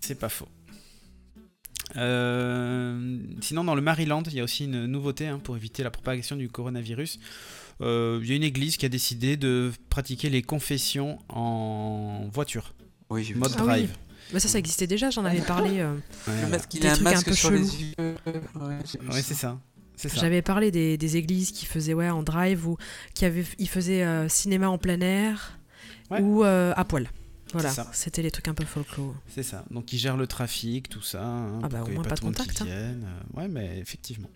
[0.00, 0.46] C'est pas faux.
[1.96, 5.90] Euh, sinon, dans le Maryland, il y a aussi une nouveauté hein, pour éviter la
[5.90, 7.18] propagation du coronavirus.
[7.80, 12.72] Euh, Il y a une église qui a décidé de pratiquer les confessions en voiture,
[13.10, 13.56] Oui, j'ai vu mode ça.
[13.60, 13.68] Ah oui.
[13.68, 13.96] drive.
[14.32, 15.80] Mais ça, ça existait déjà, j'en avais parlé.
[15.80, 15.94] euh.
[16.26, 17.78] Ouais, masque, a un trucs un masque peu sur les chelous.
[17.98, 18.14] yeux.
[18.54, 18.78] Ouais,
[19.12, 19.58] Ouais, c'est ça.
[20.16, 22.76] J'avais parlé des, des églises qui faisaient ouais, en drive ou
[23.14, 25.58] qui avaient, ils faisaient euh, cinéma en plein air
[26.10, 26.20] Ouais.
[26.20, 27.08] ou euh, à poil.
[27.54, 29.14] Voilà, c'était les trucs un peu folklore.
[29.28, 29.64] C'est ça.
[29.70, 31.22] Donc ils gèrent le trafic, tout ça.
[31.24, 32.66] hein, Ah bah, au moins pas de monde qui contact, hein.
[32.68, 32.94] Euh,
[33.34, 34.30] Ouais, mais effectivement.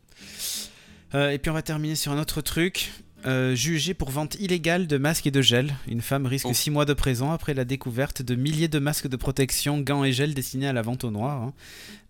[1.14, 2.92] Euh, et puis on va terminer sur un autre truc.
[3.26, 6.54] Euh, jugée pour vente illégale de masques et de gel, une femme risque Oh.
[6.54, 10.12] 6 mois de prison après la découverte de milliers de masques de protection, gants et
[10.12, 11.42] gel destinés à la vente au noir.
[11.42, 11.52] hein.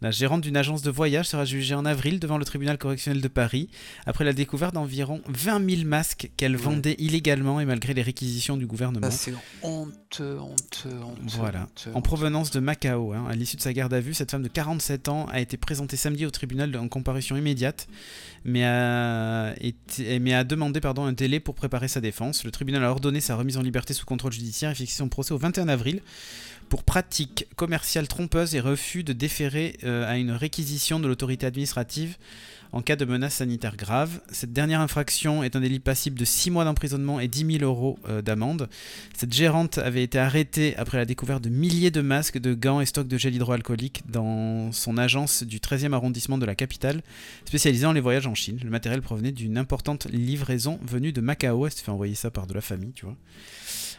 [0.00, 3.26] La gérante d'une agence de voyage sera jugée en avril devant le tribunal correctionnel de
[3.26, 3.68] Paris
[4.06, 6.62] après la découverte d'environ 20 000 masques qu'elle Ouais.
[6.62, 9.10] vendait illégalement et malgré les réquisitions du gouvernement.
[9.10, 11.22] Ça, c'est honteux, honteux, honteux.
[11.38, 11.62] Voilà.
[11.62, 13.24] honteux, En provenance de Macao, hein.
[13.28, 15.96] à l'issue de sa garde à vue, cette femme de 47 ans a été présentée
[15.96, 17.88] samedi au tribunal en comparution immédiate,
[18.44, 22.44] mais a, été- mais a demandé pardon, un délai pour préparer sa défense.
[22.44, 25.32] Le tribunal a ordonné sa remise en liberté sous contrôle judiciaire et fixé son procès
[25.32, 26.02] au 21 avril
[26.68, 32.16] pour pratique commerciale trompeuse et refus de déférer euh, à une réquisition de l'autorité administrative
[32.72, 34.20] en cas de menace sanitaire grave.
[34.30, 37.98] Cette dernière infraction est un délit passible de 6 mois d'emprisonnement et 10 000 euros
[38.08, 38.68] euh, d'amende.
[39.16, 42.86] Cette gérante avait été arrêtée après la découverte de milliers de masques, de gants et
[42.86, 47.02] stocks de gel hydroalcoolique dans son agence du 13e arrondissement de la capitale,
[47.44, 48.58] spécialisée dans les voyages en Chine.
[48.62, 51.66] Le matériel provenait d'une importante livraison venue de Macao.
[51.66, 53.16] Elle s'est fait envoyer ça par de la famille, tu vois.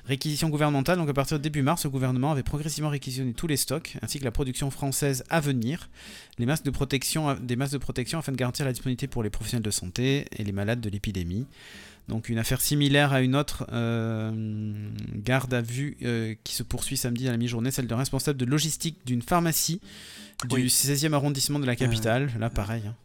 [0.06, 3.58] Réquisition gouvernementale, donc à partir de début mars, le gouvernement avait progressivement réquisitionné tous les
[3.58, 5.90] stocks, ainsi que la production française à venir,
[6.38, 9.30] les masques de protection, des masques de protection afin de garantir la disponibilité pour les
[9.30, 11.46] professionnels de santé et les malades de l'épidémie.
[12.08, 14.32] Donc une affaire similaire à une autre euh,
[15.14, 18.46] garde à vue euh, qui se poursuit samedi à la mi-journée, celle d'un responsable de
[18.46, 19.80] logistique d'une pharmacie
[20.50, 20.66] du Oui.
[20.68, 22.32] 16e arrondissement de la capitale.
[22.40, 22.82] Là, pareil.
[22.88, 22.96] hein.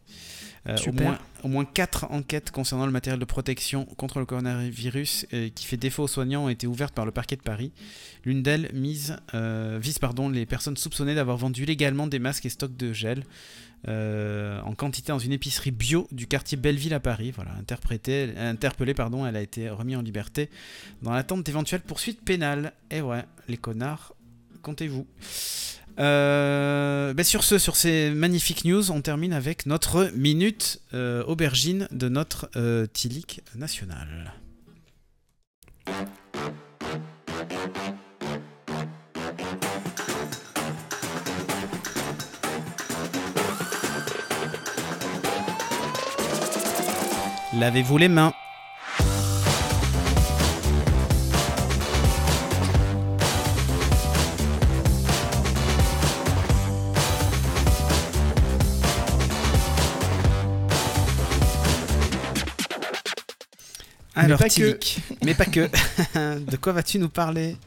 [0.67, 5.27] Euh, au, moins, au moins 4 enquêtes concernant le matériel de protection contre le coronavirus
[5.33, 7.71] euh, qui fait défaut aux soignants ont été ouvertes par le parquet de Paris.
[8.23, 12.49] L'une d'elles mise, euh, vise pardon, les personnes soupçonnées d'avoir vendu légalement des masques et
[12.49, 13.23] stocks de gel
[13.87, 17.29] euh, en quantité dans une épicerie bio du quartier Belleville à Paris.
[17.29, 20.49] Voilà, interprétée, interpellée, pardon, elle a été remise en liberté
[21.03, 22.73] dans l'attente d'éventuelles poursuites pénales.
[22.89, 24.15] Et ouais, les connards,
[24.63, 25.05] comptez-vous.
[25.99, 31.87] Euh, ben sur ce, sur ces magnifiques news, on termine avec notre minute euh, aubergine
[31.91, 34.33] de notre euh, Tilic national.
[47.53, 48.33] Lavez-vous les mains.
[64.15, 64.53] Alors, pas que.
[64.53, 65.69] Tilic, mais pas que.
[66.39, 67.57] de quoi vas-tu nous parler?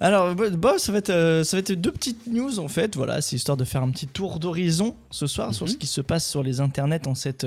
[0.00, 2.96] Alors, bah, bah, ça, va être, euh, ça va être deux petites news en fait.
[2.96, 5.72] Voilà, c'est histoire de faire un petit tour d'horizon ce soir sur Mhm.
[5.72, 7.46] ce qui se passe sur les internets en cette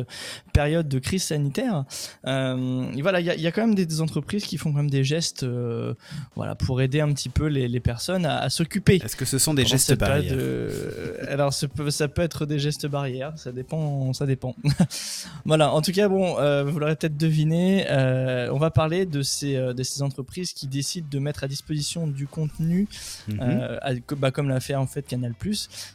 [0.53, 1.85] période de crise sanitaire.
[2.25, 4.57] Euh, et voilà, il y, a- il y a quand même des, des entreprises qui
[4.57, 5.93] font quand même des gestes euh,
[6.35, 9.01] voilà, pour aider un petit peu les, les personnes à, à s'occuper.
[9.03, 12.59] Est-ce que ce sont des gestes barrières de- Alors, ça peut, ça peut être des
[12.59, 14.11] gestes barrières, ça dépend.
[14.13, 14.55] Ça dépend.
[15.45, 19.21] voilà, en tout cas, bon, euh, vous l'aurez peut-être deviné, euh, on va parler de
[19.21, 22.87] ces, euh, de ces entreprises qui décident de mettre à disposition du contenu,
[23.27, 23.39] Mhm.
[23.41, 23.79] euh,
[24.17, 25.33] bah, comme l'a fait en fait Canal.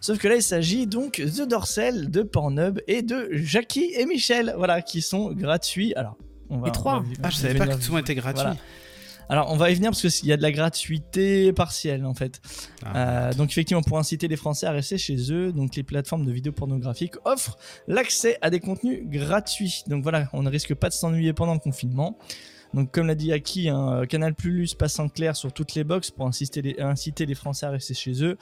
[0.00, 4.54] Sauf que là, il s'agit donc de Dorsel, de Pornhub et de Jackie et Michel,
[4.56, 5.94] voilà, qui sont gratuits.
[5.94, 6.16] Alors,
[6.50, 6.70] on va.
[6.70, 6.98] Trois.
[6.98, 8.42] on va- Ah, je savais pas que tout était gratuit.
[8.42, 8.56] Voilà.
[9.30, 12.42] Alors, on va y venir parce qu'il y a de la gratuité partielle en fait.
[12.84, 16.26] Ah, Euh, donc effectivement, pour inciter les Français à rester chez eux, donc les plateformes
[16.26, 17.56] de vidéos pornographiques offrent
[17.88, 19.82] l'accès à des contenus gratuits.
[19.86, 22.18] Donc voilà, on ne risque pas de s'ennuyer pendant le confinement.
[22.74, 26.10] Donc comme l'a dit Aki, hein, Canal Plus passe en clair sur toutes les box
[26.10, 28.36] pour inciter les, Français à rester chez eux.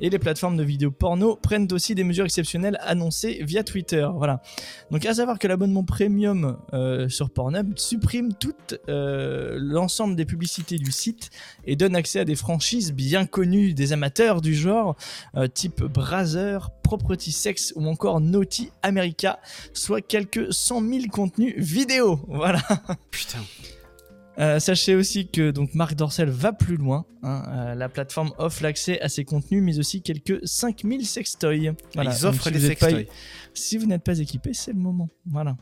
[0.00, 4.06] Et les plateformes de vidéos porno prennent aussi des mesures exceptionnelles annoncées via Twitter.
[4.14, 4.42] Voilà.
[4.90, 8.54] Donc à savoir que l'abonnement premium euh, sur Pornhub supprime tout
[8.88, 11.30] euh, l'ensemble des publicités du site
[11.64, 14.96] et donne accès à des franchises bien connues des amateurs du genre,
[15.36, 19.38] euh, type Brazzer, Property Sex ou encore Naughty America,
[19.72, 22.20] soit quelques 100 000 contenus vidéo.
[22.28, 22.60] Voilà.
[23.10, 23.38] Putain.
[24.38, 27.04] Euh, sachez aussi que donc Marc Dorcel va plus loin.
[27.22, 27.42] hein.
[27.48, 31.74] Euh, la plateforme offre l'accès à ses contenus, mais aussi quelques 5000 sextoys.
[31.94, 32.14] Voilà.
[32.14, 33.06] Ils Donc, offrent si les pas- sextoys.
[33.54, 35.08] Si vous n'êtes pas équipé, c'est le moment.
[35.26, 35.56] Voilà.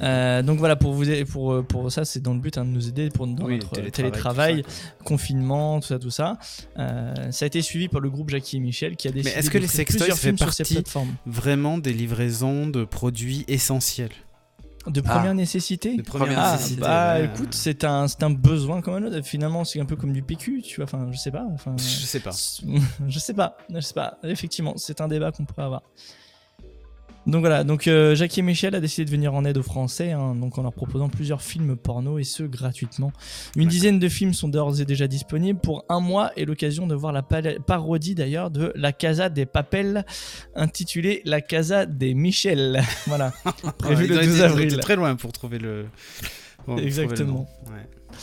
[0.00, 0.04] Ah.
[0.04, 2.88] Euh, donc voilà, pour, vous, pour, pour ça, c'est dans le but hein, de nous
[2.88, 6.38] aider pour, dans Oui, notre télétravail, télétravail, tout ça, confinement, tout ça, tout ça.
[6.78, 9.48] Euh, ça a été suivi par le groupe Jackie et Michel qui a décidé est-ce
[9.50, 10.82] que les sextoys fait partie.
[11.24, 14.10] Vraiment des livraisons de produits essentiels?
[14.86, 15.14] De Ah.
[15.14, 16.80] première nécessité De première Ah, nécessité.
[16.80, 17.26] bah ouais.
[17.26, 19.20] écoute, c'est un, c'est un besoin comme un autre.
[19.22, 20.84] Finalement, c'est un peu comme du PQ, tu vois.
[20.84, 21.44] Enfin, je sais pas.
[21.52, 22.30] Enfin, Je sais pas.
[23.08, 23.56] je sais pas.
[23.74, 24.18] Je sais pas.
[24.24, 25.82] Effectivement, c'est un débat qu'on pourrait avoir.
[27.28, 30.12] Donc voilà, donc euh, Jackie et Michel a décidé de venir en aide aux Français,
[30.12, 33.12] hein, donc en leur proposant plusieurs films porno et ce gratuitement.
[33.54, 36.94] Une dizaine de films sont d'ores et déjà disponibles pour un mois et l'occasion de
[36.94, 40.06] voir la parodie d'ailleurs de La Casa des Papels,
[40.54, 42.82] intitulée La Casa des Michel.
[43.06, 43.32] Voilà,
[43.78, 44.78] prévu le ont été- 12 ils ont été avril.
[44.80, 45.84] très loin pour trouver le.
[46.64, 47.46] pour trouver le Exactement.
[47.66, 48.16] Ouais.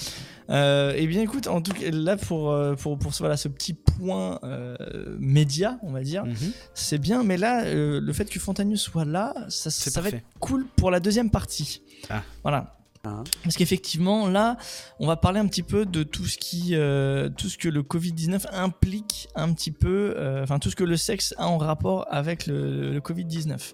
[0.49, 3.47] Euh, eh bien écoute, en tout cas là pour euh, pour pour ce, voilà, ce
[3.47, 4.75] petit point euh,
[5.19, 6.51] média, on va dire, Mhm.
[6.73, 7.23] c'est bien.
[7.23, 10.91] Mais là, euh, le fait que Fontanieux soit là, ça, ça va être cool pour
[10.91, 11.81] la deuxième partie.
[12.09, 12.21] Ah.
[12.43, 12.77] Voilà.
[13.07, 13.23] Ah.
[13.43, 14.57] Parce qu'effectivement, là,
[14.99, 17.83] on va parler un petit peu de tout ce qui, euh, tout ce que le
[17.83, 22.07] Covid-19 implique un petit peu, euh, enfin tout ce que le sexe a en rapport
[22.09, 23.73] avec le, le Covid-19.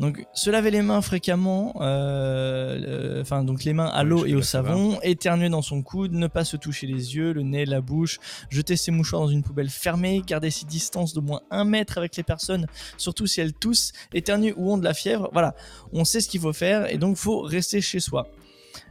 [0.00, 4.42] Donc, se laver les mains fréquemment, euh, enfin donc les mains à l'eau et au
[4.42, 8.18] savon, éternuer dans son coude, ne pas se toucher les yeux, le nez, la bouche,
[8.50, 12.16] jeter ses mouchoirs dans une poubelle fermée, garder ses distances d'au moins un mètre avec
[12.16, 12.66] les personnes,
[12.96, 15.28] surtout si elles toussent, éternuent ou ont de la fièvre.
[15.32, 15.54] Voilà,
[15.92, 18.28] on sait ce qu'il faut faire et donc faut rester chez soi.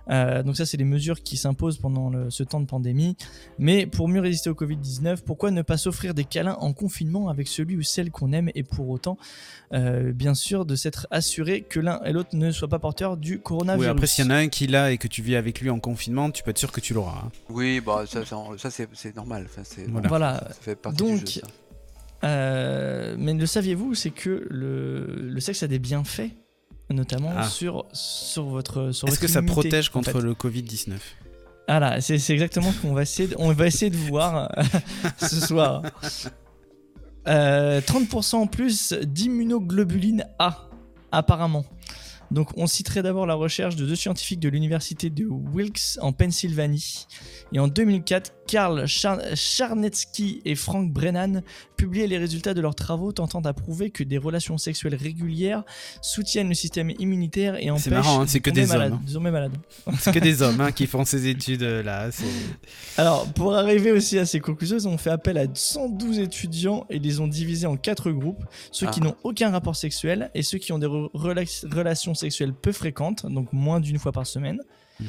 [0.10, 3.16] Euh, donc ça, c'est les mesures qui s'imposent pendant le- ce temps de pandémie.
[3.60, 7.48] Mais pour mieux résister au Covid-19, pourquoi ne pas s'offrir des câlins en confinement avec
[7.48, 9.18] celui ou celle qu'on aime et pour autant,
[9.74, 13.40] euh, bien sûr, de s'être assuré que l'un et l'autre ne soient pas porteurs du
[13.40, 13.86] coronavirus.
[13.86, 15.70] Oui, après, s'il y en a un qui l'a et que tu vis avec lui
[15.70, 17.24] en confinement, tu peux être sûr que tu l'auras.
[17.26, 17.32] hein.
[17.50, 19.46] Oui, bah ça, ça, ça, c'est c'est normal.
[19.50, 20.08] Enfin, c'est Voilà.
[20.10, 20.34] Voilà.
[20.50, 21.42] ça fait partie Donc, du jeu.
[21.42, 21.48] Ça.
[22.24, 26.30] Euh, mais le saviez-vous, c'est que le, le sexe a des bienfaits,
[26.94, 27.48] notamment Ah.
[27.48, 30.22] sur, sur votre sur Est-ce que ça protège en contre fait.
[30.22, 30.94] le Covid-19
[31.68, 34.64] Voilà, c'est c'est exactement ce qu'on va essayer de, on va essayer de voir euh,
[35.28, 35.84] ce soir.
[37.28, 40.70] Euh, 30% en plus d'immunoglobuline A,
[41.12, 41.66] apparemment.
[42.32, 47.06] Donc on citerait d'abord la recherche de deux scientifiques de l'université de Wilkes en Pennsylvanie.
[47.54, 51.42] Et en 2004, Karl Char- Charnetsky et Frank Brennan
[51.78, 55.64] publiaient les résultats de leurs travaux tentant à prouver que des relations sexuelles régulières
[56.02, 59.02] soutiennent le système immunitaire et empêchent marrant, hein, c'est que des hommes, hein.
[59.08, 59.54] de tomber malade.
[59.98, 62.12] C'est que des hommes hein, qui font ces études euh, là.
[62.12, 62.26] c'est-
[62.98, 67.00] Alors, pour arriver aussi à ces conclusions, ils ont fait appel à 112 étudiants et
[67.00, 68.44] les ont divisés en quatre groupes.
[68.72, 69.06] Ceux qui Ah.
[69.06, 73.54] n'ont aucun rapport sexuel et ceux qui ont des re- relations sexuelles peu fréquentes, donc
[73.54, 74.60] moins d'une fois par semaine.
[75.00, 75.08] Mhm.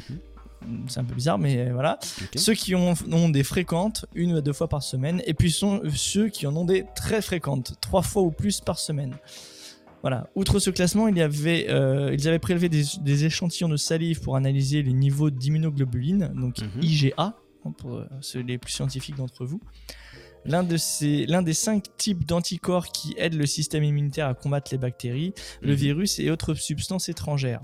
[0.89, 1.99] C'est un peu bizarre, mais voilà.
[2.37, 5.23] Ceux qui ont, ont des fréquentes, une à deux fois par semaine.
[5.27, 8.79] Et puis sont ceux qui en ont des très fréquentes, trois fois ou plus par
[8.79, 9.15] semaine.
[10.03, 10.29] Voilà.
[10.35, 14.21] Outre ce classement, il y avait, euh, ils avaient prélevé des, des échantillons de salive
[14.21, 16.83] pour analyser les niveaux d'immunoglobuline, donc Mhm.
[16.83, 17.35] IgA, hein,
[17.79, 19.61] pour euh, ceux les plus scientifiques d'entre vous.
[20.45, 24.73] L'un de ces, l'un des cinq types d'anticorps qui aident le système immunitaire à combattre
[24.73, 25.75] les bactéries, le Mhm.
[25.79, 27.61] virus et autres substances étrangères.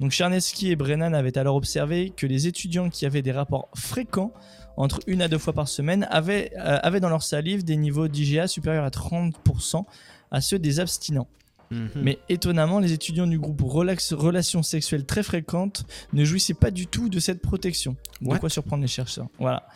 [0.00, 4.32] Donc Charneski et Brennan avaient alors observé que les étudiants qui avaient des rapports fréquents
[4.76, 8.08] entre une à deux fois par semaine avaient, euh, avaient dans leur salive des niveaux
[8.08, 9.84] d'IgA supérieurs à 30%
[10.30, 11.28] à ceux des abstinents.
[11.74, 11.90] Mhm.
[12.02, 16.86] Mais étonnamment, les étudiants du groupe relax, relations sexuelles très fréquentes ne jouissaient pas du
[16.86, 17.96] tout de cette protection.
[18.20, 19.26] De What quoi surprendre les chercheurs.
[19.38, 19.66] Voilà.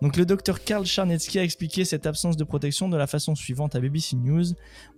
[0.00, 3.74] Donc le docteur Karl Charnetsky a expliqué cette absence de protection de la façon suivante
[3.74, 4.44] à BBC News.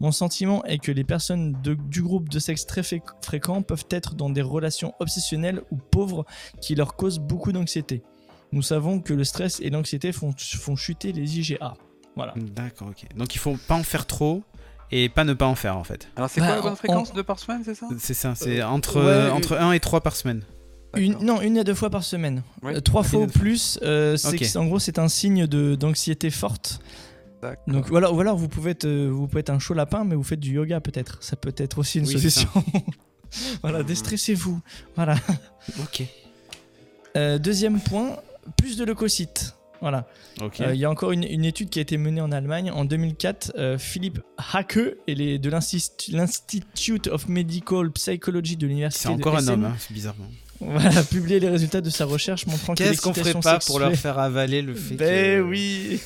[0.00, 2.82] Mon sentiment est que les personnes de- du groupe de sexe très
[3.22, 6.24] fréquent peuvent être dans des relations obsessionnelles ou pauvres
[6.60, 8.02] qui leur causent beaucoup d'anxiété.
[8.52, 11.74] Nous savons que le stress et l'anxiété font, font chuter les IgA.
[12.16, 12.34] Voilà.
[12.36, 13.06] D'accord, ok.
[13.16, 14.44] Donc il faut pas en faire trop
[14.90, 16.08] et pas ne pas en faire en fait.
[16.16, 17.86] Alors, c'est Bah, quoi la bonne en- fréquence Deux par semaine, c'est ça?
[17.98, 20.42] C'est ça, c'est entre, ouais, euh, euh, entre 1 et 3 par semaine.
[20.96, 22.42] Une, non, une à deux fois par semaine.
[22.62, 22.76] Ouais.
[22.76, 23.40] Euh, trois fois fois.
[23.40, 24.16] plus, euh,
[24.54, 26.78] en gros, c'est un signe de- d'anxiété forte.
[27.42, 27.64] D'accord.
[27.66, 30.14] Donc voilà, ou alors vous pouvez, être, euh, vous pouvez être un chaud lapin, mais
[30.14, 31.18] vous faites du yoga peut-être.
[31.20, 32.48] Ça peut être aussi une Oui, solution.
[33.62, 34.60] voilà, déstressez-vous.
[34.94, 35.16] Voilà.
[35.80, 36.04] Ok.
[37.16, 38.16] Euh, deuxième point,
[38.56, 39.54] plus de leucocytes.
[39.84, 40.06] Voilà.
[40.40, 42.70] Euh, Il y a encore une, une étude qui a été menée en Allemagne.
[42.70, 44.20] En 2004, euh, Philippe
[44.52, 49.46] Hacke et les, de l'Insti- l'Institute of Medical Psychology de l'Université c'est de encore un
[49.48, 50.24] homme, hein, bizarrement.
[50.60, 53.92] voilà, publié les résultats de sa recherche montrant que Qu'est-ce qu'on ferait pas pour leur
[53.94, 55.42] faire avaler le fait Ben que...
[55.42, 56.00] oui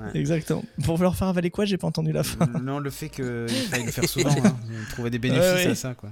[0.00, 0.04] Ouais.
[0.20, 0.64] Exactement.
[0.84, 1.64] Pour leur faire avaler quoi?
[1.64, 2.46] J'ai pas entendu la fin.
[2.60, 4.56] Non, le fait qu'il faille le faire souvent, hein,
[4.90, 5.70] trouver des bénéfices Ouais, ouais.
[5.70, 6.10] à ça quoi.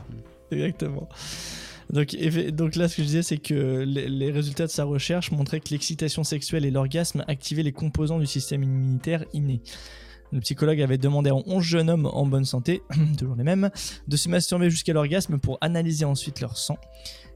[0.53, 1.09] Exactement.
[1.93, 5.61] Donc, là, ce que je disais, c'est que les, les résultats de sa recherche montraient
[5.61, 9.61] que l'excitation sexuelle et l'orgasme activaient les composants du système immunitaire inné.
[10.33, 12.83] Le psychologue avait demandé à 11 jeunes hommes en bonne santé,
[13.19, 13.71] toujours les mêmes,
[14.07, 16.79] de se masturber jusqu'à l'orgasme pour analyser ensuite leur sang.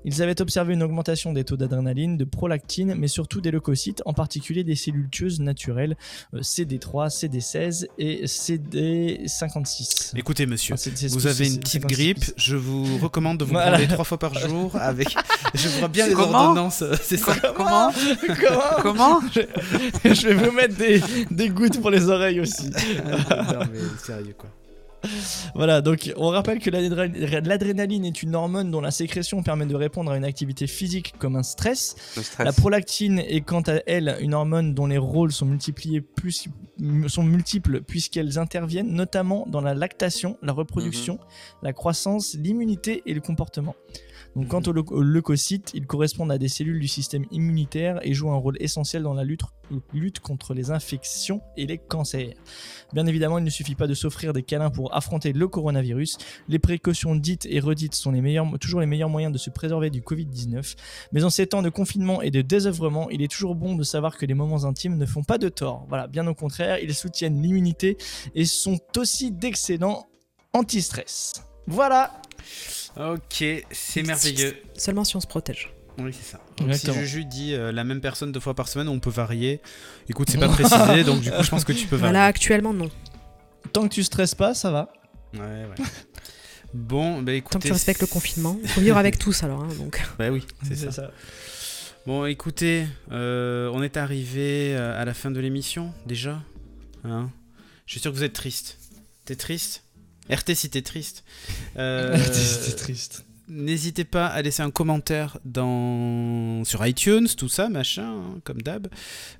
[0.05, 4.13] Ils avaient observé une augmentation des taux d'adrénaline, de prolactine, mais surtout des leucocytes, en
[4.13, 5.97] particulier des cellules tueuses naturelles,
[6.35, 10.13] euh, CD3, CD16 et CD56.
[10.17, 11.95] Écoutez monsieur, Enfin, vous avez une petite 56.
[11.97, 13.79] grippe, je vous recommande de vous Voilà.
[13.79, 15.15] prendre trois fois par jour avec...
[15.55, 17.35] Je vois bien les Comment ordonnances, euh, c'est ça.
[17.57, 17.93] Comment
[18.43, 19.21] Comment Comment
[20.05, 21.01] Je vais vous mettre des,
[21.31, 22.71] des gouttes pour les oreilles aussi.
[23.07, 24.51] non mais sérieux quoi.
[25.55, 29.75] Voilà, donc on rappelle que l'adré- l'adrénaline est une hormone dont la sécrétion permet de
[29.75, 31.95] répondre à une activité physique comme un stress.
[32.45, 36.47] La prolactine est quant à elle une hormone dont les rôles sont multipliés plus,
[37.09, 41.19] sont multiples puisqu'elles interviennent notamment dans la lactation, la reproduction,
[41.63, 43.75] la croissance, l'immunité et le comportement.
[44.37, 48.15] Donc, quant aux leu- aux leucocytes, ils correspondent à des cellules du système immunitaire et
[48.15, 49.43] jouent un rôle essentiel dans la lutte,
[49.93, 52.35] lutte contre les infections et les cancers.
[52.93, 56.19] Bien évidemment, il ne suffit pas de s'offrir des câlins pour affronter le coronavirus.
[56.49, 59.91] Les précautions dites et redites sont les meilleurs, toujours les meilleurs moyens de se préserver
[59.91, 60.75] du Covid-19.
[61.13, 64.17] Mais en ces temps de confinement et de désœuvrement, il est toujours bon de savoir
[64.17, 65.87] que les moments intimes ne font pas de tort.
[65.89, 67.97] Voilà, bien au contraire, ils soutiennent l'immunité
[68.35, 70.07] et sont aussi d'excellents
[70.53, 71.45] anti-stress.
[71.67, 72.13] Voilà
[72.97, 74.57] Ok, c'est merveilleux.
[74.77, 75.73] Seulement si on se protège.
[75.99, 76.41] Oui, c'est ça.
[76.59, 76.93] Donc, si.
[76.93, 79.61] Juju dit euh, la même personne deux fois par semaine, on peut varier.
[80.09, 82.13] Écoute, c'est pas précisé, donc du coup, je pense que tu peux varier.
[82.13, 82.91] Voilà, actuellement, non.
[83.73, 84.93] Tant que tu stresses pas, ça va.
[85.35, 85.85] Ouais, ouais.
[86.73, 87.53] Bon, bah écoutez.
[87.53, 88.59] Tant que tu respectes le confinement.
[88.63, 89.63] Il faut vivre avec tous alors.
[89.63, 90.03] hein, donc.
[90.19, 91.11] Bah oui, c'est ça.
[92.07, 96.43] Bon, écoutez, euh, on est arrivé euh, à la fin de l'émission déjà.
[97.05, 97.31] Hein
[97.87, 98.79] je suis sûr que vous êtes triste.
[99.25, 99.85] T'es triste?
[100.31, 101.25] RT si t'es triste.
[101.77, 103.25] Euh, C'était triste.
[103.47, 106.65] N'hésitez pas à laisser un commentaire dans...
[106.65, 108.89] sur iTunes, tout ça, machin, hein, comme d'hab.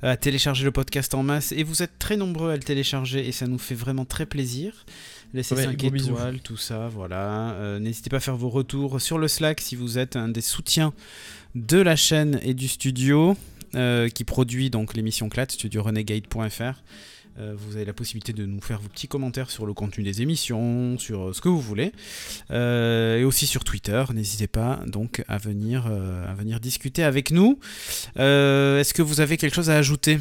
[0.03, 1.53] À télécharger le podcast en masse.
[1.53, 4.85] Et vous êtes très nombreux à le télécharger et ça nous fait vraiment très plaisir.
[5.33, 6.11] Laissez Ouais, 5 gros bisous.
[6.13, 7.53] étoiles, tout ça, voilà.
[7.53, 10.43] Euh, N'hésitez pas à faire vos retours sur le Slack si vous êtes un des
[10.43, 10.93] soutiens
[11.55, 13.37] de la chaîne et du studio
[13.75, 16.83] euh, qui produit donc l'émission CLAT, studiorenegade.fr.
[17.39, 20.23] Euh, vous avez la possibilité de nous faire vos petits commentaires sur le contenu des
[20.23, 21.93] émissions, sur euh, ce que vous voulez.
[22.51, 24.05] Euh, et aussi sur Twitter.
[24.15, 27.59] N'hésitez pas donc à venir, à venir discuter avec nous.
[28.17, 30.19] Est-ce que vous avez quelque chose à ajouter?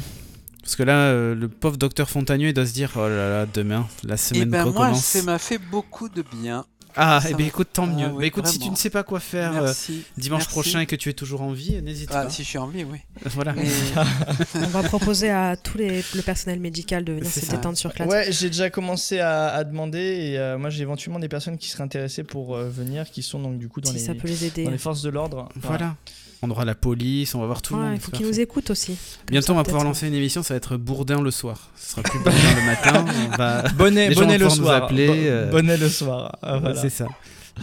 [0.64, 3.46] Parce que là, euh, le pauvre docteur Fontagneux, il doit se dire Oh là là,
[3.46, 5.04] demain, la semaine ben moi, recommence.
[5.04, 6.64] ça m'a fait beaucoup de bien.
[6.96, 8.06] Ah, et ben m'a- écoute, tant Ah mieux.
[8.08, 10.04] oui, Mais écoute, si tu ne sais pas quoi faire euh, Merci.
[10.16, 10.50] dimanche Merci.
[10.52, 12.30] prochain et que tu es toujours en vie, n'hésite Ah, pas.
[12.30, 12.98] si je suis en vie, oui.
[13.26, 13.52] Voilà.
[13.52, 13.64] Mais-
[14.54, 18.08] On va proposer à tous les, le personnel médical de venir se détendre sur Clad.
[18.08, 21.68] Ouais, j'ai déjà commencé à, à demander et euh, moi j'ai éventuellement des personnes qui
[21.68, 24.28] seraient intéressées pour euh, venir, qui sont donc du coup dans, si les, ça peut
[24.28, 24.64] les aider.
[24.64, 25.48] dans les forces de l'ordre.
[25.56, 25.96] Voilà.
[26.44, 27.92] On aura la police, on va voir tout le monde.
[27.94, 28.96] il faut qu'ils nous écoutent aussi.
[29.28, 31.70] Bientôt, ça, on va pouvoir lancer une émission, ça va être Bourdin le soir.
[31.76, 33.04] Ce sera plus Bourdin le matin.
[33.32, 33.62] On va...
[33.70, 34.84] Bonnet, Les gens bonnet vont le nous soir.
[34.84, 36.38] appeler, euh, Bonnet le soir.
[36.42, 36.80] Ah, voilà.
[36.80, 37.06] C'est ça.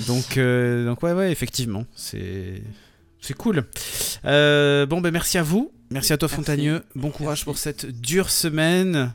[0.07, 2.61] Donc, euh, donc ouais, ouais, effectivement, c'est
[3.19, 3.65] c'est cool.
[4.25, 6.35] Euh, bon, ben merci à vous, merci à toi Merci.
[6.37, 6.81] Fontagneux.
[6.95, 7.45] Bon courage Merci.
[7.45, 9.13] pour cette dure semaine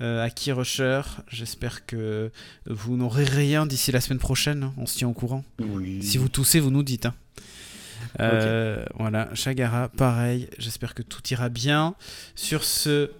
[0.00, 1.00] euh, à Key Rusher.
[1.28, 2.30] J'espère que
[2.68, 4.64] vous n'aurez rien d'ici la semaine prochaine.
[4.64, 4.72] hein.
[4.76, 5.42] On se tient au courant.
[5.60, 6.02] Oui.
[6.02, 7.06] Si vous toussez, vous nous dites.
[7.06, 7.14] hein.
[8.20, 10.48] Euh, Voilà, Chagara, pareil.
[10.58, 11.94] J'espère que tout ira bien.
[12.34, 13.10] Sur ce,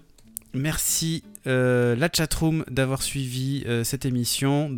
[0.55, 4.71] merci euh, la chatroom d'avoir suivi euh, cette émission.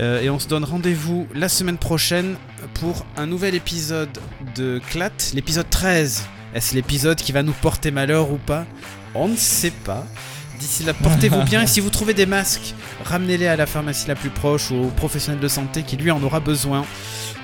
[0.00, 2.36] Et on se donne rendez-vous la semaine prochaine
[2.74, 4.18] pour un nouvel épisode
[4.56, 6.26] de Clat, l'épisode 13.
[6.54, 8.66] Est-ce l'épisode qui va nous porter malheur ou pas?
[9.14, 10.04] On ne sait pas.
[10.58, 12.74] D'ici là, portez-vous bien et si vous trouvez des masques,
[13.04, 16.22] ramenez-les à la pharmacie la plus proche ou au professionnel de santé qui lui en
[16.22, 16.84] aura besoin.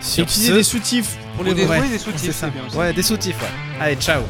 [0.01, 2.47] Sur Utilisez ce- des soutifs pour les des, oui, des c'est soutifs, ça.
[2.47, 2.79] c'est bien.
[2.81, 3.49] Ouais, des soutifs, ouais.
[3.81, 4.23] Allez, ciao